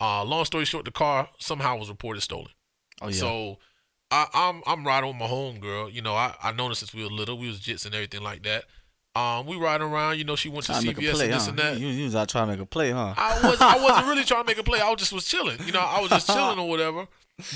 [0.00, 2.48] Uh, long story short, the car somehow was reported stolen.
[3.02, 3.58] oh yeah, So
[4.10, 5.92] I, I'm I'm riding with my homegirl.
[5.92, 7.38] You know, I I known her since we were little.
[7.38, 8.64] We was jits and everything like that.
[9.16, 10.18] Um, we riding around.
[10.18, 11.50] You know, she went to trying to CVS play, and this huh?
[11.50, 11.78] and that.
[11.78, 13.14] You, you was out trying to make a play, huh?
[13.16, 14.80] I was I wasn't really trying to make a play.
[14.80, 15.58] I was just was chilling.
[15.64, 17.06] You know, I was just chilling or whatever.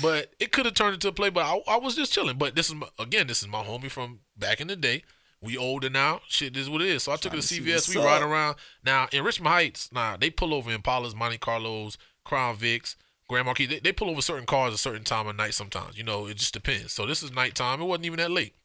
[0.01, 1.29] But it could have turned into a play.
[1.29, 2.37] But I, I was just chilling.
[2.37, 5.03] But this is my, again, this is my homie from back in the day.
[5.41, 6.21] We older now.
[6.27, 7.03] Shit is what it is.
[7.03, 7.87] So I took her to to CVS.
[7.93, 8.55] We ride around.
[8.83, 12.95] Now in Richmond Heights, now they pull over Impalas, Monte Carlos, Crown Vics,
[13.29, 13.67] Grand Marquis.
[13.67, 15.53] They, they pull over certain cars a certain time of night.
[15.53, 16.93] Sometimes, you know, it just depends.
[16.93, 17.81] So this is nighttime.
[17.81, 18.55] It wasn't even that late.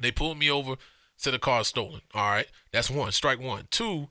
[0.00, 0.76] They pulled me over,
[1.16, 2.02] said the car stolen.
[2.14, 3.12] All right, that's one.
[3.12, 3.68] Strike one.
[3.70, 4.08] Two,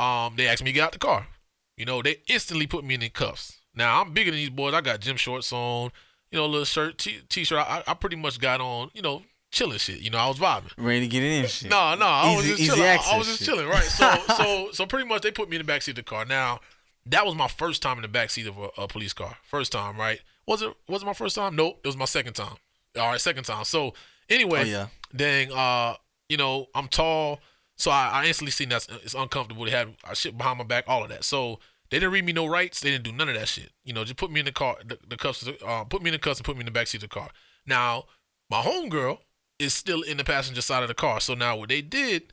[0.00, 1.28] um, they asked me to get out the car.
[1.76, 3.60] You know, they instantly put me in the cuffs.
[3.74, 4.74] Now I'm bigger than these boys.
[4.74, 5.90] I got gym shorts on.
[6.30, 7.58] you know, a little shirt, t- t-shirt.
[7.58, 9.22] I, I pretty much got on, you know,
[9.54, 10.00] chilling shit.
[10.00, 10.72] You know, I was vibing.
[10.76, 11.70] Ready to get in shit.
[11.70, 12.90] No, no, I was Easy- just easy chilling.
[12.90, 13.48] I- I was just shit.
[13.48, 13.82] chilling, right?
[13.84, 16.24] So, so, so pretty much they put me in the backseat of the car.
[16.24, 16.60] Now,
[17.06, 19.36] that was my first time in the backseat of a, a police car.
[19.44, 20.20] First time, right?
[20.46, 20.74] Was it?
[20.88, 21.56] Was it my first time?
[21.56, 22.56] Nope, it was my second time.
[22.98, 23.64] All right, second time.
[23.64, 23.94] So,
[24.28, 24.86] anyway, Oh, yeah.
[25.14, 25.94] dang, uh,
[26.28, 27.40] you know, I'm tall,
[27.76, 29.64] so I, I instantly seen that it's uncomfortable.
[29.64, 31.24] They had uh, shit behind my back, all of that.
[31.24, 31.58] So
[31.90, 32.80] they didn't read me no rights.
[32.80, 33.70] They didn't do none of that shit.
[33.84, 36.12] You know, just put me in the car, the, the cuffs, uh, put me in
[36.12, 37.30] the cuffs and put me in the backseat of the car.
[37.66, 38.04] Now,
[38.50, 39.18] my homegirl
[39.58, 41.20] is still in the passenger side of the car.
[41.20, 42.32] So now what they did,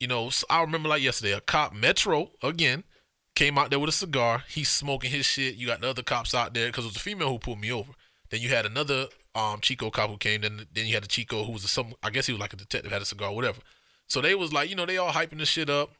[0.00, 2.84] you know, I remember like yesterday, a cop, Metro, again,
[3.34, 4.44] came out there with a cigar.
[4.48, 5.56] He's smoking his shit.
[5.56, 7.70] You got the other cops out there because it was a female who pulled me
[7.72, 7.92] over.
[8.30, 10.42] Then you had another um Chico cop who came.
[10.42, 12.52] Then then you had a Chico who was a, some I guess he was like
[12.52, 13.60] a detective, had a cigar, whatever.
[14.08, 15.92] So they was like, you know, they all hyping this shit up.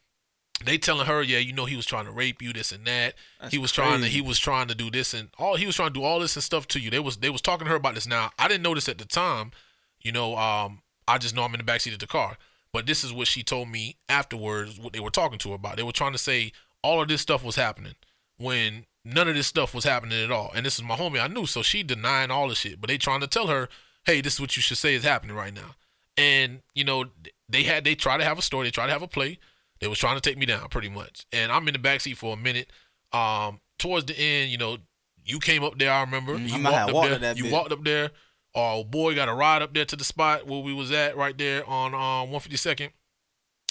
[0.65, 3.15] They telling her, yeah, you know, he was trying to rape you, this and that.
[3.41, 5.77] That's he was trying to he was trying to do this and all he was
[5.77, 6.91] trying to do all this and stuff to you.
[6.91, 8.07] They was they was talking to her about this.
[8.07, 9.53] Now I didn't notice at the time.
[10.01, 12.37] You know, um, I just know I'm in the backseat of the car.
[12.73, 14.79] But this is what she told me afterwards.
[14.79, 15.77] What they were talking to her about.
[15.77, 17.95] They were trying to say all of this stuff was happening
[18.37, 20.53] when none of this stuff was happening at all.
[20.55, 21.21] And this is my homie.
[21.23, 22.81] I knew, so she denying all the shit.
[22.81, 23.69] But they trying to tell her,
[24.05, 25.75] hey, this is what you should say is happening right now.
[26.17, 27.07] And you know,
[27.49, 28.67] they had they try to have a story.
[28.67, 29.39] They try to have a play.
[29.81, 31.25] They was trying to take me down pretty much.
[31.33, 32.71] And I'm in the backseat for a minute.
[33.13, 34.79] Um, towards the end, you know,
[35.25, 35.91] you came up there.
[35.93, 36.49] I remember Mhm.
[36.49, 37.37] you I might have walked up there.
[37.37, 37.53] you bit.
[37.53, 38.11] walked up there.
[38.55, 41.37] Our boy got a ride up there to the spot where we was at right
[41.37, 42.91] there on um 152nd.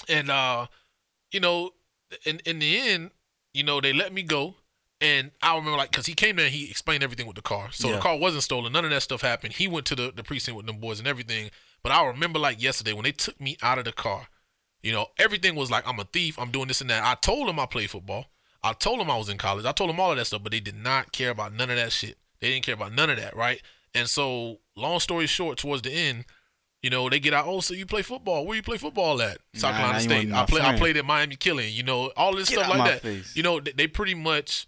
[0.09, 0.67] And uh,
[1.31, 1.71] you know,
[2.25, 3.11] in in the end,
[3.53, 4.55] you know, they let me go.
[4.99, 7.69] And I remember like because he came there and he explained everything with the car.
[7.71, 7.95] So Yeah.
[7.95, 8.73] the car wasn't stolen.
[8.73, 9.53] None of that stuff happened.
[9.53, 11.51] He went to the, the precinct with them boys and everything.
[11.83, 14.27] But I remember like yesterday when they took me out of the car,
[14.81, 17.03] you know, everything was like I'm a thief, I'm doing this and that.
[17.03, 18.25] I told them I played football.
[18.63, 19.65] I told them I was in college.
[19.65, 21.75] I told them all of that stuff, but they did not care about none of
[21.75, 22.17] that shit.
[22.39, 23.61] They didn't care about none of that, right?
[23.93, 26.25] And so, long story short, towards the end,
[26.81, 27.45] you know, they get out.
[27.47, 28.45] Oh, so you play football?
[28.45, 29.39] Where you play football at?
[29.55, 30.31] South Nah, Carolina State.
[30.31, 30.61] I play.
[30.61, 31.73] I played at Miami Killian.
[31.73, 33.01] You know, all this Get stuff like that.
[33.01, 33.35] face.
[33.35, 34.67] You know, they, they pretty much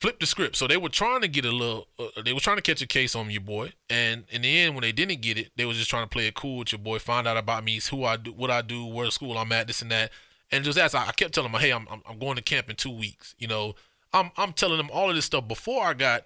[0.00, 0.56] flipped the script.
[0.56, 1.88] So they were trying to get a little.
[1.98, 4.74] Uh, they were trying to catch a case on your boy, and in the end,
[4.74, 6.78] when they didn't get it, they was just trying to play it cool with your
[6.78, 6.98] boy.
[6.98, 9.82] Find out about me, who I do, what I do, where school I'm at, this
[9.82, 10.10] and that,
[10.50, 12.70] and just as I, I kept telling them, hey, I'm, I'm I'm going to camp
[12.70, 13.34] in two weeks.
[13.38, 13.74] You know,
[14.12, 16.22] I'm I'm telling them all of this stuff before I got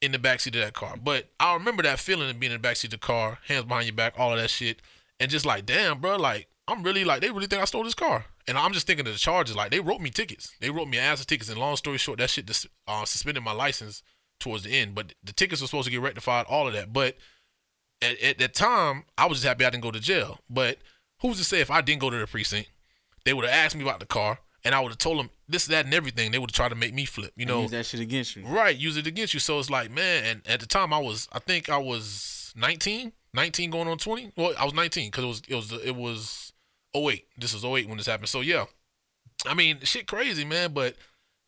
[0.00, 0.96] in the backseat of that car.
[1.02, 3.86] But I remember that feeling of being in the backseat of the car, hands behind
[3.86, 4.80] your back, all of that shit,
[5.18, 7.94] and just like, damn, bro, like I'm really like they really think I stole this
[7.94, 9.56] car, and I'm just thinking of the charges.
[9.56, 12.18] Like they wrote me tickets, they wrote me ass of tickets, and long story short,
[12.18, 14.02] that shit just uh, suspended my license
[14.38, 14.94] towards the end.
[14.94, 16.92] But the tickets were supposed to get rectified, all of that.
[16.92, 17.16] But
[18.00, 20.40] at, at that time, I was just happy I didn't go to jail.
[20.48, 20.78] But
[21.20, 22.70] who's to say if I didn't go to the precinct,
[23.24, 25.66] they would have asked me about the car, and I would have told them this,
[25.66, 26.32] that, and everything.
[26.32, 27.62] They would have tried to make me flip, you know.
[27.62, 28.46] use that shit against you.
[28.46, 29.40] Right, use it against you.
[29.40, 33.12] So it's like, man, and at the time I was, I think I was 19,
[33.34, 34.32] 19 going on 20.
[34.36, 36.52] Well, I was 19 because it was, it was, it was
[36.94, 37.24] 08.
[37.38, 38.28] This was 08 when this happened.
[38.28, 38.66] So yeah,
[39.46, 40.72] I mean, shit crazy, man.
[40.72, 40.96] But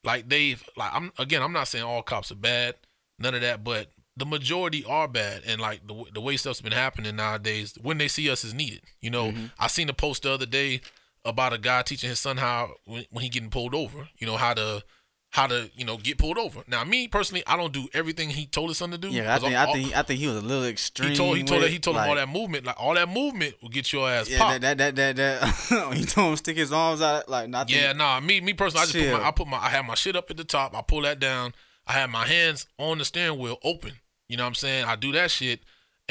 [0.04, 2.76] like they've, like I'm again, I'm not saying all cops are bad,
[3.18, 5.42] none of that, but the majority are bad.
[5.46, 8.82] And like the the way stuff's been happening nowadays, when they see us is needed.
[9.00, 9.46] You know, mm-hmm.
[9.58, 10.80] I seen a post the other day
[11.24, 14.36] about a guy teaching his son how when, when he getting pulled over, you know,
[14.36, 14.82] how to
[15.30, 16.62] how to you know get pulled over.
[16.66, 19.08] Now, me personally, I don't do everything he told his son to do.
[19.08, 21.10] Yeah, I think all- I think I think he was a little extreme.
[21.10, 23.70] he told he told he told him all that movement, like all that movement will
[23.70, 24.60] get your ass Yeah, popped.
[24.60, 27.70] that that that that, that he told him to stick his arms out like not.
[27.70, 28.20] Yeah, nah.
[28.20, 30.30] Me, me personally, I just put my, I put my, I had my shit up
[30.30, 30.76] at the top.
[30.76, 31.54] I pull that down.
[31.86, 33.92] I had my hands on the steering wheel open.
[34.28, 34.84] You know what I'm saying?
[34.84, 35.60] I do that shit,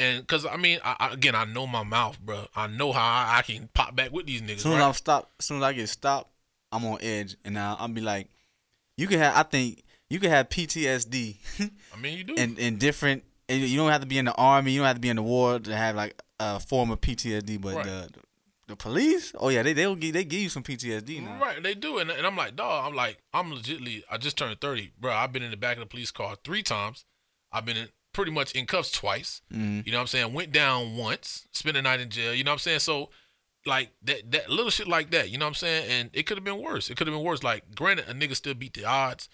[0.02, 2.46] and cause I mean, I, I, again, I know my mouth, bro.
[2.56, 4.56] I know how I, I can pop back with these niggas.
[4.56, 4.86] As soon as right?
[4.88, 6.30] I'm stopped, as soon as I get stopped,
[6.70, 8.28] I'm on edge, and now I'll be like,
[8.96, 9.36] you can have.
[9.36, 11.36] I think you can have PTSD,
[11.94, 12.34] I mean, you do.
[12.36, 13.24] and and different.
[13.48, 14.72] And you don't have to be in the army.
[14.72, 17.60] You don't have to be in the war to have like a form of PTSD.
[17.60, 17.84] But Right.
[17.84, 18.08] the
[18.68, 21.38] the police, oh yeah, they they'll give they give you some PTSD now.
[21.38, 24.58] Right, they do, and, and I'm like, dog, I'm like, I'm legitly, I just turned
[24.60, 25.12] 30, bro.
[25.12, 27.04] I've been in the back of the police car three times.
[27.50, 29.40] I've been in, pretty much in cuffs twice.
[29.52, 29.84] Mhm.
[29.86, 30.32] You know what I'm saying?
[30.32, 32.34] Went down once, spent a night in jail.
[32.34, 32.80] You know what I'm saying?
[32.80, 33.10] So,
[33.64, 35.30] like that, that little shit like that.
[35.30, 35.90] You know what I'm saying?
[35.90, 36.90] And it could have been worse.
[36.90, 37.42] It could have been worse.
[37.42, 39.28] Like, granted, a nigga still beat the odds.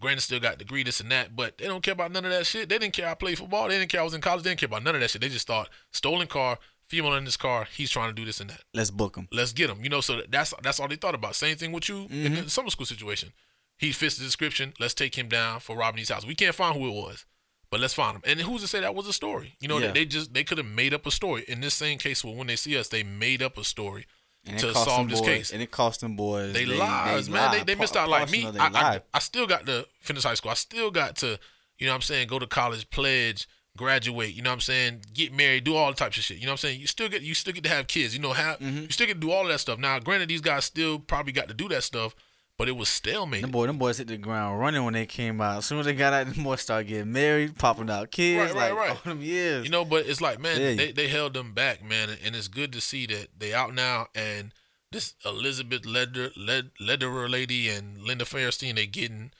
[0.00, 2.46] Granted, still got degree, this and that, but they don't care about none of that
[2.46, 2.68] shit.
[2.68, 3.68] They didn't care I played football.
[3.68, 4.42] They didn't care I was in college.
[4.42, 5.22] They didn't care about none of that shit.
[5.22, 7.66] They just thought stolen car, female in this car.
[7.74, 9.28] He's trying to do this and that Let's book them.
[9.32, 9.82] let's get him.
[9.82, 11.36] You know, so that's that's all they thought about.
[11.36, 12.34] Same thing with you Mm-hmm.
[12.44, 13.32] the summer school situation.
[13.78, 14.74] He fits the description.
[14.78, 16.26] Let's take him down for robbing his house.
[16.26, 17.24] We can't find who it was,
[17.70, 18.22] but let's find them.
[18.26, 19.56] And who's to say that was a story?
[19.60, 19.88] You know, Yeah.
[19.88, 21.44] they, they just they could have made up a story.
[21.48, 24.06] In this same case, well, when they see us, they made up a story
[24.46, 25.52] And to solve this boys, case.
[25.52, 26.52] And it cost them boys.
[26.54, 27.50] They, lies, man.
[27.50, 27.66] They, lied.
[27.66, 28.08] they missed out.
[28.08, 29.00] Like me, I, I.
[29.12, 30.50] I still got to finish high school.
[30.50, 31.38] I still got to,
[31.78, 33.46] you know what I'm saying, go to college, pledge,
[33.76, 36.38] graduate, you know what I'm saying, get married, do all types of shit.
[36.38, 36.80] You know what I'm saying?
[36.80, 38.82] You still get you still get to have kids, you know, have Mm-hmm.
[38.84, 39.78] you still get to do all that stuff.
[39.78, 42.14] Now, granted, these guys still probably got to do that stuff,
[42.58, 43.42] but it was stalemate.
[43.42, 45.58] Them boy, them boys hit the ground running when they came out.
[45.58, 48.52] As soon as they got out, them boys started getting married, popping out kids.
[48.52, 48.90] Right, right, like, right.
[48.90, 49.64] All them years.
[49.64, 50.74] You know, but it's like, man, Yeah.
[50.74, 54.08] they, they held them back, man, and it's good to see that they out now.
[54.14, 54.52] And
[54.90, 59.30] this Elizabeth Leder, Led, Lederer lady and Linda Fairstein, they getting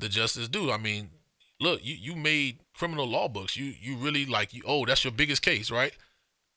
[0.00, 0.72] the justice due.
[0.72, 1.10] I mean,
[1.60, 3.56] look, you you made criminal law books.
[3.56, 4.62] You you really like you.
[4.66, 5.92] Oh, that's your biggest case, right?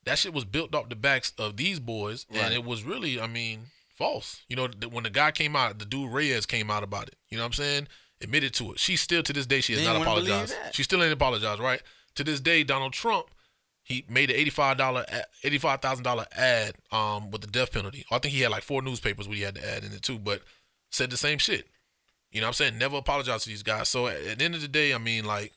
[0.05, 3.27] That shit was built off the backs of these boys, and it was really, I
[3.27, 3.65] mean,
[3.97, 4.41] false.
[4.47, 7.15] You know, when the guy came out, the dude Reyes came out about it.
[7.29, 7.87] You know what I'm saying?
[8.21, 8.79] Admitted to it.
[8.79, 10.75] She still to this day she has They not ain't wanna believe apologized.
[10.75, 11.81] She still ain't apologized, right?
[12.15, 13.27] To this day, Donald Trump
[13.87, 15.05] he made an eighty-five dollar,
[15.45, 18.05] eighty-five thousand dollar ad um with the death penalty.
[18.11, 20.19] I think he had like four newspapers where he had to add in it too,
[20.19, 20.41] but
[20.91, 21.67] said the same shit.
[22.31, 22.77] You know what I'm saying?
[22.77, 23.87] Never apologize to these guys.
[23.87, 25.53] So at, at the end of the day, I mean, like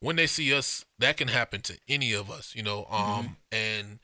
[0.00, 2.54] when they see us, that can happen to any of us.
[2.54, 3.98] You know, um, and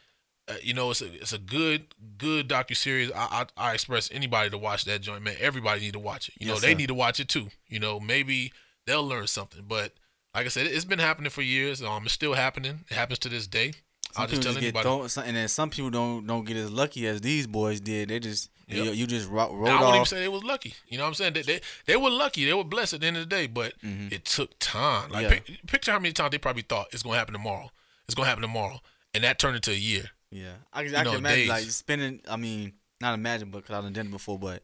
[0.50, 1.86] uh, you know, it's a it's a good
[2.18, 3.10] good docu series.
[3.12, 5.36] I, I I express anybody to watch that joint, man.
[5.40, 6.34] Everybody need to watch it.
[6.38, 6.76] You know, they sir.
[6.78, 7.48] need to watch it too.
[7.68, 8.52] You know, maybe
[8.86, 9.64] they'll learn something.
[9.66, 9.92] But
[10.34, 11.82] like I said, it, it's been happening for years.
[11.82, 12.80] Um, it's still happening.
[12.90, 13.72] It happens to this day.
[14.12, 14.82] Some I'll just tell get anybody.
[14.82, 18.08] thrown- and then some people don't don't get as lucky as these boys did.
[18.08, 18.84] They just Yep.
[18.84, 20.74] you, you just ro- rolled I wouldn't even say they was lucky.
[20.86, 21.32] You know what I'm saying?
[21.32, 22.44] They, they, they were lucky.
[22.44, 25.10] They were blessed at the end of the day, but it took time.
[25.10, 25.32] Like Mm-hmm.
[25.32, 25.40] Yeah.
[25.58, 27.70] pic- picture how many times they probably thought it's gonna happen tomorrow.
[28.06, 28.80] It's gonna happen tomorrow,
[29.12, 30.10] and that turned into a year.
[30.30, 31.48] Yeah, I, can- you I know, can imagine days.
[31.48, 32.20] like spending.
[32.28, 34.62] I mean, not imagine, but because I've done it before, but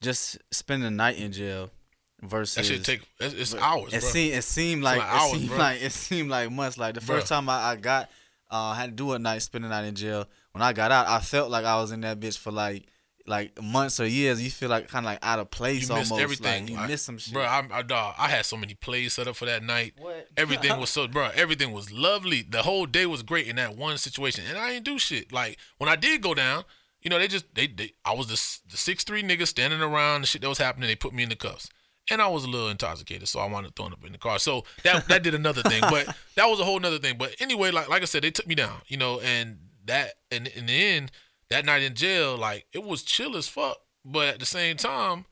[0.00, 1.70] just spending a night in jail
[2.22, 5.32] versus That should take it's, it's hours, It seemed it seemed like like it hours,
[5.32, 5.58] seemed bro.
[5.58, 6.78] like it seemed like months.
[6.78, 8.10] Like the first time I, I got
[8.50, 10.26] uh had to do a night, spending a night in jail.
[10.52, 12.86] When I got out, I felt like I was in that bitch for like
[13.26, 14.42] like months or years.
[14.42, 16.22] You feel like kind of like out of place you missed almost.
[16.22, 16.64] everything.
[16.66, 17.32] Like you I- missed some shit.
[17.34, 19.94] Bro, I, I, dog, I had so many plays set up for that night.
[19.98, 20.28] What?
[20.36, 21.30] Everything was so, bro.
[21.34, 22.42] Everything was lovely.
[22.42, 25.32] The whole day was great in that one situation, and I didn't do shit.
[25.32, 26.64] Like when I did go down,
[27.00, 30.22] you know, they just they, they I was the the six three nigga standing around
[30.22, 30.88] the shit that was happening.
[30.88, 31.68] They put me in the cuffs,
[32.10, 34.38] and I was a little intoxicated, so I wanted to throw up in the car.
[34.38, 37.16] So that that did another thing, but that was a whole nother thing.
[37.18, 40.46] But anyway, like like I said, they took me down, you know, and that and
[40.48, 41.10] in the end,
[41.50, 45.26] that night in jail, like it was chill as fuck, but at the same time.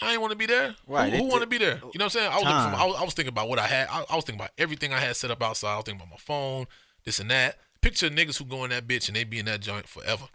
[0.00, 0.76] I ain't want to be there.
[0.86, 1.74] Right, Who, who want to be there?
[1.74, 2.30] You know what I'm saying?
[2.30, 3.88] I was, looking for, I was I was thinking about what I had.
[3.90, 5.72] I, I was thinking about everything I had set up outside.
[5.72, 6.66] I was thinking about my phone,
[7.04, 7.56] this and that.
[7.80, 10.26] Picture niggas who go in that bitch and they be in that joint forever.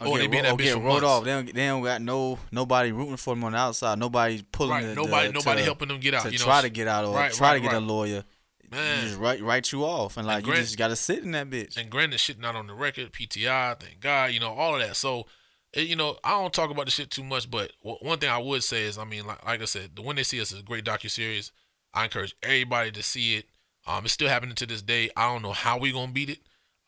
[0.00, 1.06] Oh, they get be in that or bitch get for rolled months.
[1.06, 1.24] off.
[1.24, 4.00] They don't, they don't got no nobody rooting for them on the outside.
[4.00, 6.44] Nobody pulling Right, the, nobody- the- nobody to, helping them get out, to you know,
[6.44, 8.24] try to get out or right, try right, to get a lawyer.
[8.72, 9.02] Man.
[9.02, 11.30] You just write write you off and like you grant- just got to sit in
[11.32, 11.76] that bitch.
[11.76, 14.96] And granted, shit not on the record, PTI, thank God, you know, all of that.
[14.96, 15.26] So,
[15.72, 18.28] it, you know, I don't talk about the shit too much, but w- one thing
[18.30, 20.50] I would say is, I mean, like, like I said, the When They See Us
[20.52, 21.52] is a great docu series.
[21.94, 23.46] I encourage everybody to see it.
[23.86, 25.10] Um, it's still happening to this day.
[25.16, 26.38] I don't know how we gonna beat it,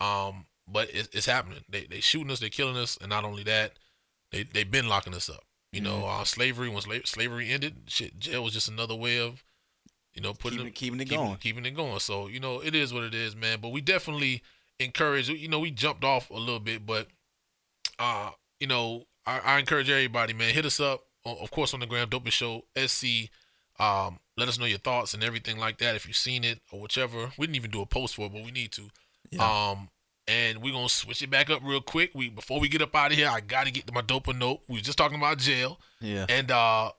[0.05, 1.61] um, but it's, it's happening.
[1.69, 3.73] They they shooting us, they killing us, and not only that,
[4.31, 5.44] they they been locking us up.
[5.73, 6.20] You know, Mm-hmm.
[6.20, 9.43] uh, slavery when sla- slavery ended, shit, jail was just another way of,
[10.15, 11.36] you know, putting Keeping them- keeping it keeping- going.
[11.39, 11.99] keeping it going.
[12.01, 13.59] So you know, it is what it is, man.
[13.61, 14.43] But we definitely
[14.81, 15.28] encourage.
[15.28, 17.09] You know, we jumped off a little bit, but
[17.99, 18.31] uh,
[18.61, 20.53] you know, I, I encourage everybody, man.
[20.55, 23.31] Hit us up, of course, on the gram, Dopest Show SC.
[23.81, 25.97] Um, let us know your thoughts and everything like that.
[25.97, 28.45] If you've seen it or whichever, we didn't even do a post for it, but
[28.45, 28.89] we need to.
[29.41, 29.89] Um,
[30.28, 32.12] and we're gonna switch it back up real quick.
[32.15, 34.61] We before we get up out of here, I gotta get to my dopa note.
[34.69, 35.81] We was just talking about jail.
[36.01, 36.24] Yeah.
[36.28, 36.93] And uh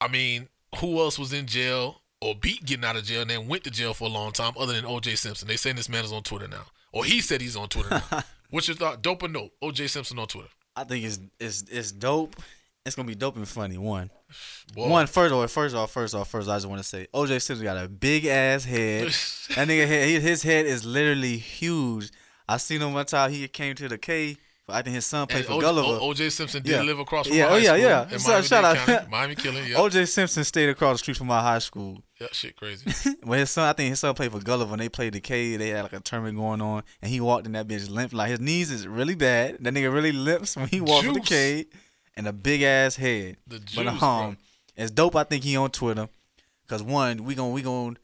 [0.00, 0.48] I mean,
[0.78, 3.70] who else was in jail or beat getting out of jail and then went to
[3.70, 5.46] jail for a long time other than OJ Simpson?
[5.48, 6.64] They saying this man is on Twitter now.
[6.92, 8.22] Or he said he's on Twitter now.
[8.50, 9.02] What's your thought?
[9.02, 9.50] Dope or no?
[9.62, 10.48] OJ Simpson on Twitter.
[10.76, 12.36] I think it's it's it's dope.
[12.86, 13.78] It's gonna be dope and funny.
[13.78, 14.10] One,
[14.74, 14.88] Boy.
[14.88, 16.48] one first off, first off, first off, first.
[16.48, 19.06] I just want to say, OJ Simpson got a big ass head.
[19.56, 22.10] that nigga head, his- his head is literally huge.
[22.48, 23.30] I seen him one time.
[23.30, 24.36] He came to the K.
[24.66, 25.88] I think his son played And for OJ, Gulliver.
[26.00, 26.82] O- OJ Simpson did Yeah.
[26.82, 27.86] live across from Yeah, my oh, high yeah, school yeah.
[27.86, 29.66] yeah, Miami-Dade shout out- County, Miami Killian.
[29.68, 29.76] Yeah.
[29.76, 32.02] OJ Simpson stayed across the street from my high school.
[32.20, 32.90] yeah, shit crazy.
[33.24, 34.70] When his son, I think his son played for Gulliver.
[34.70, 37.44] When they played the K, they had like a tournament going on, and he walked
[37.46, 38.14] in that bitch limp.
[38.14, 39.58] Like his knees is really bad.
[39.60, 41.66] That nigga really limps when he walks with the K,
[42.16, 43.36] and a big ass head.
[43.46, 44.36] The but juice, um, bro.
[44.76, 45.14] it's dope.
[45.16, 46.08] I think he on Twitter,
[46.68, 47.98] cause one, we gon' we gon'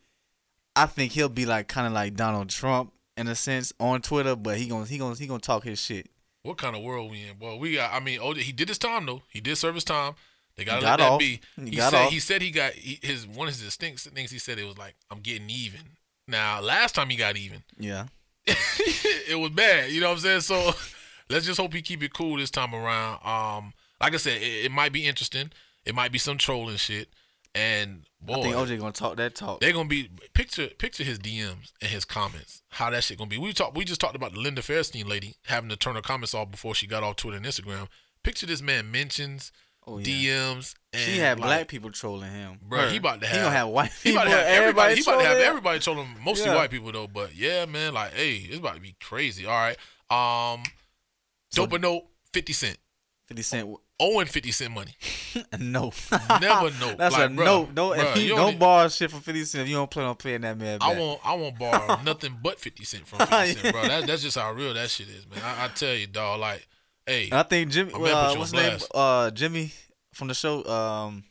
[0.77, 4.37] I think he'll be like kind of like Donald Trump in a sense on Twitter,
[4.37, 6.11] but he gon' he gon' he gonna talk his shit.
[6.43, 7.39] What kind of world we in?
[7.39, 7.93] Well, we got.
[7.93, 9.23] I mean, OJ, he did his time though.
[9.29, 10.15] He did serve his time.
[10.57, 11.19] They gotta He let got that off.
[11.19, 11.41] be.
[11.57, 12.11] He He, got said off.
[12.12, 14.31] he said he got he, his one of his distinct things.
[14.31, 15.81] He said it was like I'm getting even.
[16.27, 18.07] Now, last time he got even, Yeah,
[18.47, 19.91] it was bad.
[19.91, 20.41] You know what I'm saying?
[20.43, 20.73] So
[21.29, 23.19] let's just hope he keep it cool this time around.
[23.25, 25.51] Um, like I said, it, it might be interesting.
[25.85, 27.09] It might be some trolling shit.
[27.55, 29.61] And boy, I think OJ gonna talk that talk.
[29.61, 32.63] they're gonna be picture picture his DMs and his comments.
[32.71, 33.39] How that shit gonna be?
[33.39, 33.77] We talked.
[33.77, 36.75] We just talked about the Linda Fairstein lady having to turn her comments off before
[36.75, 37.89] she got off Twitter and Instagram.
[38.23, 39.51] Picture this man mentions,
[39.87, 40.05] Oh, yeah.
[40.05, 42.59] DMs, and She had like, black people trolling him.
[42.63, 43.37] Bro, he about to have.
[43.37, 44.95] He gonna have white He about to have everybody.
[44.97, 46.07] He about to have everybody trolling.
[46.07, 46.57] him, Mostly Yeah.
[46.57, 47.07] white people though.
[47.09, 49.47] But yeah, man, like, hey, it's about to be crazy.
[49.47, 49.77] All right.
[50.11, 50.63] Um,
[51.51, 52.03] So- dope or note,
[52.33, 52.77] Fifty Cent.
[53.31, 53.77] Fifty Cent.
[54.01, 54.93] Owing Fifty Cent money.
[55.59, 55.93] No.
[56.40, 56.94] Never no.
[56.98, 57.69] That's Like, a bruh, no.
[57.73, 60.07] Don't bruh, if you don't, don't borrow shit from Fifty Cent if you don't plan
[60.07, 60.89] on paying that man back.
[60.89, 61.20] I won't.
[61.24, 63.82] I won't borrow nothing but Fifty Cent from Fifty Cent, bro.
[63.86, 65.39] That, that's just how real that shit is, man.
[65.44, 66.40] I, I tell you, dog.
[66.40, 66.66] Like,
[67.07, 67.93] hey, And I think Jimmy.
[67.94, 68.78] I'm gonna put Uh, what's his name?
[68.93, 69.73] Uh, Jimmy
[70.12, 70.65] from the show.
[70.65, 71.23] Um,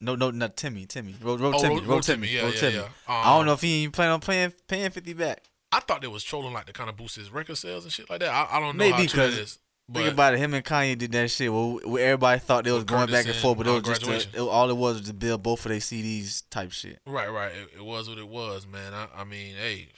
[0.00, 0.86] no, no, not Timmy.
[0.86, 1.16] Timmy.
[1.20, 1.80] Road, road Oh, Timmy.
[1.80, 2.28] Road- Timmy.
[2.28, 2.76] Timmy, yeah, Road yeah, Timmy.
[2.76, 2.88] yeah.
[3.08, 5.42] I Um, don't know if he ain't planning on paying paying Fifty back.
[5.72, 8.08] I thought they was trolling like to kind of boost his record sales and shit
[8.08, 8.30] like that.
[8.30, 9.56] I, I don't know Maybe how true that
[9.88, 9.94] is.
[9.94, 10.38] Think about it.
[10.38, 11.52] Him and Kanye did that shit.
[11.52, 14.04] Well, everybody thought they was going Curtis back and and, forth, but it was just
[14.04, 16.98] to, it, all it was was to build both of their CDs type shit.
[17.06, 17.52] Right, right.
[17.52, 18.92] It, it was what it was, man.
[18.94, 19.88] I, I mean, hey,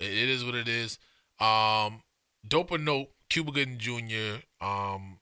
[0.00, 0.98] it, it is what it is.
[1.40, 2.02] Um,
[2.46, 4.42] dope or note, Cuba Gooding Jr.
[4.64, 5.18] Um,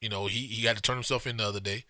[0.00, 1.84] you know, he he had to turn himself in the other day.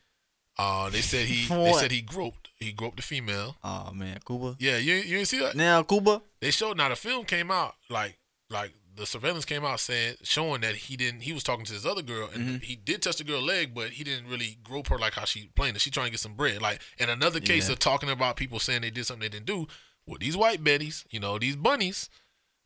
[0.59, 3.57] Uh, they said he they said he groped he groped the female.
[3.63, 4.57] Oh man, Cuba.
[4.59, 5.57] Yeah, you you didn't see that?
[5.57, 6.23] Now Cuba.
[6.41, 8.19] They showed now the film came out like
[8.51, 11.85] like the surveillance came out saying showing that he didn't he was talking to this
[11.87, 12.57] other girl and Mm-hmm.
[12.59, 15.51] he did touch the girl leg but he didn't really grope her like how she
[15.57, 15.81] planned it.
[15.83, 16.61] She trying to get some bread.
[16.63, 17.73] Like in another case Yeah.
[17.75, 19.67] of talking about people saying they did something they didn't do
[20.07, 22.11] with these white betties, you know, these bunnies.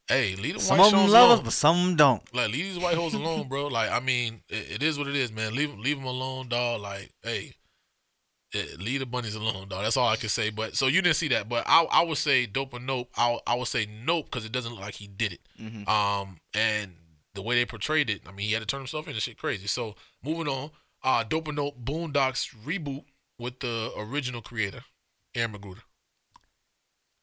[0.08, 2.34] Hey, leave them Some white of them love us, but some of them don't.
[2.34, 3.66] Like leave these white hoes alone, bro.
[3.66, 5.54] Like I mean, it, it is what it is, man.
[5.54, 6.80] Leave leave them alone, dog.
[6.80, 7.54] Like hey,
[8.78, 9.82] leave the bunnies alone, dog.
[9.82, 10.50] That's all I can say.
[10.50, 13.10] But so you didn't see that, but I I would say dope or nope.
[13.16, 15.40] I I would say nope because it doesn't look like he did it.
[15.60, 15.88] Mm-hmm.
[15.88, 16.94] Um, and
[17.34, 19.14] the way they portrayed it, I mean, he had to turn himself in.
[19.14, 19.66] This shit crazy.
[19.66, 19.94] So
[20.24, 20.70] moving on,
[21.02, 21.74] uh, dope or nope.
[21.82, 23.04] Boondocks reboot
[23.38, 24.84] with the original creator,
[25.34, 25.82] Aaron McGruder.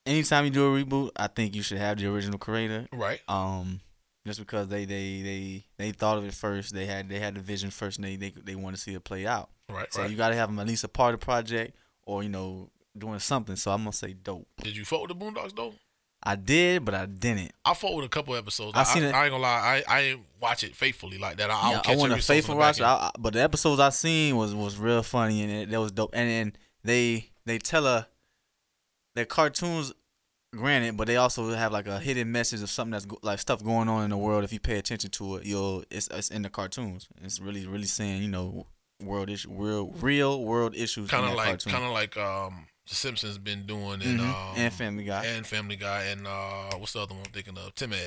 [0.06, 2.88] Anytime you do a reboot, I think you should have the original creator.
[2.94, 3.22] Right.
[3.28, 3.82] Um,
[4.26, 7.42] just because they they they they thought of it first, they had they had the
[7.42, 9.50] vision first, and they they they want to see it play out.
[9.70, 9.92] Right.
[9.94, 10.12] So right.
[10.12, 12.70] you got to have them at least a part of the project, or you know,
[12.98, 13.56] doing something.
[13.56, 14.48] So I'm gonna say dope.
[14.62, 15.74] Did you fuck with the Boondocks though?
[16.28, 17.52] I did, but I didn't.
[17.64, 18.72] I fought with a couple episodes.
[18.76, 21.38] I I, seen it- I ain't gonna lie, I, I ain't watch it faithfully like
[21.38, 21.52] that.
[21.52, 23.80] I, I'll Yeah, catch I want every a faithful from watch, I, but the episodes
[23.80, 26.12] I seen was was real funny and it, that was dope.
[26.14, 28.08] And then they they tell a
[29.14, 29.94] they're cartoons,
[30.56, 33.64] granted, but they also have like a hidden message of something that's go, like stuff
[33.64, 34.44] going on in the world.
[34.44, 37.08] If you pay attention to it, you'll it's, it's in the cartoons.
[37.24, 38.66] It's really really saying you know
[39.04, 41.10] world issue, real real world issues.
[41.10, 44.34] Kind of like, kind of like um, The Simpsons been doing, and Mhm.
[44.52, 45.26] um, and Family Guy.
[45.26, 47.74] and Family Guy, and uh, what's the other one I'm thinking of?
[47.76, 47.98] Timmy,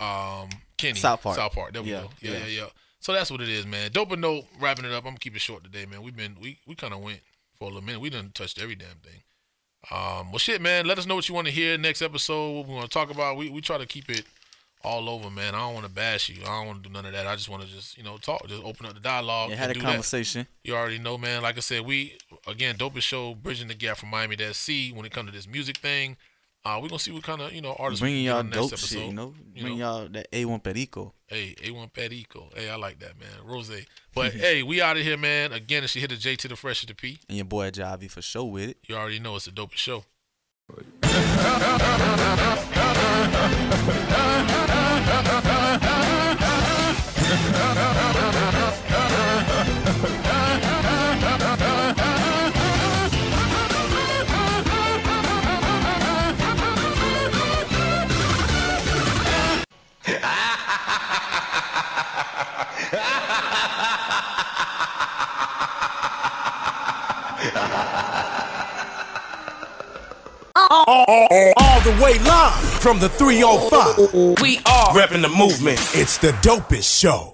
[0.00, 1.36] um, Kenny, South Park.
[1.36, 1.72] South Park.
[1.72, 2.10] There we Yeah, go.
[2.20, 2.38] Yeah, yeah.
[2.38, 2.66] yeah, yeah.
[3.00, 3.90] So that's what it is, man.
[3.92, 4.44] Dope and note.
[4.58, 5.04] Wrapping it up.
[5.04, 6.02] I'm gonna keep it short today, man.
[6.02, 7.20] We've been we we kind of went
[7.58, 8.00] for a little minute.
[8.00, 9.22] We done touched every damn thing.
[9.90, 10.86] Um, well, shit, man.
[10.86, 12.52] Let us know what you want to hear next episode.
[12.52, 13.36] What we want to talk about.
[13.36, 14.24] We we try to keep it
[14.84, 15.54] all over, man.
[15.54, 16.42] I don't want to bash you.
[16.42, 17.26] I don't want to do none of that.
[17.26, 19.50] I just want to just you know talk, just open up the dialogue.
[19.50, 19.86] They had and a do that.
[19.86, 20.46] conversation.
[20.62, 21.42] You already know, man.
[21.42, 22.16] Like I said, we
[22.46, 25.46] again dopest show bridging the gap from Miami to SC when it comes to this
[25.48, 26.16] music thing.
[26.66, 28.72] Uh, we're gonna see what kind of you know artists we Bringing y'all next dope
[28.72, 28.96] episode.
[28.98, 29.34] shit, you know.
[29.54, 29.98] You Bring know?
[30.00, 31.12] y'all that A1 Perico.
[31.26, 32.48] Hey, A1 Perico.
[32.56, 33.28] Hey, I like that, man.
[33.44, 33.70] Rose.
[34.14, 35.52] But hey, we out of here, man.
[35.52, 37.70] Again, if you hit a J to the fresh to the P, And your boy
[37.70, 38.78] Javi for sure with it.
[38.86, 40.04] you already know it's the dopest show.
[67.54, 68.13] Ha ha ha!
[70.70, 74.40] All the way live from the 305.
[74.42, 75.78] We are Repping the movement.
[75.94, 77.33] It's the dopest show.